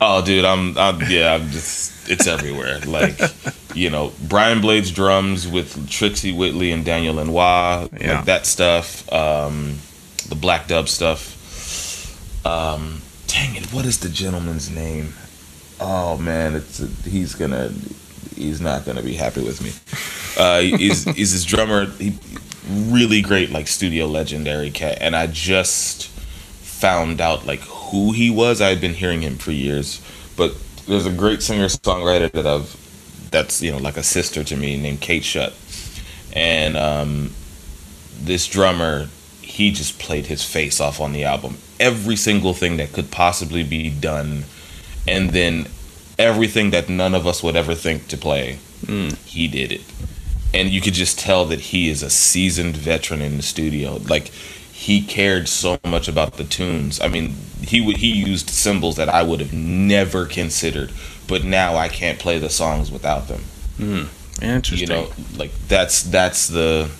Oh, 0.00 0.24
dude, 0.24 0.44
I'm, 0.44 0.78
I'm 0.78 1.00
yeah, 1.10 1.34
I'm 1.34 1.50
just 1.50 2.08
it's 2.08 2.26
everywhere. 2.26 2.78
Like, 2.80 3.18
you 3.74 3.90
know, 3.90 4.12
Brian 4.28 4.60
Blade's 4.60 4.90
drums 4.92 5.46
with 5.48 5.88
Trixie 5.90 6.32
Whitley 6.32 6.70
and 6.70 6.84
Daniel 6.84 7.14
Lanois, 7.16 7.88
Yeah. 8.00 8.16
like 8.16 8.24
that 8.26 8.46
stuff. 8.46 9.10
Um, 9.12 9.78
the 10.28 10.36
Black 10.36 10.68
Dub 10.68 10.88
stuff. 10.88 11.34
Um, 12.46 13.02
dang 13.26 13.56
it, 13.56 13.72
what 13.72 13.84
is 13.84 13.98
the 13.98 14.08
gentleman's 14.08 14.70
name? 14.70 15.14
Oh 15.80 16.16
man, 16.18 16.54
it's 16.54 16.78
he's 17.04 17.34
gonna 17.34 17.72
he's 18.34 18.60
not 18.60 18.84
gonna 18.84 19.02
be 19.02 19.14
happy 19.14 19.42
with 19.42 19.60
me. 19.62 19.72
Uh, 20.42 20.60
he's 20.60 21.04
he's 21.04 21.32
his 21.32 21.44
drummer. 21.44 21.86
He 21.86 22.10
really 22.68 23.20
great 23.20 23.50
like 23.50 23.66
studio 23.66 24.06
legendary 24.06 24.70
cat 24.70 24.98
and 25.00 25.16
i 25.16 25.26
just 25.26 26.08
found 26.08 27.20
out 27.20 27.46
like 27.46 27.60
who 27.60 28.12
he 28.12 28.30
was. 28.30 28.60
I 28.60 28.68
had 28.68 28.80
been 28.80 28.94
hearing 28.94 29.22
him 29.22 29.36
for 29.38 29.52
years 29.52 30.02
but 30.36 30.54
there's 30.86 31.06
a 31.06 31.12
great 31.12 31.42
singer 31.42 31.66
songwriter 31.66 32.30
that 32.32 32.46
i've 32.46 33.28
that's 33.30 33.60
you 33.62 33.72
know 33.72 33.78
like 33.78 33.96
a 33.96 34.02
sister 34.02 34.44
to 34.44 34.56
me 34.56 34.80
named 34.80 35.00
kate 35.00 35.22
schutt 35.22 35.54
and 36.34 36.76
um, 36.76 37.30
this 38.20 38.46
drummer 38.46 39.08
he 39.40 39.72
just 39.72 39.98
played 39.98 40.26
his 40.26 40.44
face 40.44 40.80
off 40.80 41.00
on 41.00 41.12
the 41.12 41.24
album. 41.24 41.56
Every 41.80 42.14
single 42.14 42.54
thing 42.54 42.76
that 42.76 42.92
could 42.92 43.10
possibly 43.10 43.64
be 43.64 43.90
done 43.90 44.44
and 45.08 45.30
then 45.30 45.66
everything 46.18 46.70
that 46.70 46.88
none 46.88 47.14
of 47.14 47.26
us 47.26 47.42
would 47.42 47.56
ever 47.56 47.74
think 47.74 48.06
to 48.08 48.16
play 48.16 48.58
he 49.24 49.48
did 49.48 49.72
it 49.72 49.80
and 50.54 50.68
you 50.70 50.80
could 50.80 50.94
just 50.94 51.18
tell 51.18 51.44
that 51.46 51.60
he 51.60 51.88
is 51.88 52.02
a 52.02 52.10
seasoned 52.10 52.76
veteran 52.76 53.20
in 53.22 53.36
the 53.36 53.42
studio. 53.42 53.96
Like 54.08 54.28
he 54.72 55.02
cared 55.02 55.48
so 55.48 55.78
much 55.84 56.08
about 56.08 56.34
the 56.34 56.44
tunes. 56.44 57.00
I 57.00 57.08
mean, 57.08 57.34
he 57.62 57.80
would 57.80 57.98
he 57.98 58.12
used 58.12 58.48
symbols 58.50 58.96
that 58.96 59.08
I 59.08 59.22
would 59.22 59.40
have 59.40 59.52
never 59.52 60.24
considered, 60.26 60.92
but 61.26 61.44
now 61.44 61.76
I 61.76 61.88
can't 61.88 62.18
play 62.18 62.38
the 62.38 62.48
songs 62.50 62.90
without 62.90 63.28
them. 63.28 63.42
Mm, 63.78 64.08
Interesting. 64.42 64.88
You 64.88 64.94
know, 64.94 65.10
like 65.36 65.50
that's 65.68 66.02
that's 66.04 66.48
the 66.48 66.90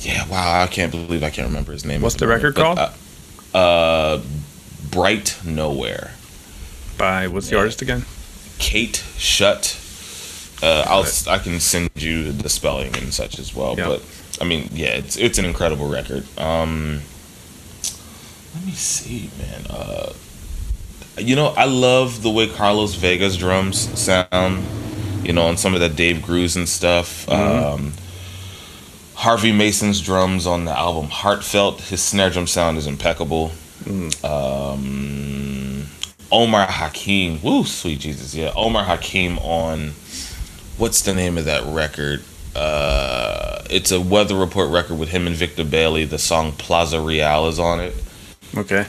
yeah. 0.00 0.26
Wow, 0.28 0.62
I 0.62 0.66
can't 0.66 0.90
believe 0.92 1.22
I 1.22 1.30
can't 1.30 1.48
remember 1.48 1.72
his 1.72 1.84
name. 1.84 2.00
What's 2.02 2.14
the 2.14 2.20
the 2.26 2.28
record 2.28 2.56
moment, 2.56 2.90
but, 3.52 3.58
Uh, 3.58 3.58
uh, 4.18 4.22
Bright 4.90 5.38
Nowhere. 5.44 6.12
By 6.98 7.26
what's 7.28 7.48
the 7.48 7.58
artist 7.58 7.80
again? 7.82 8.04
Kate 8.58 9.02
Schutt. 9.16 9.78
Uh, 10.62 10.84
I'll 10.86 11.06
I 11.28 11.38
can 11.38 11.58
send 11.60 11.90
you 11.94 12.32
the 12.32 12.48
spelling 12.48 12.94
and 12.96 13.12
such 13.12 13.38
as 13.38 13.54
well. 13.54 13.76
Yeah. 13.78 13.88
But 13.88 14.02
I 14.40 14.44
mean, 14.44 14.68
yeah, 14.72 14.88
it's 14.88 15.16
it's 15.16 15.38
an 15.38 15.44
incredible 15.44 15.88
record. 15.88 16.26
Um, 16.38 17.00
let 18.54 18.66
me 18.66 18.72
see, 18.72 19.30
man. 19.38 19.66
Uh, 19.70 20.12
you 21.18 21.36
know, 21.36 21.48
I 21.48 21.64
love 21.64 22.22
the 22.22 22.30
way 22.30 22.48
Carlos 22.48 22.94
Vega's 22.94 23.36
drums 23.36 23.98
sound. 23.98 24.64
You 25.24 25.32
know, 25.34 25.42
on 25.42 25.56
some 25.56 25.74
of 25.74 25.80
that 25.80 25.96
Dave 25.96 26.18
Grusin 26.18 26.56
and 26.56 26.68
stuff. 26.68 27.28
Um, 27.28 27.92
Harvey 29.14 29.52
Mason's 29.52 30.00
drums 30.00 30.46
on 30.46 30.64
the 30.64 30.76
album 30.76 31.10
Heartfelt. 31.10 31.82
His 31.82 32.02
snare 32.02 32.30
drum 32.30 32.46
sound 32.46 32.78
is 32.78 32.86
impeccable. 32.86 33.52
Um, 34.24 35.86
Omar 36.32 36.66
Hakim. 36.66 37.42
Woo, 37.42 37.64
sweet 37.64 38.00
Jesus. 38.00 38.34
Yeah, 38.34 38.52
Omar 38.56 38.84
Hakim 38.84 39.38
on 39.40 39.92
what's 40.80 41.02
the 41.02 41.14
name 41.14 41.36
of 41.36 41.44
that 41.44 41.62
record? 41.66 42.22
Uh, 42.56 43.62
it's 43.70 43.92
a 43.92 44.00
Weather 44.00 44.34
Report 44.34 44.70
record 44.70 44.98
with 44.98 45.10
him 45.10 45.26
and 45.26 45.36
Victor 45.36 45.64
Bailey. 45.64 46.04
The 46.04 46.18
song 46.18 46.52
Plaza 46.52 47.00
Real 47.00 47.46
is 47.46 47.58
on 47.58 47.80
it. 47.80 47.94
Okay. 48.56 48.86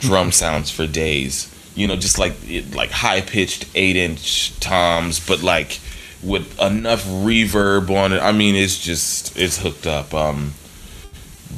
Drum 0.00 0.30
sounds 0.30 0.70
for 0.70 0.86
days. 0.86 1.52
You 1.74 1.86
know, 1.88 1.96
just 1.96 2.18
like 2.18 2.34
like 2.74 2.90
high 2.90 3.20
pitched 3.20 3.68
eight 3.74 3.96
inch 3.96 4.58
toms, 4.60 5.24
but 5.24 5.42
like 5.42 5.80
with 6.22 6.60
enough 6.60 7.04
reverb 7.04 7.88
on 7.90 8.12
it. 8.12 8.20
I 8.20 8.32
mean, 8.32 8.54
it's 8.54 8.78
just 8.78 9.36
it's 9.36 9.58
hooked 9.58 9.86
up. 9.86 10.12
Um, 10.12 10.54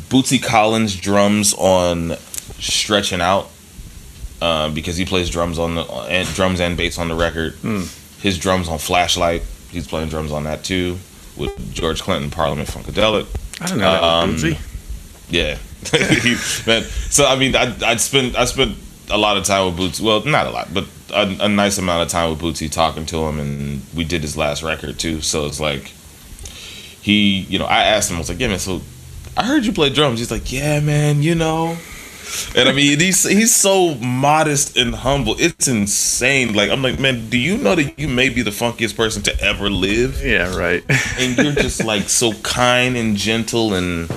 Bootsy 0.08 0.42
Collins 0.42 0.96
drums 0.96 1.54
on 1.54 2.16
stretching 2.58 3.20
out 3.20 3.48
uh, 4.42 4.70
because 4.70 4.96
he 4.96 5.04
plays 5.04 5.30
drums 5.30 5.58
on 5.58 5.74
the 5.74 5.82
and 5.82 6.28
drums 6.34 6.60
and 6.60 6.76
bass 6.76 6.98
on 6.98 7.08
the 7.08 7.14
record. 7.14 7.54
His 8.20 8.38
drums 8.38 8.68
on 8.68 8.78
Flashlight. 8.78 9.42
He's 9.70 9.86
playing 9.86 10.08
drums 10.08 10.32
on 10.32 10.44
that 10.44 10.64
too 10.64 10.98
with 11.36 11.72
George 11.74 12.02
Clinton, 12.02 12.30
Parliament 12.30 12.68
Funkadelic. 12.68 13.26
I 13.60 13.66
don't 13.66 13.78
know 13.78 13.92
that 13.92 14.02
Um, 14.02 14.32
was. 14.32 14.44
Yeah, 15.30 15.56
He- 16.22 16.36
man. 16.66 16.82
So 17.10 17.26
I 17.26 17.36
mean, 17.36 17.54
I 17.56 17.74
I 17.84 17.96
spent 17.96 18.36
I 18.36 18.44
spent 18.46 18.76
a 19.10 19.16
lot 19.18 19.36
of 19.36 19.44
time 19.44 19.66
with 19.66 19.76
Bootsy. 19.78 20.00
Well, 20.02 20.24
not 20.24 20.46
a 20.46 20.50
lot, 20.50 20.72
but 20.74 20.84
a, 21.12 21.44
a 21.44 21.48
nice 21.48 21.78
amount 21.78 22.02
of 22.02 22.08
time 22.08 22.30
with 22.30 22.40
Bootsy 22.40 22.70
talking 22.70 23.06
to 23.06 23.16
him, 23.26 23.38
and 23.40 23.82
we 23.94 24.04
did 24.04 24.22
his 24.22 24.36
last 24.36 24.62
record 24.62 24.98
too. 24.98 25.20
So 25.22 25.46
it's 25.46 25.60
like 25.60 25.92
he, 27.00 27.40
you 27.48 27.58
know, 27.58 27.64
I 27.64 27.84
asked 27.84 28.10
him, 28.10 28.16
I 28.16 28.18
was 28.20 28.28
like, 28.28 28.38
yeah, 28.40 28.48
man. 28.48 28.58
So 28.58 28.82
I 29.36 29.44
heard 29.46 29.64
you 29.64 29.72
play 29.72 29.90
drums. 29.90 30.18
He's 30.18 30.30
like, 30.30 30.52
yeah, 30.52 30.80
man. 30.80 31.22
You 31.22 31.34
know. 31.34 31.76
And 32.54 32.68
I 32.68 32.72
mean, 32.72 32.98
he's 33.00 33.22
he's 33.28 33.54
so 33.54 33.94
modest 33.96 34.76
and 34.76 34.94
humble. 34.94 35.36
It's 35.38 35.68
insane. 35.68 36.54
Like 36.54 36.70
I'm 36.70 36.82
like, 36.82 36.98
man, 36.98 37.28
do 37.30 37.38
you 37.38 37.56
know 37.58 37.74
that 37.74 37.98
you 37.98 38.08
may 38.08 38.28
be 38.28 38.42
the 38.42 38.50
funkiest 38.50 38.96
person 38.96 39.22
to 39.22 39.40
ever 39.40 39.70
live? 39.70 40.22
Yeah, 40.24 40.56
right. 40.56 40.84
and 41.18 41.36
you're 41.38 41.52
just 41.52 41.84
like 41.84 42.08
so 42.08 42.32
kind 42.42 42.96
and 42.96 43.16
gentle 43.16 43.74
and 43.74 44.10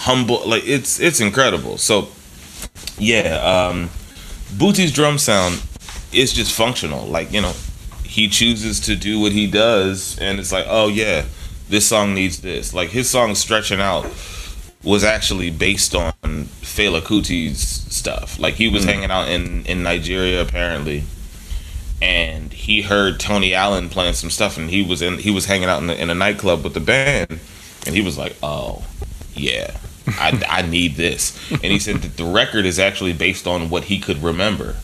humble 0.00 0.40
like 0.48 0.66
it's 0.66 0.98
it's 0.98 1.20
incredible 1.20 1.76
so 1.76 2.08
yeah 2.98 3.68
um 3.68 3.90
Bootsy's 4.56 4.92
drum 4.92 5.18
sound 5.18 5.62
is 6.10 6.32
just 6.32 6.56
functional 6.56 7.06
like 7.06 7.30
you 7.32 7.42
know 7.42 7.52
he 8.02 8.26
chooses 8.26 8.80
to 8.80 8.96
do 8.96 9.20
what 9.20 9.32
he 9.32 9.46
does 9.46 10.18
and 10.18 10.40
it's 10.40 10.52
like 10.52 10.64
oh 10.68 10.88
yeah 10.88 11.26
this 11.68 11.86
song 11.86 12.14
needs 12.14 12.40
this 12.40 12.72
like 12.72 12.88
his 12.88 13.10
song 13.10 13.34
stretching 13.34 13.78
out 13.78 14.06
was 14.82 15.04
actually 15.04 15.50
based 15.50 15.94
on 15.94 16.12
Fela 16.62 17.00
Kuti's 17.00 17.60
stuff 17.60 18.38
like 18.38 18.54
he 18.54 18.68
was 18.68 18.84
hmm. 18.84 18.90
hanging 18.90 19.10
out 19.10 19.28
in 19.28 19.64
in 19.66 19.82
Nigeria 19.82 20.40
apparently 20.40 21.04
and 22.02 22.52
he 22.52 22.82
heard 22.82 23.20
Tony 23.20 23.54
Allen 23.54 23.88
playing 23.88 24.14
some 24.14 24.30
stuff, 24.30 24.56
and 24.56 24.70
he 24.70 24.82
was 24.82 25.02
in 25.02 25.18
he 25.18 25.30
was 25.30 25.46
hanging 25.46 25.68
out 25.68 25.80
in, 25.80 25.86
the, 25.88 26.00
in 26.00 26.10
a 26.10 26.14
nightclub 26.14 26.64
with 26.64 26.74
the 26.74 26.80
band, 26.80 27.40
and 27.86 27.94
he 27.94 28.00
was 28.00 28.16
like, 28.16 28.36
"Oh, 28.42 28.84
yeah, 29.34 29.76
I, 30.06 30.42
I 30.48 30.62
need 30.62 30.94
this." 30.94 31.38
And 31.50 31.64
he 31.64 31.78
said 31.78 31.96
that 31.96 32.16
the 32.16 32.24
record 32.24 32.64
is 32.64 32.78
actually 32.78 33.12
based 33.12 33.46
on 33.46 33.68
what 33.68 33.84
he 33.84 33.98
could 33.98 34.22
remember 34.22 34.74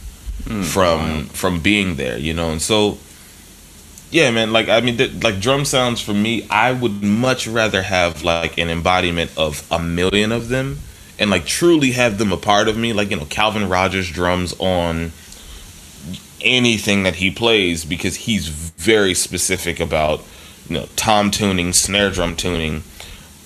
hmm. 0.44 0.62
from 0.62 1.26
from 1.26 1.61
being 1.61 1.97
there, 1.97 2.18
you 2.18 2.34
know, 2.34 2.51
and 2.51 2.62
so. 2.62 2.99
Yeah, 4.11 4.30
man. 4.30 4.52
Like 4.52 4.68
I 4.68 4.80
mean, 4.80 4.96
th- 4.96 5.22
like 5.22 5.40
drum 5.40 5.64
sounds 5.64 6.00
for 6.00 6.14
me, 6.14 6.46
I 6.48 6.72
would 6.72 7.02
much 7.02 7.46
rather 7.46 7.82
have 7.82 8.22
like 8.22 8.59
an 8.59 8.68
embodiment 8.68 9.32
of 9.36 9.66
a 9.70 9.78
million 9.78 10.32
of 10.32 10.48
them, 10.48 10.78
and 11.18 11.30
like 11.30 11.44
truly 11.44 11.92
have 11.92 12.18
them 12.18 12.32
a 12.32 12.36
part 12.36 12.68
of 12.68 12.76
me. 12.76 12.92
Like 12.92 13.11
you 13.11 13.16
know, 13.16 13.24
Calvin 13.26 13.68
Rogers 13.68 14.11
drums 14.11 14.54
on 14.59 15.12
anything 16.40 17.02
that 17.02 17.16
he 17.16 17.30
plays 17.30 17.84
because 17.84 18.14
he's 18.14 18.48
very 18.48 19.14
specific 19.14 19.80
about 19.80 20.22
you 20.68 20.76
know 20.76 20.86
tom 20.96 21.30
tuning 21.30 21.72
snare 21.72 22.11
drum 22.11 22.36
tuning 22.36 22.82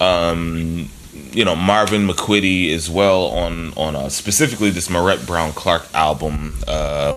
um 0.01 0.89
you 1.33 1.45
know 1.45 1.55
marvin 1.55 2.07
mcquitty 2.07 2.73
as 2.75 2.91
well 2.91 3.27
on 3.27 3.73
on 3.75 3.95
uh, 3.97 4.09
specifically 4.09 4.71
this 4.71 4.91
Marette 4.91 5.25
brown 5.27 5.53
clark 5.53 5.87
album 5.95 6.55
uh 6.67 7.15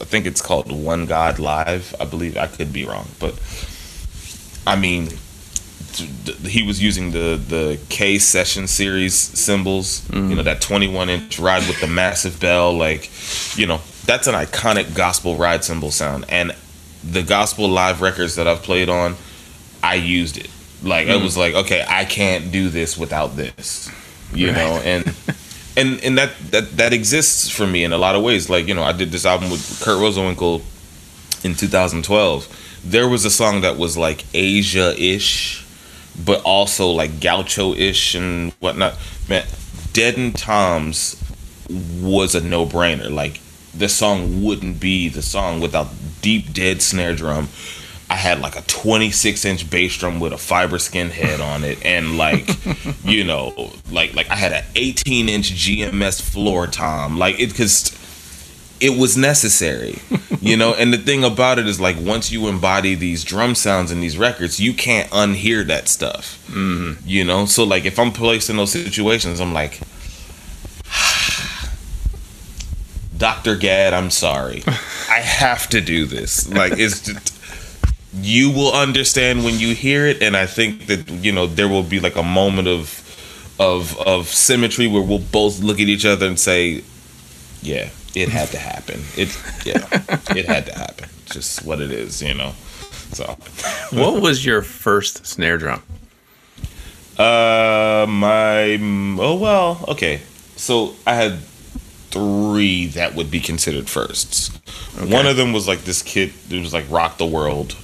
i 0.00 0.04
think 0.04 0.26
it's 0.26 0.42
called 0.42 0.70
one 0.70 1.06
god 1.06 1.38
live 1.38 1.94
i 2.00 2.04
believe 2.04 2.36
i 2.36 2.46
could 2.46 2.72
be 2.72 2.84
wrong 2.84 3.06
but 3.18 3.38
i 4.66 4.76
mean 4.76 5.08
he 5.96 6.62
was 6.62 6.82
using 6.82 7.12
the 7.12 7.40
the 7.48 7.78
K 7.88 8.18
session 8.18 8.66
series 8.66 9.14
cymbals, 9.14 10.08
you 10.10 10.16
mm-hmm. 10.16 10.34
know 10.36 10.42
that 10.42 10.60
21 10.60 11.10
inch 11.10 11.38
ride 11.38 11.66
with 11.68 11.80
the 11.80 11.86
massive 11.86 12.40
bell, 12.40 12.72
like 12.72 13.10
you 13.56 13.66
know 13.66 13.80
that's 14.04 14.26
an 14.26 14.34
iconic 14.34 14.94
gospel 14.94 15.36
ride 15.36 15.64
cymbal 15.64 15.90
sound. 15.90 16.24
And 16.28 16.54
the 17.02 17.22
gospel 17.22 17.68
live 17.68 18.00
records 18.00 18.36
that 18.36 18.46
I've 18.48 18.62
played 18.62 18.88
on, 18.88 19.16
I 19.82 19.94
used 19.94 20.36
it. 20.36 20.50
Like 20.82 21.06
it 21.06 21.10
mm-hmm. 21.10 21.24
was 21.24 21.36
like 21.36 21.54
okay, 21.54 21.84
I 21.86 22.04
can't 22.04 22.50
do 22.50 22.68
this 22.68 22.96
without 22.98 23.36
this, 23.36 23.90
you 24.32 24.52
know, 24.52 24.80
and. 24.84 25.04
And, 25.76 26.02
and 26.04 26.16
that, 26.18 26.36
that 26.50 26.76
that 26.76 26.92
exists 26.92 27.48
for 27.50 27.66
me 27.66 27.82
in 27.82 27.92
a 27.92 27.98
lot 27.98 28.14
of 28.14 28.22
ways. 28.22 28.48
Like 28.48 28.68
you 28.68 28.74
know, 28.74 28.84
I 28.84 28.92
did 28.92 29.10
this 29.10 29.26
album 29.26 29.50
with 29.50 29.80
Kurt 29.82 29.98
Rosenwinkel 29.98 30.62
in 31.44 31.54
2012. 31.54 32.80
There 32.84 33.08
was 33.08 33.24
a 33.24 33.30
song 33.30 33.62
that 33.62 33.76
was 33.76 33.96
like 33.96 34.24
Aja-ish, 34.34 35.64
but 36.24 36.40
also 36.42 36.88
like 36.88 37.20
gaucho-ish 37.20 38.14
and 38.14 38.52
whatnot. 38.60 38.98
Man, 39.28 39.46
Dead 39.92 40.16
and 40.16 40.36
Toms 40.36 41.20
was 42.00 42.34
a 42.34 42.40
no-brainer. 42.40 43.10
Like 43.10 43.40
the 43.72 43.88
song 43.88 44.42
wouldn't 44.44 44.80
be 44.80 45.08
the 45.08 45.22
song 45.22 45.60
without 45.60 45.88
deep 46.20 46.52
dead 46.52 46.82
snare 46.82 47.14
drum. 47.14 47.48
I 48.10 48.16
had 48.16 48.40
like 48.40 48.56
a 48.56 48.62
26 48.62 49.44
inch 49.44 49.70
bass 49.70 49.96
drum 49.96 50.20
with 50.20 50.32
a 50.32 50.38
fiber 50.38 50.78
skin 50.78 51.10
head 51.10 51.40
on 51.40 51.64
it, 51.64 51.84
and 51.84 52.18
like, 52.18 52.48
you 53.04 53.24
know, 53.24 53.72
like 53.90 54.14
like 54.14 54.30
I 54.30 54.36
had 54.36 54.52
an 54.52 54.64
18 54.74 55.28
inch 55.28 55.52
GMS 55.52 56.20
floor 56.20 56.66
tom, 56.66 57.18
like 57.18 57.40
it 57.40 57.48
because 57.48 57.98
it 58.80 58.98
was 58.98 59.16
necessary, 59.16 60.00
you 60.40 60.56
know. 60.56 60.74
And 60.74 60.92
the 60.92 60.98
thing 60.98 61.22
about 61.24 61.58
it 61.58 61.66
is, 61.66 61.80
like, 61.80 61.96
once 61.98 62.30
you 62.30 62.46
embody 62.48 62.94
these 62.94 63.24
drum 63.24 63.54
sounds 63.54 63.90
in 63.90 64.00
these 64.00 64.18
records, 64.18 64.60
you 64.60 64.74
can't 64.74 65.08
unhear 65.10 65.66
that 65.66 65.88
stuff, 65.88 66.44
mm-hmm. 66.48 67.00
you 67.06 67.24
know. 67.24 67.46
So, 67.46 67.64
like, 67.64 67.86
if 67.86 67.98
I'm 67.98 68.12
placed 68.12 68.50
in 68.50 68.56
those 68.56 68.72
situations, 68.72 69.40
I'm 69.40 69.54
like, 69.54 69.80
Dr. 73.16 73.56
Gadd, 73.56 73.94
I'm 73.94 74.10
sorry, 74.10 74.62
I 74.66 75.20
have 75.20 75.68
to 75.70 75.80
do 75.80 76.04
this. 76.04 76.46
Like, 76.48 76.74
it's 76.76 77.00
just, 77.00 77.30
you 78.16 78.50
will 78.50 78.72
understand 78.72 79.44
when 79.44 79.58
you 79.58 79.74
hear 79.74 80.06
it, 80.06 80.22
and 80.22 80.36
I 80.36 80.46
think 80.46 80.86
that 80.86 81.10
you 81.10 81.32
know 81.32 81.46
there 81.46 81.68
will 81.68 81.82
be 81.82 82.00
like 82.00 82.16
a 82.16 82.22
moment 82.22 82.68
of 82.68 83.00
of 83.58 83.98
of 84.00 84.28
symmetry 84.28 84.86
where 84.86 85.02
we'll 85.02 85.18
both 85.18 85.60
look 85.60 85.80
at 85.80 85.88
each 85.88 86.04
other 86.04 86.26
and 86.26 86.38
say, 86.38 86.82
"Yeah, 87.62 87.90
it 88.14 88.28
had 88.28 88.48
to 88.48 88.58
happen. 88.58 89.02
It 89.16 89.36
yeah, 89.64 89.86
it 90.36 90.46
had 90.46 90.66
to 90.66 90.78
happen. 90.78 91.08
Just 91.26 91.64
what 91.64 91.80
it 91.80 91.90
is, 91.90 92.22
you 92.22 92.34
know." 92.34 92.52
So, 93.12 93.24
what 93.96 94.20
was 94.20 94.44
your 94.44 94.62
first 94.62 95.26
snare 95.26 95.58
drum? 95.58 95.82
Uh, 97.18 98.06
my 98.08 98.78
oh 99.20 99.38
well, 99.40 99.84
okay. 99.88 100.20
So 100.56 100.94
I 101.06 101.14
had 101.14 101.38
three 102.10 102.86
that 102.86 103.14
would 103.14 103.30
be 103.30 103.40
considered 103.40 103.88
firsts. 103.88 104.50
Okay. 104.98 105.12
One 105.12 105.26
of 105.26 105.36
them 105.36 105.52
was 105.52 105.66
like 105.66 105.80
this 105.80 106.02
kid. 106.02 106.32
It 106.50 106.60
was 106.60 106.72
like 106.72 106.88
Rock 106.90 107.18
the 107.18 107.26
World, 107.26 107.76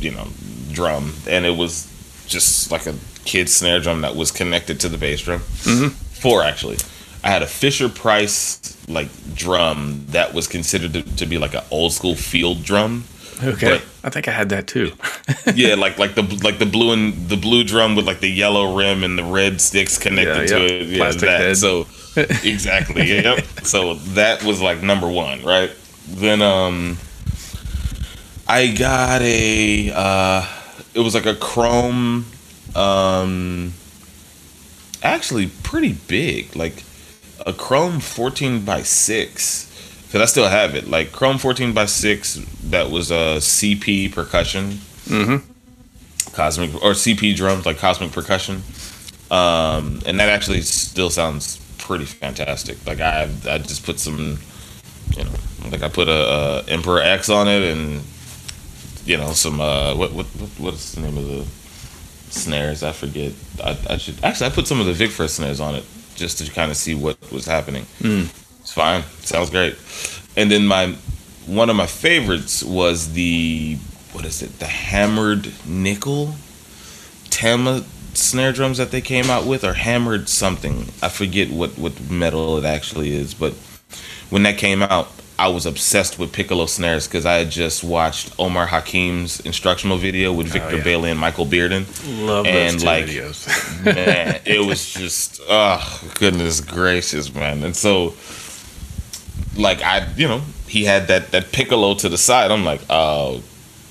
you 0.00 0.10
know, 0.10 0.28
drum, 0.72 1.14
and 1.28 1.44
it 1.44 1.56
was 1.56 1.92
just 2.26 2.70
like 2.70 2.86
a 2.86 2.94
kid 3.24 3.48
snare 3.48 3.80
drum 3.80 4.02
that 4.02 4.16
was 4.16 4.30
connected 4.30 4.80
to 4.80 4.88
the 4.88 4.98
bass 4.98 5.22
drum. 5.22 5.40
Mm-hmm. 5.40 5.88
Four 5.88 6.42
actually. 6.42 6.78
I 7.22 7.30
had 7.30 7.42
a 7.42 7.46
Fisher 7.46 7.88
Price 7.88 8.76
like 8.88 9.08
drum 9.34 10.04
that 10.10 10.32
was 10.32 10.46
considered 10.46 10.92
to, 10.94 11.02
to 11.16 11.26
be 11.26 11.38
like 11.38 11.54
an 11.54 11.64
old 11.70 11.92
school 11.92 12.14
field 12.14 12.62
drum. 12.62 13.04
Okay, 13.42 13.78
but, 13.78 13.84
I 14.04 14.10
think 14.10 14.28
I 14.28 14.30
had 14.30 14.48
that 14.50 14.66
too. 14.66 14.92
yeah, 15.54 15.74
like 15.74 15.98
like 15.98 16.14
the 16.14 16.22
like 16.42 16.58
the 16.58 16.66
blue 16.66 16.92
and 16.92 17.28
the 17.28 17.36
blue 17.36 17.64
drum 17.64 17.96
with 17.96 18.06
like 18.06 18.20
the 18.20 18.30
yellow 18.30 18.76
rim 18.76 19.04
and 19.04 19.18
the 19.18 19.24
red 19.24 19.60
sticks 19.60 19.98
connected 19.98 20.50
yeah, 20.50 20.58
to 20.58 20.64
it. 20.64 20.86
Yeah, 20.86 20.96
Plastic 20.98 21.22
that. 21.22 21.40
Head. 21.40 21.56
So 21.56 21.86
exactly. 22.16 23.08
yep. 23.08 23.44
So 23.62 23.94
that 24.14 24.42
was 24.42 24.62
like 24.62 24.82
number 24.82 25.08
one, 25.08 25.42
right? 25.42 25.70
Then 26.08 26.40
um, 26.40 26.96
I 28.48 28.68
got 28.68 29.22
a. 29.22 29.92
Uh, 29.94 30.46
it 30.94 31.00
was 31.00 31.14
like 31.14 31.26
a 31.26 31.34
chrome. 31.34 32.26
Um, 32.74 33.72
actually, 35.02 35.48
pretty 35.62 35.92
big, 35.92 36.54
like 36.54 36.84
a 37.44 37.52
chrome 37.52 38.00
fourteen 38.00 38.64
by 38.64 38.82
six 38.82 39.66
because 40.16 40.30
I 40.30 40.30
still 40.30 40.48
have 40.48 40.74
it. 40.74 40.88
Like 40.88 41.12
Chrome 41.12 41.38
14 41.38 41.72
by 41.72 41.86
6 41.86 42.36
that 42.70 42.90
was 42.90 43.10
a 43.10 43.36
CP 43.38 44.12
percussion. 44.12 44.70
Mm-hmm. 45.06 46.32
Cosmic 46.32 46.74
or 46.76 46.92
CP 46.92 47.36
drums 47.36 47.66
like 47.66 47.78
cosmic 47.78 48.12
percussion. 48.12 48.62
Um, 49.30 50.00
and 50.06 50.20
that 50.20 50.28
actually 50.28 50.62
still 50.62 51.10
sounds 51.10 51.58
pretty 51.78 52.04
fantastic. 52.04 52.84
Like 52.86 53.00
I 53.00 53.28
I 53.48 53.58
just 53.58 53.84
put 53.84 53.98
some 53.98 54.38
you 55.16 55.24
know, 55.24 55.30
like 55.70 55.82
I 55.82 55.88
put 55.88 56.08
a, 56.08 56.12
a 56.12 56.64
Emperor 56.68 57.00
X 57.00 57.28
on 57.28 57.48
it 57.48 57.62
and 57.62 58.02
you 59.06 59.16
know, 59.16 59.32
some 59.32 59.60
uh 59.60 59.94
what 59.94 60.12
what 60.12 60.26
what 60.58 60.74
is 60.74 60.92
the 60.92 61.00
name 61.00 61.16
of 61.16 61.26
the 61.26 61.44
snares? 62.32 62.82
I 62.82 62.92
forget. 62.92 63.32
I, 63.62 63.78
I 63.90 63.96
should 63.96 64.22
actually 64.24 64.46
I 64.46 64.50
put 64.50 64.66
some 64.66 64.80
of 64.80 64.86
the 64.86 64.92
Vic 64.92 65.10
Firth 65.10 65.30
snares 65.30 65.60
on 65.60 65.74
it 65.74 65.84
just 66.16 66.38
to 66.38 66.50
kind 66.50 66.70
of 66.70 66.76
see 66.76 66.94
what 66.94 67.16
was 67.32 67.46
happening. 67.46 67.84
Mm. 68.00 68.24
It's 68.60 68.72
fine. 68.72 69.02
Sounds 69.20 69.50
great. 69.50 69.76
And 70.36 70.50
then 70.50 70.66
my 70.66 70.96
one 71.46 71.70
of 71.70 71.76
my 71.76 71.86
favorites 71.86 72.62
was 72.62 73.12
the 73.12 73.78
what 74.12 74.24
is 74.24 74.42
it? 74.42 74.58
The 74.58 74.66
hammered 74.66 75.52
nickel 75.66 76.34
Tama 77.30 77.84
snare 78.14 78.52
drums 78.52 78.78
that 78.78 78.90
they 78.90 79.02
came 79.02 79.26
out 79.26 79.46
with 79.46 79.62
or 79.62 79.74
hammered 79.74 80.28
something. 80.28 80.86
I 81.02 81.08
forget 81.08 81.50
what 81.50 81.78
what 81.78 82.10
metal 82.10 82.56
it 82.56 82.64
actually 82.64 83.14
is, 83.14 83.34
but 83.34 83.52
when 84.30 84.42
that 84.44 84.56
came 84.56 84.82
out, 84.82 85.08
I 85.38 85.48
was 85.48 85.66
obsessed 85.66 86.18
with 86.18 86.32
piccolo 86.32 86.64
snares 86.64 87.06
because 87.06 87.26
I 87.26 87.34
had 87.34 87.50
just 87.50 87.84
watched 87.84 88.34
Omar 88.38 88.66
Hakim's 88.66 89.40
instructional 89.40 89.98
video 89.98 90.32
with 90.32 90.48
oh, 90.48 90.50
Victor 90.50 90.68
oh, 90.74 90.76
yeah. 90.76 90.84
Bailey 90.84 91.10
and 91.10 91.20
Michael 91.20 91.44
Bearden. 91.44 91.84
Love 92.26 92.46
and 92.46 92.74
those 92.74 92.82
two 92.82 92.86
like, 92.86 93.04
videos. 93.04 93.84
man, 93.94 94.40
it 94.46 94.64
was 94.64 94.94
just 94.94 95.40
oh 95.48 96.12
goodness 96.14 96.60
gracious, 96.60 97.34
man. 97.34 97.64
And 97.64 97.76
so 97.76 98.14
like 99.56 99.82
I, 99.82 100.08
you 100.16 100.26
know, 100.26 100.40
he 100.68 100.84
had 100.84 101.08
that 101.08 101.32
that 101.32 101.52
piccolo 101.52 101.94
to 101.94 102.08
the 102.08 102.18
side. 102.18 102.50
I'm 102.50 102.64
like, 102.64 102.80
oh 102.88 103.42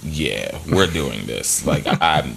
yeah, 0.03 0.57
we're 0.71 0.87
doing 0.87 1.25
this. 1.25 1.65
Like 1.65 1.83
I'm. 2.01 2.35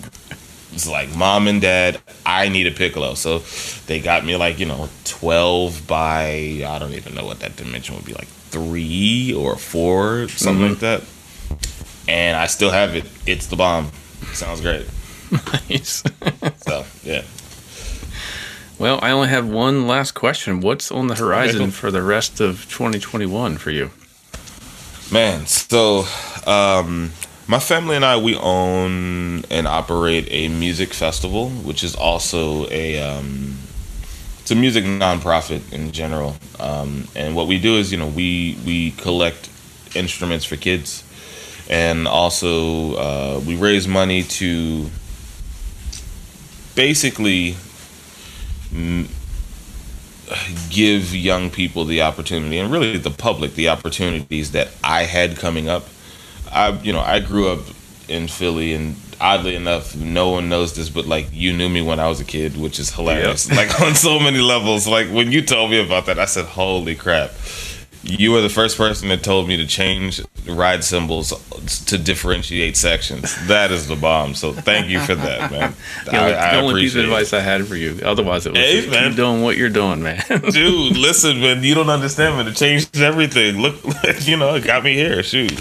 It's 0.70 0.86
like 0.86 1.16
mom 1.16 1.48
and 1.48 1.62
dad. 1.62 1.98
I 2.26 2.50
need 2.50 2.66
a 2.66 2.70
piccolo, 2.70 3.14
so 3.14 3.38
they 3.86 4.00
got 4.00 4.24
me 4.24 4.36
like 4.36 4.58
you 4.60 4.66
know 4.66 4.90
twelve 5.04 5.86
by 5.86 6.62
I 6.66 6.78
don't 6.78 6.92
even 6.92 7.14
know 7.14 7.24
what 7.24 7.40
that 7.40 7.56
dimension 7.56 7.96
would 7.96 8.04
be 8.04 8.12
like 8.12 8.28
three 8.58 9.34
or 9.34 9.56
four, 9.56 10.28
something 10.28 10.64
mm-hmm. 10.64 10.72
like 10.72 10.80
that. 10.80 11.02
And 12.08 12.36
I 12.36 12.46
still 12.46 12.70
have 12.70 12.94
it. 12.94 13.04
It's 13.26 13.46
the 13.46 13.56
bomb. 13.56 13.90
Sounds 14.32 14.60
great. 14.60 14.86
Nice. 15.68 16.02
so 16.58 16.84
yeah, 17.04 17.22
well, 18.78 19.00
I 19.02 19.10
only 19.10 19.28
have 19.28 19.48
one 19.48 19.88
last 19.88 20.12
question. 20.12 20.60
What's 20.60 20.92
on 20.92 21.08
the 21.08 21.16
horizon 21.16 21.72
for 21.72 21.90
the 21.90 22.02
rest 22.02 22.40
of 22.40 22.70
2021 22.70 23.58
for 23.58 23.72
you? 23.72 23.90
Man, 25.10 25.46
so 25.46 26.04
um, 26.46 27.10
my 27.48 27.58
family 27.58 27.96
and 27.96 28.04
I 28.04 28.18
we 28.18 28.36
own 28.36 29.44
and 29.50 29.66
operate 29.66 30.28
a 30.30 30.48
music 30.48 30.94
festival, 30.94 31.50
which 31.50 31.82
is 31.82 31.96
also 31.96 32.70
a 32.70 33.02
um, 33.02 33.58
it's 34.48 34.56
a 34.56 34.58
music 34.58 34.82
nonprofit 34.84 35.74
in 35.74 35.92
general. 35.92 36.34
Um, 36.58 37.06
and 37.14 37.36
what 37.36 37.48
we 37.48 37.58
do 37.58 37.76
is, 37.76 37.92
you 37.92 37.98
know, 37.98 38.06
we 38.06 38.56
we 38.64 38.92
collect 38.92 39.50
instruments 39.94 40.46
for 40.46 40.56
kids, 40.56 41.04
and 41.68 42.08
also 42.08 42.94
uh, 42.94 43.40
we 43.46 43.56
raise 43.56 43.86
money 43.86 44.22
to 44.22 44.88
basically 46.74 47.56
give 50.70 51.14
young 51.14 51.50
people 51.50 51.84
the 51.84 52.00
opportunity 52.00 52.56
and 52.56 52.72
really 52.72 52.96
the 52.96 53.10
public 53.10 53.54
the 53.54 53.68
opportunities 53.68 54.52
that 54.52 54.68
I 54.82 55.02
had 55.02 55.36
coming 55.36 55.68
up. 55.68 55.84
I 56.50 56.70
you 56.70 56.94
know, 56.94 57.00
I 57.00 57.20
grew 57.20 57.50
up 57.50 57.66
in 58.08 58.28
Philly 58.28 58.72
and 58.72 58.96
oddly 59.20 59.54
enough, 59.54 59.96
no 59.96 60.30
one 60.30 60.48
knows 60.48 60.74
this, 60.74 60.90
but 60.90 61.06
like 61.06 61.28
you 61.32 61.52
knew 61.52 61.68
me 61.68 61.82
when 61.82 62.00
I 62.00 62.08
was 62.08 62.20
a 62.20 62.24
kid, 62.24 62.56
which 62.56 62.78
is 62.78 62.90
hilarious. 62.94 63.48
Yep. 63.48 63.56
Like 63.56 63.80
on 63.80 63.94
so 63.94 64.18
many 64.18 64.38
levels. 64.38 64.86
Like 64.86 65.08
when 65.08 65.32
you 65.32 65.42
told 65.42 65.70
me 65.70 65.84
about 65.84 66.06
that, 66.06 66.18
I 66.18 66.24
said, 66.24 66.46
Holy 66.46 66.94
crap 66.94 67.30
you 68.02 68.30
were 68.32 68.40
the 68.40 68.48
first 68.48 68.76
person 68.76 69.08
that 69.08 69.22
told 69.22 69.48
me 69.48 69.56
to 69.56 69.66
change 69.66 70.20
ride 70.46 70.84
symbols 70.84 71.32
to 71.86 71.98
differentiate 71.98 72.76
sections. 72.76 73.34
That 73.48 73.70
is 73.70 73.88
the 73.88 73.96
bomb. 73.96 74.34
So 74.34 74.52
thank 74.52 74.88
you 74.88 75.00
for 75.00 75.14
that, 75.14 75.50
man. 75.50 75.74
yeah, 76.06 76.20
I, 76.20 76.50
I 76.50 76.56
the 76.56 76.62
only 76.62 76.82
piece 76.82 76.94
of 76.94 77.04
advice 77.04 77.32
I 77.32 77.40
had 77.40 77.66
for 77.66 77.76
you. 77.76 78.00
Otherwise, 78.02 78.46
it 78.46 78.52
was 78.52 78.60
hey, 78.60 78.76
just 78.76 78.90
man. 78.90 79.10
keep 79.10 79.16
doing 79.16 79.42
what 79.42 79.56
you're 79.56 79.68
doing, 79.68 80.02
man. 80.02 80.22
Dude, 80.50 80.96
listen, 80.96 81.40
man. 81.40 81.62
You 81.62 81.74
don't 81.74 81.90
understand, 81.90 82.36
man. 82.36 82.48
It 82.48 82.56
changed 82.56 82.96
everything. 82.98 83.58
Look, 83.60 83.76
you 84.20 84.36
know, 84.36 84.54
it 84.54 84.64
got 84.64 84.84
me 84.84 84.94
here. 84.94 85.22
Shoot. 85.22 85.54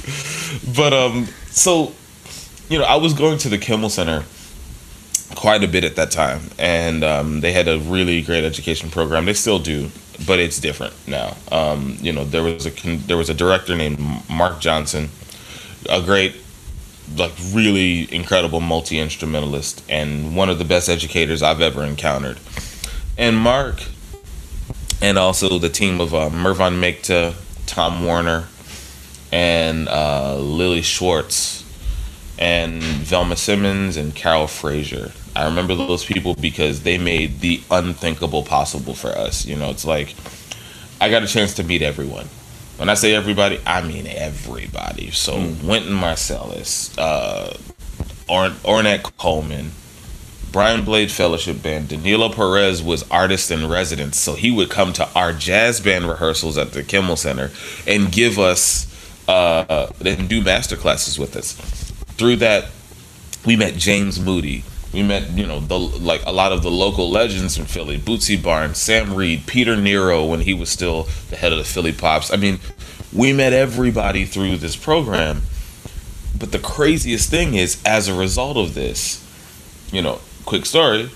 But 0.76 0.94
um, 0.94 1.26
so 1.48 1.94
you 2.70 2.78
know, 2.78 2.86
I 2.86 2.96
was 2.96 3.14
going 3.14 3.38
to 3.40 3.50
the 3.50 3.58
Kimmel 3.58 3.90
Center 3.90 4.24
quite 5.36 5.64
a 5.64 5.68
bit 5.68 5.84
at 5.84 5.96
that 5.96 6.12
time, 6.12 6.42
and 6.58 7.04
um, 7.04 7.42
they 7.42 7.52
had 7.52 7.68
a 7.68 7.80
really 7.80 8.22
great 8.22 8.44
education 8.44 8.90
program. 8.90 9.26
They 9.26 9.34
still 9.34 9.60
do 9.60 9.90
but 10.26 10.40
it's 10.40 10.60
different 10.60 10.94
now. 11.08 11.36
Um, 11.52 11.98
you 12.02 12.12
know, 12.12 12.24
there 12.24 12.44
was 12.44 12.66
a 12.66 12.72
there 12.72 13.18
was 13.18 13.30
a 13.30 13.34
director 13.34 13.76
named 13.76 14.00
Mark 14.30 14.60
Johnson, 14.60 15.10
a 15.90 16.02
great, 16.02 16.36
like 17.16 17.32
really 17.54 18.14
incredible 18.14 18.60
multi 18.60 19.00
instrumentalist, 19.00 19.84
and 19.90 20.36
one 20.36 20.50
of 20.50 20.60
the 20.60 20.66
best 20.66 20.90
educators 20.90 21.44
I've 21.44 21.62
ever 21.62 21.84
encountered. 21.84 22.40
And 23.18 23.36
Mark, 23.38 23.84
and 25.02 25.18
also 25.18 25.60
the 25.60 25.70
team 25.70 26.02
of 26.02 26.14
uh, 26.14 26.30
Mervon 26.30 26.82
Mikta, 26.82 27.36
Tom 27.66 28.04
Warner, 28.04 28.48
and 29.32 29.88
uh, 29.88 30.38
Lily 30.38 30.82
Schwartz, 30.82 31.57
and 32.40 32.82
Velma 32.82 33.36
Simmons 33.36 33.98
and 33.98 34.14
Carol 34.16 34.48
Frazier 34.48 35.12
I 35.38 35.46
remember 35.46 35.76
those 35.76 36.04
people 36.04 36.34
because 36.34 36.82
they 36.82 36.98
made 36.98 37.42
the 37.42 37.62
unthinkable 37.70 38.42
possible 38.42 38.96
for 38.96 39.10
us. 39.10 39.46
You 39.46 39.56
know, 39.56 39.70
it's 39.70 39.86
like 39.86 40.16
I 41.00 41.12
got 41.12 41.22
a 41.22 41.28
chance 41.28 41.54
to 41.56 41.64
meet 41.64 41.84
everyone. 41.84 42.26
When 42.78 42.90
I 42.90 42.96
say 42.96 43.14
everybody, 43.14 43.60
I 43.64 43.84
mean 43.84 44.08
everybody. 44.08 45.12
So 45.12 45.34
mm. 45.34 45.64
Wynton 45.64 45.94
Marsalis, 45.94 46.98
uh, 46.98 47.56
or- 48.28 48.50
Ornette 48.66 49.16
Coleman, 49.18 49.74
Brian 50.52 50.84
Blade 50.84 51.12
Fellowship 51.12 51.62
Band. 51.62 51.90
Danilo 51.90 52.30
Perez 52.30 52.82
was 52.82 53.08
artist 53.12 53.52
in 53.52 53.70
residence, 53.70 54.18
so 54.18 54.34
he 54.34 54.50
would 54.50 54.72
come 54.72 54.92
to 54.94 55.08
our 55.14 55.34
jazz 55.34 55.80
band 55.80 56.10
rehearsals 56.10 56.58
at 56.58 56.72
the 56.72 56.82
Kimmel 56.82 57.16
Center 57.16 57.52
and 57.86 58.12
give 58.12 58.40
us 58.40 58.88
uh, 59.28 59.92
and 60.04 60.28
do 60.28 60.42
master 60.42 60.76
classes 60.76 61.20
with 61.20 61.36
us. 61.36 61.87
Through 62.18 62.38
that, 62.38 62.70
we 63.46 63.56
met 63.56 63.76
James 63.76 64.20
Moody, 64.20 64.64
we 64.94 65.04
met, 65.04 65.30
you 65.32 65.46
know, 65.46 65.60
the 65.60 65.78
like 65.78 66.26
a 66.26 66.32
lot 66.32 66.52
of 66.52 66.64
the 66.64 66.72
local 66.72 67.10
legends 67.10 67.56
from 67.58 67.66
Philly, 67.66 67.98
Bootsy 67.98 68.42
Barnes, 68.42 68.78
Sam 68.78 69.14
Reed, 69.14 69.46
Peter 69.46 69.76
Nero 69.76 70.26
when 70.26 70.42
he 70.42 70.54
was 70.54 70.70
still 70.70 71.04
the 71.30 71.36
head 71.36 71.52
of 71.52 71.58
the 71.58 71.64
Philly 71.64 71.92
Pops. 71.92 72.32
I 72.34 72.38
mean, 72.38 72.60
we 73.14 73.34
met 73.34 73.54
everybody 73.54 74.26
through 74.26 74.58
this 74.58 74.76
program. 74.76 75.44
but 76.38 76.52
the 76.52 76.60
craziest 76.60 77.30
thing 77.30 77.56
is, 77.56 77.82
as 77.86 78.08
a 78.08 78.14
result 78.14 78.58
of 78.58 78.74
this, 78.74 79.24
you 79.92 80.02
know, 80.02 80.20
quick 80.46 80.66
story. 80.66 81.10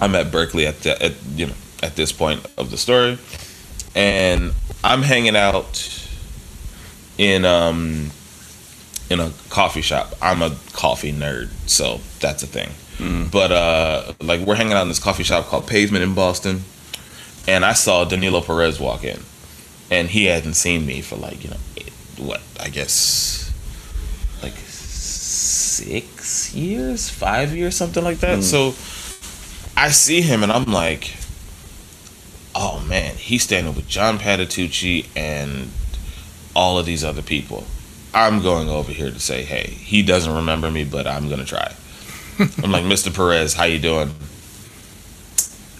I'm 0.00 0.14
at 0.14 0.26
Berklee 0.26 0.66
at, 0.66 0.80
the, 0.80 1.02
at 1.02 1.14
you 1.34 1.46
know 1.46 1.54
at 1.82 1.96
this 1.96 2.12
point 2.12 2.44
of 2.58 2.70
the 2.70 2.76
story, 2.76 3.18
and 3.94 4.52
I'm 4.84 5.02
hanging 5.02 5.36
out 5.36 6.08
in 7.18 7.44
um 7.44 8.10
in 9.10 9.20
a 9.20 9.32
coffee 9.48 9.80
shop. 9.80 10.14
I'm 10.20 10.42
a 10.42 10.56
coffee 10.72 11.12
nerd, 11.12 11.50
so 11.66 12.00
that's 12.20 12.42
a 12.42 12.46
thing. 12.46 12.70
Mm. 12.98 13.30
But 13.30 13.52
uh, 13.52 14.12
like 14.20 14.40
we're 14.40 14.54
hanging 14.54 14.72
out 14.72 14.82
in 14.82 14.88
this 14.88 14.98
coffee 14.98 15.22
shop 15.22 15.46
called 15.46 15.66
Pavement 15.66 16.02
in 16.02 16.14
Boston, 16.14 16.62
and 17.46 17.64
I 17.64 17.74
saw 17.74 18.04
Danilo 18.04 18.40
Perez 18.40 18.80
walk 18.80 19.04
in, 19.04 19.20
and 19.90 20.08
he 20.08 20.24
hadn't 20.24 20.54
seen 20.54 20.86
me 20.86 21.02
for 21.02 21.16
like 21.16 21.44
you 21.44 21.50
know 21.50 21.56
what 22.18 22.40
I 22.58 22.68
guess 22.68 23.52
like 24.42 24.54
six 24.56 26.54
years, 26.54 27.10
five 27.10 27.54
years, 27.54 27.76
something 27.76 28.02
like 28.02 28.18
that. 28.18 28.38
Mm. 28.38 28.42
So 28.42 28.68
I 29.76 29.90
see 29.90 30.22
him, 30.22 30.42
and 30.42 30.50
I'm 30.50 30.64
like, 30.64 31.16
oh 32.54 32.82
man, 32.88 33.14
he's 33.16 33.42
standing 33.42 33.74
with 33.74 33.86
John 33.86 34.18
Patitucci 34.18 35.06
and 35.14 35.70
all 36.54 36.78
of 36.78 36.86
these 36.86 37.04
other 37.04 37.22
people. 37.22 37.64
I'm 38.16 38.40
going 38.40 38.70
over 38.70 38.90
here 38.90 39.10
to 39.10 39.20
say, 39.20 39.44
hey, 39.44 39.66
he 39.68 40.02
doesn't 40.02 40.34
remember 40.34 40.70
me, 40.70 40.84
but 40.84 41.06
I'm 41.06 41.28
gonna 41.28 41.44
try. 41.44 41.74
I'm 42.38 42.72
like, 42.72 42.84
Mr. 42.84 43.14
Perez, 43.14 43.52
how 43.52 43.64
you 43.64 43.78
doing? 43.78 44.08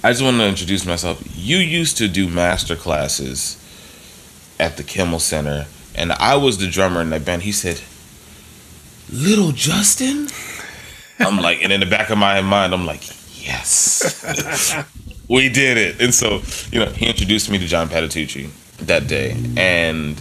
I 0.04 0.12
just 0.12 0.22
want 0.22 0.36
to 0.36 0.46
introduce 0.46 0.84
myself. 0.84 1.22
You 1.34 1.56
used 1.56 1.96
to 1.96 2.08
do 2.08 2.28
master 2.28 2.76
classes 2.76 3.56
at 4.60 4.76
the 4.76 4.82
Kimmel 4.82 5.18
Center, 5.18 5.64
and 5.94 6.12
I 6.12 6.36
was 6.36 6.58
the 6.58 6.68
drummer 6.68 7.00
in 7.00 7.08
that 7.08 7.24
band. 7.24 7.42
He 7.42 7.52
said, 7.52 7.80
Little 9.10 9.52
Justin? 9.52 10.28
I'm 11.18 11.40
like, 11.40 11.62
and 11.62 11.72
in 11.72 11.80
the 11.80 11.86
back 11.86 12.10
of 12.10 12.18
my 12.18 12.42
mind, 12.42 12.74
I'm 12.74 12.84
like, 12.84 13.08
yes, 13.42 14.84
we 15.28 15.48
did 15.48 15.78
it. 15.78 16.02
And 16.02 16.12
so, 16.14 16.42
you 16.70 16.84
know, 16.84 16.90
he 16.90 17.06
introduced 17.06 17.48
me 17.50 17.56
to 17.56 17.66
John 17.66 17.88
Patitucci 17.88 18.50
that 18.86 19.06
day. 19.06 19.42
And 19.56 20.16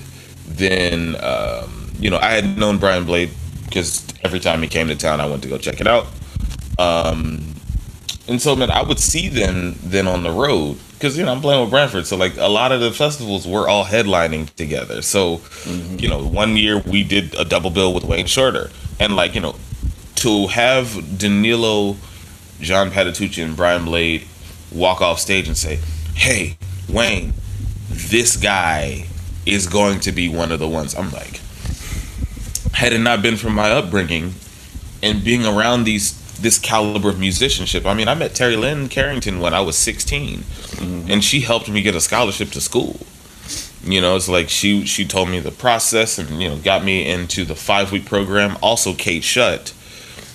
then, 0.47 1.16
um, 1.22 1.84
you 2.00 2.10
know, 2.10 2.18
I 2.18 2.32
had 2.32 2.58
known 2.58 2.78
Brian 2.78 3.06
Blade 3.06 3.32
because 3.66 4.06
every 4.24 4.39
time 4.39 4.62
he 4.62 4.68
came 4.68 4.88
to 4.88 4.96
town, 4.96 5.20
I 5.20 5.28
went 5.28 5.43
to 5.43 5.50
go 5.50 5.58
check 5.58 5.82
it 5.82 5.88
out. 5.88 6.08
Um, 6.78 7.56
and 8.28 8.41
so, 8.41 8.56
man, 8.56 8.72
I 8.72 8.82
would 8.82 9.00
see 9.00 9.30
them 9.30 9.76
then 9.84 10.08
on 10.08 10.24
the 10.24 10.32
road 10.32 10.78
because 10.93 11.18
you 11.18 11.26
know 11.26 11.32
I'm 11.32 11.41
playing 11.41 11.62
with 11.62 11.70
Branford, 11.70 12.08
so 12.08 12.18
like 12.18 12.38
a 12.38 12.48
lot 12.48 12.72
of 12.72 12.80
the 12.80 12.91
festivals 12.91 13.48
we're 13.48 13.68
all 13.68 13.86
headlining 13.86 14.54
together. 14.56 15.02
So, 15.02 15.38
mm-hmm. 15.38 16.00
you 16.00 16.10
know, 16.10 16.26
one 16.26 16.58
year 16.58 16.80
we 16.80 17.04
did 17.04 17.36
a 17.36 17.46
double 17.46 17.70
bill 17.70 17.93
with 17.93 18.04
Wayne 18.04 18.26
Shorter, 18.26 18.72
and 19.00 19.16
like 19.16 19.36
you 19.36 19.41
know, 19.41 19.56
to 20.16 20.48
have 20.48 21.18
Danilo, 21.18 21.98
John 22.60 22.89
Patitucci, 22.89 23.43
and 23.43 23.56
Brian 23.56 23.86
Blade 23.86 24.26
walk 24.72 25.02
off 25.02 25.20
stage 25.20 25.48
and 25.48 25.58
say, 25.58 25.80
"Hey, 26.16 26.58
Wayne, 26.89 27.34
this 27.89 28.38
guy 28.38 29.06
is 29.46 29.68
going 29.68 30.00
to 30.02 30.12
be 30.12 30.30
one 30.30 30.52
of 30.52 30.60
the 30.60 30.68
ones." 30.68 30.96
I'm 30.96 31.12
like, 31.12 31.41
had 32.74 32.93
it 32.93 32.99
not 32.99 33.22
been 33.22 33.38
for 33.38 33.49
my 33.49 33.72
upbringing 33.72 34.34
and 35.01 35.24
being 35.24 35.45
around 35.45 35.84
these 35.84 36.22
this 36.39 36.59
caliber 36.59 37.09
of 37.09 37.20
musicianship. 37.20 37.86
I 37.86 37.93
mean, 37.93 38.07
I 38.07 38.13
met 38.13 38.32
Terri 38.32 38.59
Lyne 38.59 38.89
Carrington 38.89 39.39
when 39.39 39.53
I 39.53 39.61
was 39.61 39.78
16, 39.78 40.39
mm-hmm. 40.39 41.11
and 41.11 41.24
she 41.24 41.41
helped 41.41 41.70
me 41.70 41.82
get 41.82 41.95
a 41.95 42.01
scholarship 42.01 42.49
to 42.51 42.61
school. 42.61 42.99
You 43.84 44.01
know, 44.01 44.16
it's 44.16 44.28
like 44.28 44.49
she 44.49 44.86
she 44.86 45.05
told 45.05 45.30
me 45.30 45.39
the 45.39 45.51
process 45.51 46.18
and 46.18 46.41
you 46.41 46.49
know 46.49 46.57
got 46.57 46.84
me 46.84 47.07
into 47.07 47.45
the 47.45 47.55
five 47.55 47.91
week 47.91 48.05
program. 48.05 48.57
Also, 48.61 48.93
Kate 48.93 49.22
Schutt, 49.22 49.74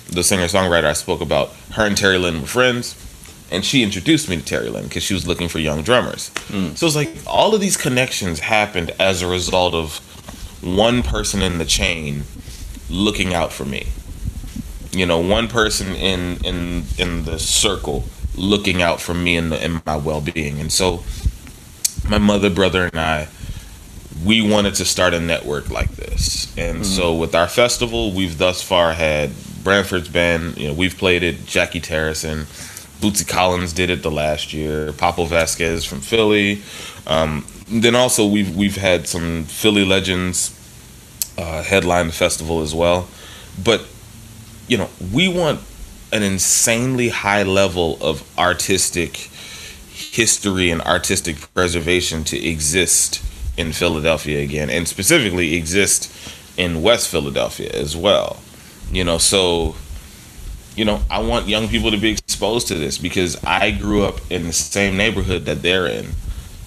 the 0.07 0.23
singer 0.23 0.45
songwriter 0.45 0.85
I 0.85 0.93
spoke 0.93 1.21
about, 1.21 1.49
her 1.73 1.85
and 1.85 1.97
Terri 1.97 2.21
Lyne 2.21 2.41
were 2.41 2.47
friends, 2.47 2.95
and 3.51 3.65
she 3.65 3.83
introduced 3.83 4.29
me 4.29 4.37
to 4.37 4.43
Terri 4.43 4.71
Lyne 4.71 4.85
because 4.85 5.03
she 5.03 5.13
was 5.13 5.27
looking 5.27 5.49
for 5.49 5.59
young 5.59 5.81
drummers. 5.81 6.29
Mm. 6.47 6.77
So 6.77 6.85
it's 6.87 6.95
like 6.95 7.13
all 7.27 7.53
of 7.53 7.59
these 7.59 7.75
connections 7.75 8.39
happened 8.39 8.91
as 8.99 9.21
a 9.21 9.27
result 9.27 9.73
of 9.73 9.99
one 10.61 11.03
person 11.03 11.41
in 11.41 11.57
the 11.57 11.65
chain 11.65 12.23
looking 12.89 13.33
out 13.33 13.51
for 13.51 13.65
me. 13.65 13.87
You 14.91 15.05
know 15.05 15.19
one 15.19 15.47
person 15.47 15.95
in 15.95 16.37
in 16.45 16.83
in 16.97 17.25
the 17.25 17.39
circle 17.39 18.05
looking 18.35 18.81
out 18.81 19.01
for 19.01 19.13
me 19.13 19.35
and, 19.35 19.53
and 19.53 19.85
my 19.85 19.95
well-being. 19.97 20.59
And 20.59 20.71
so 20.71 21.03
my 22.07 22.17
mother 22.17 22.49
brother 22.49 22.85
and 22.85 22.99
i 22.99 23.27
we 24.25 24.47
wanted 24.47 24.75
to 24.75 24.85
start 24.85 25.13
a 25.13 25.19
network 25.19 25.69
like 25.69 25.91
this. 25.91 26.55
And 26.57 26.77
mm-hmm. 26.77 26.83
so 26.83 27.15
with 27.15 27.33
our 27.33 27.47
festival 27.47 28.11
we've 28.11 28.37
thus 28.37 28.61
far 28.61 28.93
had 28.93 29.31
branford's 29.63 30.09
band 30.09 30.57
you 30.57 30.67
know 30.67 30.73
we've 30.73 30.97
played 30.97 31.23
it 31.23 31.45
jackie 31.45 31.81
Terrasson, 31.81 32.43
bootsy 32.99 33.27
collins 33.27 33.73
did 33.73 33.89
it 33.89 34.03
the 34.03 34.11
last 34.11 34.53
year. 34.53 34.91
Papo 34.91 35.27
vasquez 35.27 35.85
from 35.85 36.01
philly. 36.01 36.61
Um, 37.07 37.45
then 37.71 37.95
also 37.95 38.25
we've 38.25 38.55
we've 38.55 38.77
had 38.77 39.07
some 39.07 39.43
philly 39.45 39.85
legends 39.85 40.57
uh, 41.37 41.63
headline 41.63 42.07
the 42.07 42.13
festival 42.13 42.61
as 42.61 42.75
well 42.75 43.07
but 43.63 43.85
you 44.71 44.77
know, 44.77 44.89
we 45.11 45.27
want 45.27 45.59
an 46.13 46.23
insanely 46.23 47.09
high 47.09 47.43
level 47.43 47.97
of 48.01 48.23
artistic 48.39 49.17
history 49.17 50.69
and 50.71 50.81
artistic 50.81 51.53
preservation 51.53 52.23
to 52.23 52.41
exist 52.41 53.21
in 53.57 53.73
Philadelphia 53.73 54.41
again, 54.41 54.69
and 54.69 54.87
specifically 54.87 55.55
exist 55.55 56.09
in 56.57 56.81
West 56.81 57.09
Philadelphia 57.09 57.69
as 57.73 57.97
well. 57.97 58.41
You 58.91 59.03
know, 59.03 59.17
so 59.17 59.75
you 60.77 60.85
know, 60.85 61.01
I 61.09 61.19
want 61.19 61.49
young 61.49 61.67
people 61.67 61.91
to 61.91 61.97
be 61.97 62.11
exposed 62.11 62.69
to 62.69 62.75
this 62.75 62.97
because 62.97 63.41
I 63.43 63.71
grew 63.71 64.05
up 64.05 64.21
in 64.31 64.47
the 64.47 64.53
same 64.53 64.95
neighborhood 64.95 65.43
that 65.45 65.61
they're 65.61 65.87
in. 65.87 66.11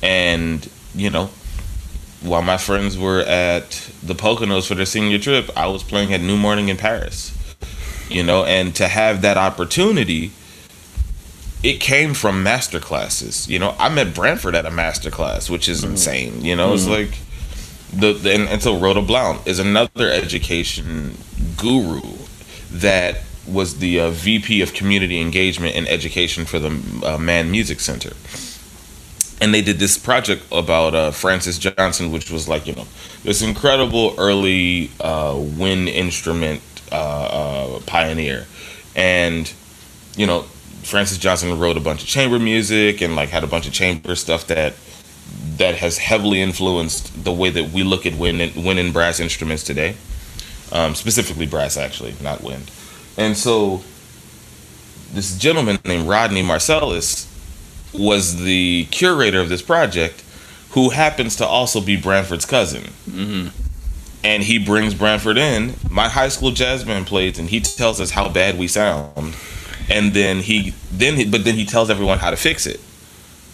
And, 0.02 0.68
you 0.94 1.10
know, 1.10 1.30
while 2.22 2.42
my 2.42 2.56
friends 2.56 2.96
were 2.98 3.20
at 3.20 3.90
the 4.02 4.14
Poconos 4.14 4.66
for 4.66 4.74
their 4.74 4.86
senior 4.86 5.18
trip, 5.18 5.50
I 5.56 5.66
was 5.66 5.82
playing 5.82 6.12
at 6.12 6.20
New 6.20 6.36
Morning 6.36 6.68
in 6.68 6.76
Paris 6.76 7.34
you 8.08 8.22
know, 8.22 8.44
and 8.44 8.74
to 8.76 8.88
have 8.88 9.22
that 9.22 9.36
opportunity, 9.36 10.32
it 11.62 11.80
came 11.80 12.14
from 12.14 12.42
master 12.42 12.78
classes. 12.78 13.48
You 13.48 13.58
know, 13.58 13.74
I 13.78 13.88
met 13.88 14.14
Branford 14.14 14.54
at 14.54 14.66
a 14.66 14.70
master 14.70 15.10
class, 15.10 15.48
which 15.48 15.68
is 15.68 15.84
mm. 15.84 15.90
insane. 15.90 16.44
You 16.44 16.56
know, 16.56 16.70
mm. 16.70 16.74
it's 16.74 16.86
like 16.86 17.18
the, 17.92 18.12
the 18.12 18.34
and, 18.34 18.48
and 18.48 18.62
so 18.62 18.76
Rhoda 18.78 19.02
Blount 19.02 19.46
is 19.46 19.58
another 19.58 20.10
education 20.10 21.16
guru 21.56 22.02
that 22.70 23.18
was 23.46 23.78
the 23.78 24.00
uh, 24.00 24.10
VP 24.10 24.62
of 24.62 24.72
Community 24.72 25.20
Engagement 25.20 25.76
and 25.76 25.86
Education 25.88 26.44
for 26.44 26.58
the 26.58 27.02
uh, 27.04 27.18
Mann 27.18 27.50
Music 27.50 27.80
Center. 27.80 28.12
And 29.40 29.52
they 29.52 29.62
did 29.62 29.78
this 29.78 29.98
project 29.98 30.44
about 30.52 30.94
uh, 30.94 31.10
Francis 31.10 31.58
Johnson, 31.58 32.12
which 32.12 32.30
was 32.30 32.48
like, 32.48 32.66
you 32.66 32.74
know, 32.74 32.86
this 33.24 33.42
incredible 33.42 34.14
early 34.16 34.90
uh, 35.00 35.34
wind 35.36 35.88
instrument 35.88 36.62
uh, 36.92 37.76
uh, 37.76 37.80
pioneer, 37.86 38.46
and 38.94 39.52
you 40.16 40.26
know 40.26 40.42
Francis 40.84 41.18
Johnson 41.18 41.58
wrote 41.58 41.76
a 41.76 41.80
bunch 41.80 42.02
of 42.02 42.08
chamber 42.08 42.38
music 42.38 43.00
and 43.00 43.16
like 43.16 43.30
had 43.30 43.42
a 43.42 43.46
bunch 43.46 43.66
of 43.66 43.72
chamber 43.72 44.14
stuff 44.14 44.46
that 44.46 44.74
that 45.56 45.76
has 45.76 45.98
heavily 45.98 46.40
influenced 46.40 47.24
the 47.24 47.32
way 47.32 47.50
that 47.50 47.70
we 47.70 47.82
look 47.82 48.06
at 48.06 48.14
wind 48.14 48.40
and, 48.40 48.64
wind 48.64 48.78
and 48.78 48.92
brass 48.92 49.20
instruments 49.20 49.64
today, 49.64 49.96
um, 50.72 50.94
specifically 50.94 51.46
brass 51.46 51.76
actually, 51.76 52.14
not 52.22 52.42
wind. 52.42 52.70
And 53.16 53.36
so 53.36 53.82
this 55.12 55.36
gentleman 55.38 55.78
named 55.84 56.06
Rodney 56.06 56.42
Marsalis 56.42 57.26
was 57.94 58.42
the 58.42 58.86
curator 58.90 59.40
of 59.40 59.48
this 59.48 59.62
project, 59.62 60.22
who 60.70 60.90
happens 60.90 61.36
to 61.36 61.46
also 61.46 61.80
be 61.80 61.96
Branford's 61.96 62.46
cousin. 62.46 62.82
Mm-hmm 63.08 63.48
and 64.24 64.42
he 64.42 64.58
brings 64.58 64.94
Branford 64.94 65.36
in. 65.36 65.74
My 65.90 66.08
high 66.08 66.28
school 66.28 66.50
jazz 66.50 66.82
band 66.82 67.06
plays, 67.06 67.38
and 67.38 67.50
he 67.50 67.60
tells 67.60 68.00
us 68.00 68.10
how 68.10 68.28
bad 68.28 68.58
we 68.58 68.66
sound, 68.66 69.36
and 69.88 70.14
then 70.14 70.38
he 70.40 70.74
then 70.90 71.14
he, 71.14 71.26
but 71.26 71.44
then 71.44 71.54
he 71.54 71.66
tells 71.66 71.90
everyone 71.90 72.18
how 72.18 72.30
to 72.30 72.36
fix 72.36 72.66
it, 72.66 72.80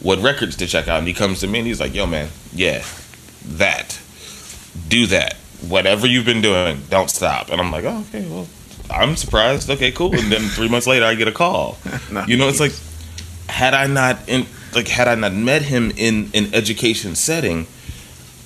what 0.00 0.20
records 0.20 0.56
to 0.56 0.66
check 0.66 0.86
out, 0.86 1.00
and 1.00 1.08
he 1.08 1.12
comes 1.12 1.40
to 1.40 1.48
me 1.48 1.58
and 1.58 1.68
he's 1.68 1.80
like, 1.80 1.92
"Yo, 1.92 2.06
man, 2.06 2.28
yeah, 2.54 2.84
that, 3.44 4.00
do 4.88 5.06
that, 5.06 5.34
whatever 5.68 6.06
you've 6.06 6.24
been 6.24 6.40
doing, 6.40 6.82
don't 6.88 7.10
stop." 7.10 7.50
And 7.50 7.60
I'm 7.60 7.72
like, 7.72 7.84
"Oh, 7.84 8.04
okay, 8.08 8.26
well." 8.28 8.46
I'm 8.92 9.14
surprised. 9.14 9.70
Okay, 9.70 9.92
cool. 9.92 10.12
And 10.16 10.32
then 10.32 10.40
three 10.48 10.68
months 10.68 10.88
later, 10.88 11.04
I 11.04 11.14
get 11.14 11.28
a 11.28 11.32
call. 11.32 11.78
nice. 12.10 12.26
You 12.28 12.36
know, 12.36 12.48
it's 12.48 12.58
like, 12.58 12.72
had 13.60 13.74
I 13.74 13.86
not 13.86 14.16
in 14.26 14.46
like 14.74 14.88
had 14.88 15.06
I 15.06 15.14
not 15.16 15.34
met 15.34 15.60
him 15.60 15.92
in 15.96 16.30
an 16.32 16.54
education 16.54 17.14
setting, 17.14 17.66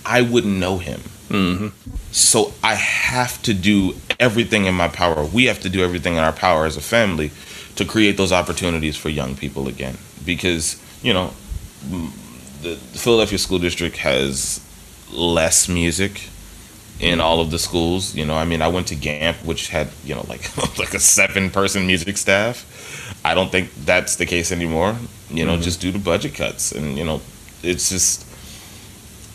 I 0.05 0.23
wouldn't 0.23 0.57
know 0.57 0.79
him. 0.79 1.01
Mm-hmm. 1.29 1.69
So 2.11 2.53
I 2.65 2.75
have 2.75 3.41
to 3.43 3.55
do 3.55 3.95
everything 4.19 4.65
in 4.65 4.75
my 4.75 4.89
power. 4.89 5.25
We 5.25 5.45
have 5.45 5.61
to 5.61 5.69
do 5.69 5.85
everything 5.85 6.15
in 6.15 6.19
our 6.19 6.33
power 6.33 6.67
as 6.67 6.77
a 6.77 6.81
family 6.81 7.31
to 7.77 7.85
create 7.85 8.17
those 8.17 8.33
opportunities 8.33 8.97
for 8.97 9.09
young 9.09 9.37
people 9.37 9.69
again. 9.69 9.99
Because, 10.25 10.83
you 11.03 11.13
know, 11.13 11.33
the 12.63 12.75
Philadelphia 12.75 13.39
School 13.39 13.61
District 13.61 13.97
has 13.99 14.61
less 15.13 15.69
music 15.69 16.29
in 16.99 17.21
all 17.21 17.41
of 17.41 17.53
the 17.53 17.59
schools. 17.61 18.17
You 18.17 18.27
know, 18.27 18.35
I 18.35 18.45
mean, 18.45 18.63
I 18.63 18.69
went 18.69 18.89
to 18.89 18.97
GAMP, 18.97 19.45
which 19.45 19.69
had 19.69 19.91
you 20.05 20.17
know 20.17 20.25
like 20.29 20.45
like 20.79 20.93
a 20.93 21.01
seven 21.01 21.51
person 21.51 21.87
music 21.87 22.17
staff. 22.17 22.67
I 23.25 23.35
don't 23.35 23.51
think 23.51 23.75
that's 23.85 24.17
the 24.17 24.27
case 24.27 24.53
anymore. 24.53 24.97
You 25.31 25.45
know, 25.45 25.55
mm-hmm. 25.55 25.63
just 25.63 25.81
due 25.81 25.93
to 25.93 25.99
budget 25.99 26.35
cuts, 26.35 26.73
and 26.73 26.97
you 26.99 27.05
know, 27.05 27.21
it's 27.63 27.89
just 27.89 28.27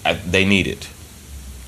I, 0.05 0.13
they 0.13 0.45
need 0.45 0.67
it. 0.67 0.89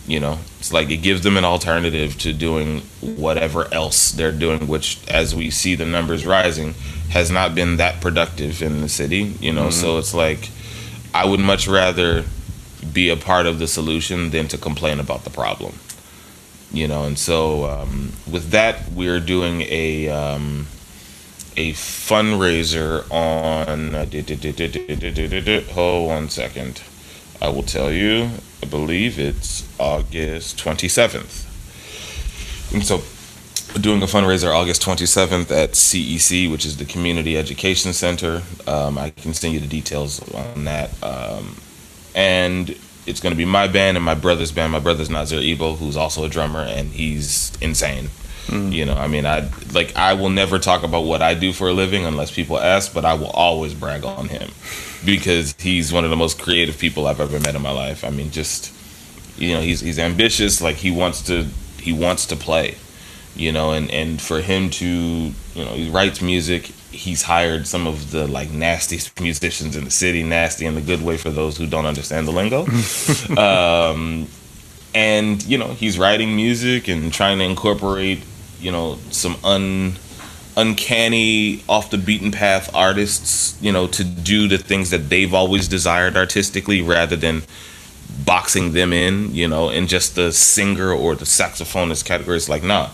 You 0.07 0.19
know, 0.19 0.39
it's 0.59 0.73
like 0.73 0.89
it 0.89 0.97
gives 0.97 1.21
them 1.21 1.37
an 1.37 1.45
alternative 1.45 2.17
to 2.19 2.33
doing 2.33 2.79
whatever 3.01 3.71
else 3.73 4.11
they're 4.11 4.31
doing, 4.31 4.67
which, 4.67 4.99
as 5.07 5.35
we 5.35 5.51
see 5.51 5.75
the 5.75 5.85
numbers 5.85 6.25
rising, 6.25 6.73
has 7.09 7.29
not 7.29 7.53
been 7.53 7.77
that 7.77 8.01
productive 8.01 8.61
in 8.61 8.81
the 8.81 8.89
city. 8.89 9.35
You 9.39 9.53
know, 9.53 9.63
mm-hmm. 9.63 9.71
so 9.71 9.97
it's 9.97 10.13
like 10.13 10.49
I 11.13 11.25
would 11.25 11.39
much 11.39 11.67
rather 11.67 12.25
be 12.93 13.09
a 13.09 13.17
part 13.17 13.45
of 13.45 13.59
the 13.59 13.67
solution 13.67 14.31
than 14.31 14.47
to 14.49 14.57
complain 14.57 14.99
about 14.99 15.23
the 15.23 15.29
problem. 15.29 15.75
You 16.73 16.87
know, 16.87 17.03
and 17.03 17.19
so 17.19 17.65
um, 17.65 18.13
with 18.29 18.51
that, 18.51 18.91
we're 18.91 19.19
doing 19.19 19.61
a 19.63 20.09
um, 20.09 20.67
a 21.57 21.73
fundraiser 21.73 23.09
on. 23.11 23.93
Hold 25.73 26.07
one 26.07 26.29
second. 26.29 26.81
I 27.41 27.49
will 27.49 27.63
tell 27.63 27.91
you. 27.91 28.29
I 28.63 28.67
believe 28.67 29.17
it's 29.19 29.67
August 29.79 30.57
27th. 30.57 31.47
And 32.73 32.85
so, 32.85 33.01
doing 33.79 34.01
a 34.03 34.05
fundraiser 34.05 34.53
August 34.53 34.83
27th 34.83 35.51
at 35.51 35.71
CEC, 35.71 36.49
which 36.51 36.65
is 36.65 36.77
the 36.77 36.85
Community 36.85 37.37
Education 37.37 37.93
Center. 37.93 38.43
Um, 38.67 38.97
I 38.97 39.09
can 39.09 39.33
send 39.33 39.53
you 39.53 39.59
the 39.59 39.67
details 39.67 40.21
on 40.33 40.65
that. 40.65 40.91
Um, 41.03 41.57
and 42.13 42.77
it's 43.05 43.19
going 43.19 43.31
to 43.31 43.37
be 43.37 43.45
my 43.45 43.67
band 43.67 43.97
and 43.97 44.05
my 44.05 44.13
brother's 44.13 44.51
band. 44.51 44.71
My 44.71 44.79
brother's 44.79 45.09
Nazir 45.09 45.39
Ebo, 45.39 45.75
who's 45.75 45.97
also 45.97 46.23
a 46.23 46.29
drummer, 46.29 46.61
and 46.61 46.89
he's 46.89 47.51
insane. 47.59 48.09
Mm. 48.47 48.71
You 48.71 48.85
know, 48.85 48.95
I 48.95 49.07
mean, 49.07 49.25
I 49.25 49.49
like 49.73 49.95
I 49.95 50.13
will 50.13 50.29
never 50.29 50.59
talk 50.59 50.83
about 50.83 51.01
what 51.01 51.21
I 51.21 51.33
do 51.33 51.53
for 51.53 51.69
a 51.69 51.73
living 51.73 52.05
unless 52.05 52.31
people 52.31 52.59
ask, 52.59 52.93
but 52.93 53.05
I 53.05 53.13
will 53.13 53.29
always 53.29 53.73
brag 53.73 54.03
on 54.03 54.27
him 54.27 54.51
because 55.05 55.55
he's 55.59 55.93
one 55.93 56.03
of 56.03 56.09
the 56.09 56.15
most 56.15 56.39
creative 56.39 56.77
people 56.77 57.07
I've 57.07 57.19
ever 57.19 57.39
met 57.39 57.55
in 57.55 57.61
my 57.61 57.71
life. 57.71 58.03
I 58.03 58.09
mean, 58.09 58.31
just 58.31 58.73
you 59.37 59.53
know, 59.53 59.61
he's 59.61 59.81
he's 59.81 59.99
ambitious. 59.99 60.61
Like 60.61 60.77
he 60.77 60.91
wants 60.91 61.21
to 61.23 61.47
he 61.79 61.93
wants 61.93 62.25
to 62.27 62.35
play. 62.35 62.75
You 63.35 63.51
know, 63.51 63.71
and 63.71 63.89
and 63.91 64.21
for 64.21 64.41
him 64.41 64.69
to 64.71 64.85
you 64.85 65.33
know 65.55 65.71
he 65.71 65.89
writes 65.89 66.21
music. 66.21 66.71
He's 66.91 67.21
hired 67.21 67.67
some 67.67 67.87
of 67.87 68.11
the 68.11 68.27
like 68.27 68.51
nastiest 68.51 69.19
musicians 69.21 69.77
in 69.77 69.85
the 69.85 69.91
city, 69.91 70.23
nasty 70.23 70.65
in 70.65 70.75
the 70.75 70.81
good 70.81 71.01
way 71.01 71.15
for 71.15 71.29
those 71.29 71.57
who 71.57 71.65
don't 71.65 71.85
understand 71.85 72.27
the 72.27 72.31
lingo. 72.31 72.65
um, 73.37 74.27
and 74.93 75.41
you 75.45 75.57
know 75.57 75.69
he's 75.69 75.97
writing 75.97 76.35
music 76.35 76.89
and 76.89 77.13
trying 77.13 77.39
to 77.39 77.45
incorporate 77.45 78.21
you 78.61 78.71
know 78.71 78.97
some 79.09 79.35
un 79.43 79.95
uncanny 80.57 81.63
off 81.69 81.89
the 81.91 81.97
beaten 81.97 82.31
path 82.31 82.69
artists 82.75 83.57
you 83.61 83.71
know 83.71 83.87
to 83.87 84.03
do 84.03 84.47
the 84.47 84.57
things 84.57 84.89
that 84.89 85.09
they've 85.09 85.33
always 85.33 85.67
desired 85.67 86.17
artistically 86.17 86.81
rather 86.81 87.15
than 87.15 87.41
boxing 88.25 88.73
them 88.73 88.91
in 88.93 89.33
you 89.33 89.47
know 89.47 89.69
in 89.69 89.87
just 89.87 90.15
the 90.15 90.31
singer 90.31 90.91
or 90.91 91.15
the 91.15 91.25
saxophonist 91.25 92.05
category. 92.05 92.37
It's 92.37 92.49
like 92.49 92.63
nah 92.63 92.89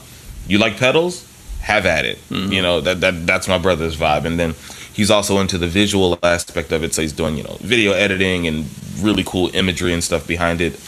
you 0.48 0.58
like 0.58 0.78
pedals? 0.78 1.26
Have 1.62 1.86
at 1.86 2.06
it. 2.06 2.18
Mm-hmm. 2.30 2.52
you 2.54 2.62
know 2.62 2.80
that, 2.82 3.02
that 3.02 3.28
that's 3.28 3.48
my 3.48 3.58
brother's 3.58 3.98
vibe. 3.98 4.26
And 4.26 4.40
then 4.40 4.56
he's 4.94 5.12
also 5.12 5.40
into 5.40 5.58
the 5.58 5.68
visual 5.68 6.18
aspect 6.24 6.72
of 6.72 6.84
it. 6.84 6.94
So 6.94 7.02
he's 7.02 7.14
doing 7.14 7.36
you 7.36 7.44
know 7.44 7.58
video 7.60 7.92
editing 7.92 8.48
and 8.48 8.66
really 9.00 9.24
cool 9.26 9.50
imagery 9.54 9.94
and 9.94 10.04
stuff 10.04 10.26
behind 10.28 10.62
it. 10.62 10.80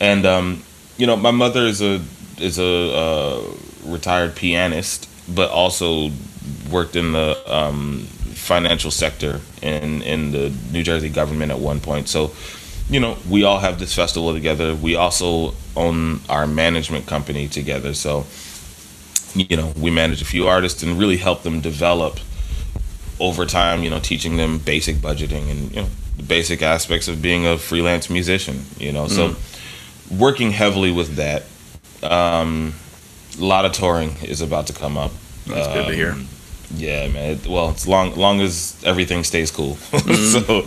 And 0.00 0.26
um 0.26 0.62
you 0.96 1.06
know 1.06 1.16
my 1.16 1.30
mother 1.30 1.62
is 1.62 1.80
a 1.80 2.02
is 2.38 2.58
a 2.58 2.94
uh, 2.94 3.42
retired 3.88 4.36
pianist, 4.36 5.08
but 5.28 5.50
also 5.50 6.10
worked 6.70 6.96
in 6.96 7.12
the 7.12 7.36
um, 7.46 8.06
financial 8.34 8.90
sector 8.90 9.40
in 9.60 10.02
in 10.02 10.32
the 10.32 10.50
New 10.72 10.82
Jersey 10.82 11.10
government 11.10 11.52
at 11.52 11.58
one 11.58 11.80
point. 11.80 12.08
So, 12.08 12.32
you 12.88 13.00
know, 13.00 13.18
we 13.28 13.44
all 13.44 13.58
have 13.58 13.78
this 13.78 13.94
festival 13.94 14.32
together. 14.32 14.74
We 14.74 14.96
also 14.96 15.54
own 15.76 16.20
our 16.28 16.46
management 16.46 17.06
company 17.06 17.48
together. 17.48 17.92
So, 17.94 18.26
you 19.34 19.56
know, 19.56 19.72
we 19.78 19.90
manage 19.90 20.22
a 20.22 20.24
few 20.24 20.46
artists 20.48 20.82
and 20.82 20.98
really 20.98 21.18
help 21.18 21.42
them 21.42 21.60
develop 21.60 22.20
over 23.20 23.44
time. 23.44 23.82
You 23.82 23.90
know, 23.90 24.00
teaching 24.00 24.36
them 24.36 24.58
basic 24.58 24.96
budgeting 24.96 25.50
and 25.50 25.70
you 25.70 25.82
know 25.82 25.88
the 26.16 26.22
basic 26.22 26.62
aspects 26.62 27.08
of 27.08 27.20
being 27.20 27.46
a 27.46 27.58
freelance 27.58 28.08
musician. 28.08 28.64
You 28.78 28.92
know, 28.92 29.08
so 29.08 29.30
mm. 29.30 30.18
working 30.18 30.52
heavily 30.52 30.92
with 30.92 31.16
that. 31.16 31.44
Um, 32.02 32.74
a 33.38 33.44
lot 33.44 33.64
of 33.64 33.72
touring 33.72 34.16
is 34.22 34.40
about 34.40 34.66
to 34.68 34.72
come 34.72 34.96
up. 34.96 35.12
That's 35.46 35.66
um, 35.66 35.74
good 35.74 35.86
to 35.86 35.94
hear. 35.94 36.10
Um, 36.12 36.28
yeah, 36.74 37.08
man. 37.08 37.30
It, 37.32 37.46
well, 37.46 37.70
it's 37.70 37.86
long 37.86 38.14
long 38.16 38.40
as 38.40 38.80
everything 38.84 39.24
stays 39.24 39.50
cool. 39.50 39.74
Mm-hmm. 39.90 40.44
so, 40.44 40.62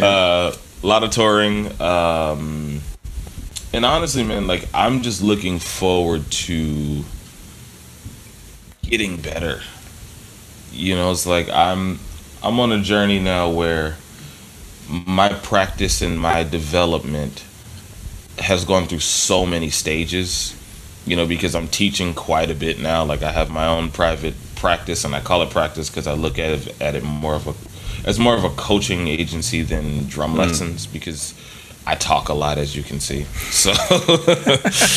yeah. 0.00 0.06
Uh, 0.06 0.56
a 0.82 0.86
lot 0.86 1.02
of 1.02 1.10
touring. 1.10 1.80
Um, 1.80 2.80
and 3.72 3.84
honestly, 3.84 4.24
man, 4.24 4.46
like 4.46 4.68
I'm 4.74 5.02
just 5.02 5.22
looking 5.22 5.58
forward 5.58 6.30
to 6.30 7.04
getting 8.82 9.20
better. 9.20 9.60
You 10.72 10.94
know, 10.94 11.10
it's 11.10 11.26
like 11.26 11.48
I'm 11.50 11.98
I'm 12.42 12.60
on 12.60 12.72
a 12.72 12.80
journey 12.82 13.18
now 13.18 13.50
where 13.50 13.96
my 14.88 15.28
practice 15.28 16.00
and 16.00 16.18
my 16.18 16.44
development 16.44 17.44
has 18.38 18.64
gone 18.64 18.86
through 18.86 19.00
so 19.00 19.44
many 19.44 19.68
stages 19.68 20.54
you 21.08 21.16
know, 21.16 21.26
because 21.26 21.54
I'm 21.54 21.68
teaching 21.68 22.12
quite 22.14 22.50
a 22.50 22.54
bit 22.54 22.78
now. 22.78 23.04
Like 23.04 23.22
I 23.22 23.32
have 23.32 23.50
my 23.50 23.66
own 23.66 23.90
private 23.90 24.34
practice, 24.56 25.04
and 25.04 25.14
I 25.14 25.20
call 25.20 25.42
it 25.42 25.50
practice 25.50 25.88
because 25.88 26.06
I 26.06 26.12
look 26.12 26.38
at 26.38 26.50
it, 26.50 26.80
at 26.80 26.94
it 26.94 27.02
more 27.02 27.34
of 27.34 27.46
a 27.48 28.08
as 28.08 28.18
more 28.18 28.36
of 28.36 28.44
a 28.44 28.50
coaching 28.50 29.08
agency 29.08 29.62
than 29.62 30.06
drum 30.06 30.34
mm. 30.34 30.38
lessons 30.38 30.86
because 30.86 31.34
I 31.86 31.94
talk 31.94 32.28
a 32.28 32.34
lot, 32.34 32.58
as 32.58 32.76
you 32.76 32.82
can 32.82 33.00
see. 33.00 33.26
So 33.50 33.72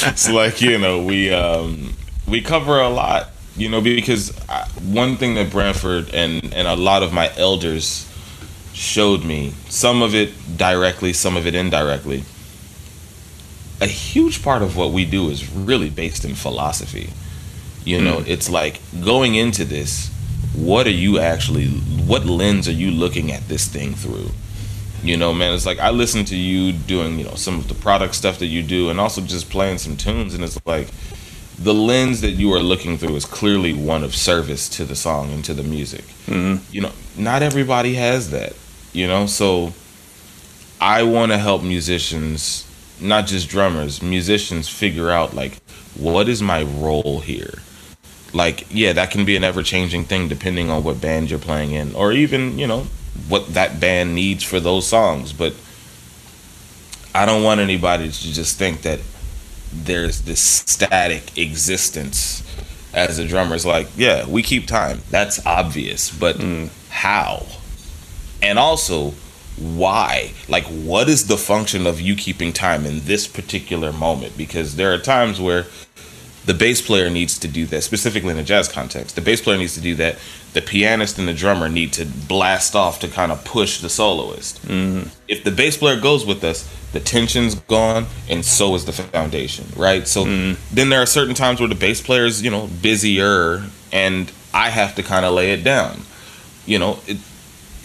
it's 0.09 0.29
like 0.29 0.61
you 0.61 0.77
know 0.77 1.03
we 1.03 1.33
um, 1.33 1.95
we 2.27 2.41
cover 2.41 2.79
a 2.79 2.89
lot, 2.89 3.29
you 3.55 3.69
know, 3.69 3.81
because 3.81 4.37
I, 4.49 4.67
one 4.83 5.15
thing 5.15 5.35
that 5.35 5.49
Branford 5.49 6.13
and 6.13 6.53
and 6.53 6.67
a 6.67 6.75
lot 6.75 7.03
of 7.03 7.13
my 7.13 7.31
elders 7.37 8.07
showed 8.73 9.23
me, 9.23 9.53
some 9.69 10.01
of 10.01 10.15
it 10.15 10.31
directly, 10.57 11.13
some 11.13 11.37
of 11.37 11.45
it 11.45 11.55
indirectly 11.55 12.23
a 13.81 13.87
huge 13.87 14.43
part 14.43 14.61
of 14.61 14.77
what 14.77 14.91
we 14.91 15.05
do 15.05 15.29
is 15.29 15.51
really 15.51 15.89
based 15.89 16.23
in 16.23 16.35
philosophy. 16.35 17.09
You 17.83 17.99
know, 17.99 18.17
mm. 18.17 18.27
it's 18.27 18.49
like 18.49 18.79
going 19.03 19.35
into 19.35 19.65
this, 19.65 20.09
what 20.55 20.85
are 20.85 20.91
you 20.91 21.19
actually, 21.19 21.67
what 21.67 22.25
lens 22.25 22.67
are 22.67 22.73
you 22.73 22.91
looking 22.91 23.31
at 23.31 23.47
this 23.47 23.67
thing 23.67 23.95
through? 23.95 24.29
You 25.03 25.17
know, 25.17 25.33
man, 25.33 25.55
it's 25.55 25.65
like 25.65 25.79
I 25.79 25.89
listen 25.89 26.23
to 26.25 26.35
you 26.35 26.73
doing, 26.73 27.17
you 27.17 27.25
know, 27.25 27.33
some 27.33 27.57
of 27.57 27.67
the 27.67 27.73
product 27.73 28.13
stuff 28.13 28.37
that 28.37 28.45
you 28.45 28.61
do 28.61 28.91
and 28.91 28.99
also 28.99 29.21
just 29.21 29.49
playing 29.49 29.79
some 29.79 29.97
tunes, 29.97 30.35
and 30.35 30.43
it's 30.43 30.63
like 30.67 30.89
the 31.57 31.73
lens 31.73 32.21
that 32.21 32.31
you 32.31 32.53
are 32.53 32.59
looking 32.59 32.99
through 32.99 33.15
is 33.15 33.25
clearly 33.25 33.73
one 33.73 34.03
of 34.03 34.15
service 34.15 34.69
to 34.69 34.85
the 34.85 34.95
song 34.95 35.31
and 35.31 35.43
to 35.45 35.55
the 35.55 35.63
music. 35.63 36.05
Mm-hmm. 36.27 36.63
You 36.71 36.81
know, 36.81 36.91
not 37.17 37.41
everybody 37.41 37.95
has 37.95 38.29
that, 38.29 38.53
you 38.93 39.07
know, 39.07 39.25
so 39.25 39.73
I 40.79 41.01
want 41.01 41.31
to 41.31 41.39
help 41.39 41.63
musicians 41.63 42.67
not 43.01 43.27
just 43.27 43.49
drummers, 43.49 44.01
musicians 44.01 44.69
figure 44.69 45.09
out 45.09 45.33
like 45.33 45.57
what 45.95 46.29
is 46.29 46.41
my 46.41 46.63
role 46.63 47.19
here? 47.19 47.59
Like, 48.33 48.67
yeah, 48.69 48.93
that 48.93 49.11
can 49.11 49.25
be 49.25 49.35
an 49.35 49.43
ever 49.43 49.61
changing 49.61 50.05
thing 50.05 50.27
depending 50.27 50.69
on 50.69 50.83
what 50.83 51.01
band 51.01 51.29
you're 51.29 51.39
playing 51.39 51.71
in, 51.71 51.93
or 51.95 52.13
even, 52.13 52.57
you 52.57 52.65
know, 52.65 52.87
what 53.27 53.53
that 53.55 53.79
band 53.79 54.15
needs 54.15 54.43
for 54.43 54.59
those 54.59 54.87
songs. 54.87 55.33
But 55.33 55.53
I 57.13 57.25
don't 57.25 57.43
want 57.43 57.59
anybody 57.59 58.09
to 58.09 58.33
just 58.33 58.57
think 58.57 58.83
that 58.83 58.99
there's 59.73 60.21
this 60.21 60.41
static 60.41 61.37
existence 61.37 62.43
as 62.93 63.19
a 63.19 63.27
drummer. 63.27 63.55
It's 63.55 63.65
like, 63.65 63.87
yeah, 63.97 64.25
we 64.27 64.43
keep 64.43 64.67
time. 64.67 65.01
That's 65.09 65.45
obvious. 65.45 66.09
But 66.09 66.37
mm. 66.37 66.69
how? 66.89 67.45
And 68.41 68.57
also, 68.57 69.13
why? 69.57 70.33
Like 70.47 70.65
what 70.65 71.09
is 71.09 71.27
the 71.27 71.37
function 71.37 71.85
of 71.85 72.01
you 72.01 72.15
keeping 72.15 72.53
time 72.53 72.85
in 72.85 73.01
this 73.01 73.27
particular 73.27 73.91
moment? 73.91 74.37
Because 74.37 74.75
there 74.75 74.93
are 74.93 74.97
times 74.97 75.39
where 75.39 75.65
the 76.45 76.53
bass 76.53 76.81
player 76.81 77.09
needs 77.09 77.37
to 77.39 77.47
do 77.47 77.65
that 77.67 77.83
specifically 77.83 78.31
in 78.31 78.37
a 78.37 78.43
jazz 78.43 78.67
context. 78.67 79.15
The 79.15 79.21
bass 79.21 79.41
player 79.41 79.57
needs 79.57 79.75
to 79.75 79.81
do 79.81 79.95
that. 79.95 80.17
The 80.53 80.61
pianist 80.61 81.19
and 81.19 81.27
the 81.27 81.33
drummer 81.33 81.69
need 81.69 81.93
to 81.93 82.05
blast 82.05 82.75
off 82.75 82.99
to 83.01 83.07
kind 83.07 83.31
of 83.31 83.45
push 83.45 83.79
the 83.79 83.89
soloist. 83.89 84.61
Mm-hmm. 84.67 85.09
if 85.27 85.43
the 85.43 85.51
bass 85.51 85.77
player 85.77 85.99
goes 85.99 86.25
with 86.25 86.43
us 86.43 86.69
the 86.93 86.99
tension's 86.99 87.55
gone 87.55 88.05
and 88.29 88.43
so 88.43 88.75
is 88.75 88.85
the 88.85 88.91
foundation 88.91 89.65
right? 89.75 90.07
So 90.07 90.25
mm-hmm. 90.25 90.61
then 90.73 90.89
there 90.89 91.01
are 91.01 91.05
certain 91.05 91.35
times 91.35 91.59
where 91.59 91.69
the 91.69 91.75
bass 91.75 92.01
player 92.01 92.25
is 92.25 92.41
you 92.41 92.51
know 92.51 92.67
busier 92.81 93.63
and 93.91 94.31
i 94.53 94.69
have 94.69 94.95
to 94.95 95.03
kind 95.03 95.25
of 95.25 95.33
lay 95.33 95.51
it 95.51 95.63
down. 95.63 96.01
You 96.65 96.79
know 96.79 96.99
it 97.07 97.17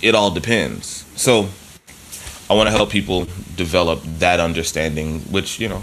it 0.02 0.14
all 0.14 0.30
depends 0.30 1.05
so 1.16 1.48
I 2.48 2.54
want 2.54 2.68
to 2.68 2.70
help 2.70 2.90
people 2.90 3.26
develop 3.56 4.00
that 4.18 4.38
understanding, 4.40 5.20
which 5.32 5.58
you 5.60 5.68
know 5.68 5.82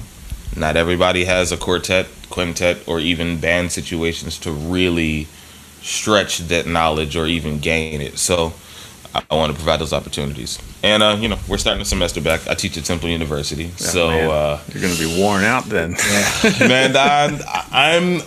Not 0.55 0.77
everybody 0.77 1.25
has 1.25 1.51
a 1.51 1.57
quartet, 1.57 2.05
quintet, 2.29 2.87
or 2.87 2.99
even 2.99 3.39
band 3.39 3.71
situations 3.71 4.37
to 4.39 4.51
really 4.51 5.27
stretch 5.81 6.37
that 6.47 6.65
knowledge 6.67 7.15
or 7.17 7.25
even 7.27 7.59
gain 7.59 7.99
it. 8.01 8.17
So 8.17 8.53
I 9.29 9.35
want 9.35 9.51
to 9.51 9.55
provide 9.57 9.79
those 9.79 9.93
opportunities. 9.93 10.59
And 10.83 11.01
uh, 11.03 11.17
you 11.19 11.27
know, 11.27 11.37
we're 11.47 11.57
starting 11.57 11.79
the 11.79 11.85
semester 11.85 12.21
back. 12.21 12.47
I 12.47 12.53
teach 12.55 12.77
at 12.77 12.85
Temple 12.85 13.09
University, 13.09 13.65
Yeah, 13.65 13.75
so 13.75 14.09
uh, 14.09 14.59
you're 14.71 14.81
going 14.81 14.93
to 14.95 14.99
be 14.99 15.19
worn 15.21 15.43
out 15.43 15.65
then. 15.65 15.91
man, 16.59 16.95
I'm, 16.95 17.39
I'm 17.71 18.21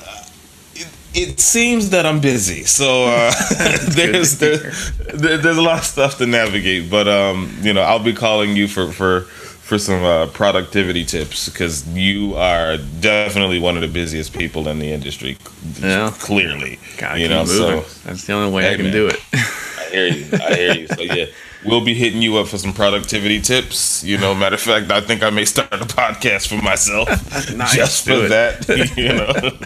it, 1.17 1.41
seems 1.41 1.91
that 1.91 2.05
I'm 2.07 2.21
busy. 2.21 2.65
So 2.65 3.07
uh, 3.07 3.33
there's 3.89 4.39
there's 4.39 4.93
there, 5.15 5.39
there's 5.39 5.57
a 5.57 5.63
lot 5.63 5.79
of 5.79 5.85
stuff 5.85 6.19
to 6.19 6.27
navigate, 6.27 6.91
but 6.91 7.09
um, 7.09 7.51
you 7.63 7.73
know, 7.73 7.83
I'll 7.83 7.99
be 8.03 8.13
calling 8.13 8.57
you 8.57 8.69
for 8.69 8.93
for 8.93 9.23
for 9.67 9.79
some 9.79 10.05
uh, 10.05 10.27
productivity 10.29 11.05
tips 11.05 11.49
because 11.49 11.89
you 11.89 12.35
are 12.37 12.77
definitely 13.01 13.59
one 13.59 13.75
of 13.77 13.83
the 13.83 13.89
busiest 13.89 14.33
people 14.33 14.69
in 14.69 14.79
the 14.79 14.93
industry. 14.93 15.37
Yeah. 15.81 16.13
clearly, 16.21 16.79
you 17.17 17.29
know. 17.29 17.45
moving. 17.45 17.83
So 17.83 18.09
That's 18.09 18.25
the 18.27 18.33
only 18.35 18.53
way 18.53 18.63
Hey, 18.63 18.73
I 18.75 18.77
can 18.77 18.85
man. 18.85 18.93
do 18.93 19.09
it. 19.09 19.19
I 19.35 19.89
hear 19.91 20.07
you. 20.07 20.27
I 20.33 20.55
hear 20.55 20.75
you. 20.75 20.87
So 20.87 21.01
yeah, 21.03 21.25
we'll 21.65 21.85
be 21.85 21.95
hitting 21.95 22.23
you 22.23 22.37
up 22.37 22.47
for 22.47 22.59
some 22.59 22.73
productivity 22.73 23.41
tips. 23.41 24.05
You 24.05 24.19
know, 24.19 24.35
matter 24.37 24.55
of 24.55 24.61
fact, 24.61 24.91
I 24.93 25.01
think 25.01 25.25
I 25.25 25.31
may 25.31 25.45
start 25.45 25.73
a 25.73 25.79
podcast 25.79 26.47
for 26.47 26.63
myself 26.63 27.09
Nice. 27.57 27.75
just 27.75 28.05
for 28.05 28.13
it. 28.27 28.29
that. 28.29 28.69
You 28.97 29.15
know. 29.15 29.59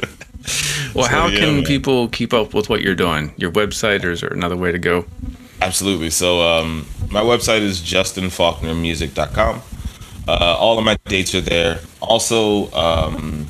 Well, 0.95 1.05
So, 1.05 1.11
how 1.11 1.27
yeah, 1.29 1.39
can 1.41 1.55
man. 1.57 1.65
people 1.65 2.09
keep 2.09 2.33
up 2.35 2.53
with 2.53 2.69
what 2.69 2.81
you're 2.81 2.97
doing? 2.97 3.33
Your 3.37 3.53
website, 3.53 4.05
or 4.05 4.11
is 4.11 4.23
there 4.23 4.31
another 4.33 4.57
way 4.57 4.73
to 4.73 4.79
go? 4.79 5.05
Absolutely. 5.63 6.11
So 6.11 6.41
um, 6.43 6.87
my 7.11 7.21
website 7.23 7.61
is 7.61 7.81
justinfaulknermusic.com. 7.81 9.63
Uh, 10.27 10.57
all 10.59 10.79
of 10.79 10.85
my 10.85 10.97
dates 11.07 11.35
are 11.35 11.41
there. 11.41 11.81
Also, 12.01 12.71
um, 12.73 13.47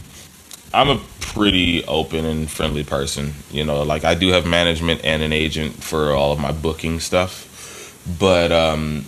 I'm 0.75 0.89
a 0.91 1.01
pretty 1.21 1.85
open 1.87 2.25
and 2.27 2.51
friendly 2.51 2.85
person. 2.85 3.33
You 3.51 3.65
know, 3.65 3.83
like 3.85 4.05
I 4.05 4.15
do 4.15 4.29
have 4.29 4.45
management 4.47 5.03
and 5.05 5.23
an 5.23 5.33
agent 5.33 5.83
for 5.83 6.13
all 6.13 6.33
of 6.33 6.39
my 6.41 6.53
booking 6.53 7.01
stuff. 7.01 7.47
But, 8.19 8.51
um, 8.53 9.05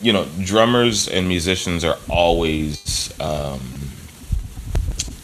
you 0.00 0.12
know, 0.12 0.26
drummers 0.42 1.08
and 1.08 1.28
musicians 1.28 1.84
are 1.84 1.98
always 2.08 3.12
um, 3.20 3.60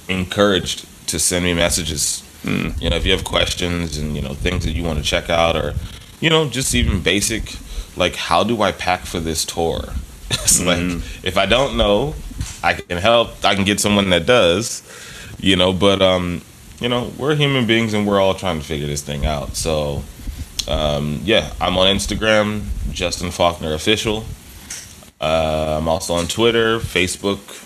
encouraged 0.09 0.87
to 1.07 1.19
send 1.19 1.45
me 1.45 1.55
messages. 1.55 2.23
You 2.45 2.91
know, 2.91 2.97
if 2.97 3.05
you 3.05 3.13
have 3.13 3.25
questions 3.25 3.99
and, 3.99 4.15
you 4.15 4.23
know, 4.23 4.35
things 4.35 4.65
that 4.65 4.73
you 4.73 4.85
want 4.85 4.99
to 4.99 5.05
check 5.05 5.29
out 5.29 5.57
or, 5.57 5.75
you 6.21 6.31
know, 6.31 6.49
just 6.49 6.75
even 6.75 7.03
basic, 7.03 7.57
like, 7.97 8.15
how 8.15 8.45
do 8.45 8.63
I 8.63 8.73
pack 8.73 9.01
for 9.01 9.19
this 9.19 9.45
tour? 9.45 9.81
it's 10.31 10.63
like, 10.63 10.79
if 11.25 11.37
I 11.37 11.47
don't 11.47 11.77
know, 11.77 12.15
I 12.63 12.75
can 12.75 12.99
help. 12.99 13.45
I 13.45 13.55
can 13.55 13.65
get 13.65 13.81
someone 13.81 14.11
that 14.11 14.27
does, 14.27 14.83
you 15.41 15.57
know, 15.57 15.73
but, 15.73 16.01
um, 16.03 16.43
you 16.81 16.89
know, 16.89 17.11
we're 17.19 17.35
human 17.35 17.67
beings 17.67 17.95
and 17.95 18.07
we're 18.07 18.21
all 18.21 18.35
trying 18.35 18.59
to 18.59 18.65
figure 18.65 18.87
this 18.87 19.03
thing 19.03 19.27
out. 19.27 19.57
So, 19.57 20.03
um, 20.69 21.21
yeah, 21.25 21.53
I'm 21.61 21.77
on 21.79 21.95
Instagram, 21.95 22.63
Justin 22.93 23.31
Faulkner 23.31 23.73
Official. 23.73 24.25
Uh, 25.21 25.79
I'm 25.79 25.89
also 25.89 26.15
on 26.15 26.27
Twitter, 26.27 26.79
Facebook, 26.79 27.63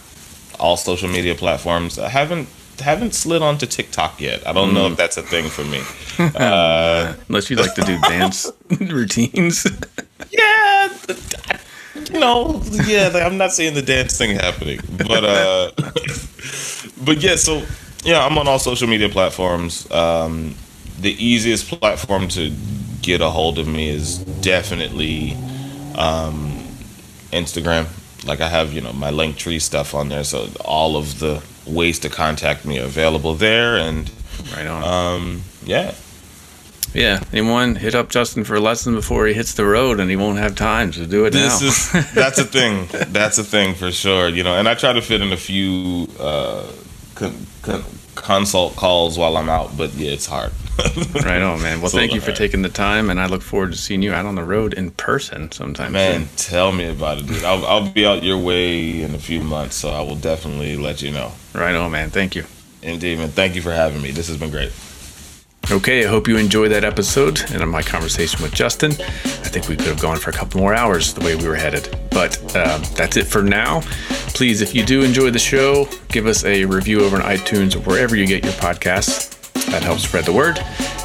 all 0.60 0.76
social 0.76 1.08
media 1.08 1.34
platforms. 1.34 1.98
I 1.98 2.08
haven't 2.08 2.48
haven't 2.80 3.14
slid 3.14 3.42
onto 3.42 3.66
TikTok 3.66 4.20
yet. 4.20 4.46
I 4.46 4.52
don't 4.52 4.74
know 4.74 4.86
if 4.86 4.96
that's 4.96 5.16
a 5.16 5.22
thing 5.22 5.48
for 5.48 5.64
me. 5.64 5.82
Uh, 6.20 7.14
Unless 7.28 7.48
you 7.48 7.56
like 7.56 7.74
to 7.74 7.80
do 7.80 7.98
dance 8.00 8.52
routines. 8.80 9.66
yeah, 10.30 10.88
you 12.12 12.20
know, 12.20 12.62
yeah. 12.84 13.08
like, 13.08 13.22
I'm 13.22 13.38
not 13.38 13.52
seeing 13.52 13.72
the 13.72 13.80
dance 13.80 14.18
thing 14.18 14.36
happening, 14.36 14.80
but 14.98 15.24
uh, 15.24 15.70
but 17.04 17.22
yeah. 17.22 17.36
So 17.36 17.62
yeah, 18.04 18.24
I'm 18.24 18.36
on 18.36 18.48
all 18.48 18.58
social 18.58 18.86
media 18.86 19.08
platforms. 19.08 19.90
Um, 19.90 20.54
the 21.00 21.12
easiest 21.24 21.68
platform 21.68 22.28
to 22.28 22.54
get 23.00 23.20
a 23.20 23.30
hold 23.30 23.58
of 23.58 23.66
me 23.66 23.88
is 23.88 24.18
definitely 24.18 25.32
um, 25.96 26.62
Instagram. 27.32 27.86
Like 28.26 28.40
I 28.40 28.48
have, 28.48 28.72
you 28.72 28.80
know, 28.80 28.92
my 28.92 29.10
link 29.10 29.36
tree 29.36 29.58
stuff 29.58 29.94
on 29.94 30.08
there, 30.10 30.24
so 30.24 30.48
all 30.64 30.96
of 30.96 31.18
the 31.20 31.42
ways 31.66 31.98
to 32.00 32.08
contact 32.08 32.64
me 32.64 32.78
are 32.78 32.84
available 32.84 33.34
there. 33.34 33.76
And 33.76 34.10
right 34.54 34.66
on. 34.66 34.82
um, 34.84 35.42
yeah, 35.64 35.94
yeah. 36.92 37.22
Anyone 37.32 37.76
hit 37.76 37.94
up 37.94 38.10
Justin 38.10 38.44
for 38.44 38.56
a 38.56 38.60
lesson 38.60 38.94
before 38.94 39.26
he 39.26 39.32
hits 39.34 39.54
the 39.54 39.64
road, 39.64 40.00
and 40.00 40.10
he 40.10 40.16
won't 40.16 40.38
have 40.38 40.54
time 40.54 40.90
to 40.92 41.06
do 41.06 41.24
it 41.24 41.30
this 41.30 41.62
now. 41.94 42.00
is 42.00 42.12
that's 42.14 42.38
a 42.38 42.44
thing. 42.44 42.88
That's 43.12 43.38
a 43.38 43.44
thing 43.44 43.74
for 43.74 43.90
sure. 43.90 44.28
You 44.28 44.42
know, 44.42 44.54
and 44.54 44.68
I 44.68 44.74
try 44.74 44.92
to 44.92 45.00
fit 45.02 45.20
in 45.22 45.32
a 45.32 45.36
few 45.36 46.08
uh, 46.18 46.70
con- 47.14 47.46
con- 47.62 47.84
consult 48.16 48.76
calls 48.76 49.16
while 49.18 49.36
I'm 49.38 49.48
out, 49.48 49.76
but 49.78 49.94
yeah, 49.94 50.10
it's 50.10 50.26
hard. 50.26 50.52
right 51.24 51.42
on, 51.42 51.62
man. 51.62 51.80
Well, 51.80 51.90
So, 51.90 51.98
thank 51.98 52.12
you 52.14 52.20
for 52.20 52.30
uh, 52.30 52.34
taking 52.34 52.62
the 52.62 52.68
time, 52.68 53.10
and 53.10 53.20
I 53.20 53.26
look 53.26 53.42
forward 53.42 53.72
to 53.72 53.78
seeing 53.78 54.02
you 54.02 54.12
out 54.12 54.26
on 54.26 54.34
the 54.34 54.44
road 54.44 54.74
in 54.74 54.90
person 54.92 55.50
sometime. 55.52 55.92
Man, 55.92 56.26
soon. 56.26 56.36
tell 56.36 56.72
me 56.72 56.88
about 56.88 57.18
it, 57.18 57.26
dude. 57.26 57.44
I'll, 57.44 57.64
I'll 57.66 57.88
be 57.90 58.06
out 58.06 58.22
your 58.22 58.38
way 58.38 59.02
in 59.02 59.14
a 59.14 59.18
few 59.18 59.40
months, 59.40 59.76
so 59.76 59.90
I 59.90 60.00
will 60.00 60.16
definitely 60.16 60.76
let 60.76 61.02
you 61.02 61.12
know. 61.12 61.32
right 61.54 61.74
on, 61.74 61.90
man. 61.90 62.10
Thank 62.10 62.34
you. 62.34 62.44
Indeed, 62.82 63.18
man. 63.18 63.28
Thank 63.28 63.54
you 63.54 63.62
for 63.62 63.72
having 63.72 64.00
me. 64.02 64.10
This 64.10 64.28
has 64.28 64.36
been 64.36 64.50
great. 64.50 64.72
Okay, 65.70 66.04
I 66.04 66.08
hope 66.08 66.26
you 66.26 66.36
enjoyed 66.36 66.72
that 66.72 66.82
episode 66.82 67.42
and 67.52 67.70
my 67.70 67.82
conversation 67.82 68.42
with 68.42 68.52
Justin. 68.52 68.90
I 68.90 69.50
think 69.52 69.68
we 69.68 69.76
could 69.76 69.86
have 69.86 70.00
gone 70.00 70.16
for 70.16 70.30
a 70.30 70.32
couple 70.32 70.60
more 70.60 70.74
hours 70.74 71.14
the 71.14 71.24
way 71.24 71.36
we 71.36 71.46
were 71.46 71.54
headed. 71.54 71.96
But 72.10 72.38
um, 72.56 72.82
that's 72.96 73.16
it 73.16 73.26
for 73.28 73.42
now. 73.42 73.82
Please, 74.34 74.62
if 74.62 74.74
you 74.74 74.84
do 74.84 75.02
enjoy 75.02 75.30
the 75.30 75.38
show, 75.38 75.86
give 76.08 76.26
us 76.26 76.44
a 76.44 76.64
review 76.64 77.04
over 77.04 77.16
on 77.16 77.22
iTunes 77.22 77.76
or 77.76 77.80
wherever 77.80 78.16
you 78.16 78.26
get 78.26 78.42
your 78.42 78.54
podcasts. 78.54 79.36
That 79.70 79.82
helps 79.82 80.04
spread 80.04 80.24
the 80.24 80.32
word. 80.32 80.58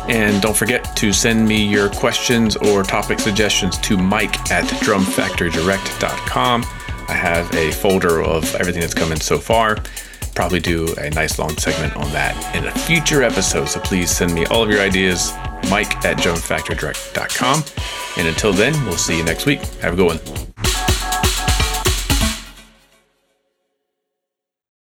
And 0.08 0.42
don't 0.42 0.56
forget 0.56 0.96
to 0.98 1.14
send 1.14 1.48
me 1.48 1.66
your 1.66 1.90
questions 1.90 2.56
or 2.56 2.84
topic 2.84 3.20
suggestions 3.20 3.78
to 3.80 3.98
mike 3.98 4.52
at 4.52 4.66
drumfactorydirect.com. 4.66 6.66
I 7.08 7.14
have 7.14 7.54
a 7.54 7.72
folder 7.72 8.24
of 8.24 8.56
everything 8.56 8.82
that's 8.82 8.94
come 8.94 9.12
in 9.12 9.20
so 9.20 9.38
far 9.38 9.78
probably 10.36 10.60
do 10.60 10.94
a 10.98 11.10
nice 11.12 11.40
long 11.40 11.58
segment 11.58 11.96
on 11.96 12.12
that 12.12 12.56
in 12.56 12.66
a 12.66 12.72
future 12.72 13.24
episode. 13.24 13.70
So 13.70 13.80
please 13.80 14.12
send 14.12 14.34
me 14.34 14.46
all 14.48 14.62
of 14.62 14.70
your 14.70 14.82
ideas, 14.82 15.32
mike 15.70 16.06
at 16.06 16.18
drumfactorydirect.com. 16.18 17.64
And 18.18 18.28
until 18.28 18.54
then, 18.54 18.74
we'll 18.86 18.98
see 18.98 19.18
you 19.18 19.24
next 19.24 19.46
week. 19.46 19.62
Have 19.80 19.94
a 19.94 19.96
good 19.96 20.06
one. 20.06 20.85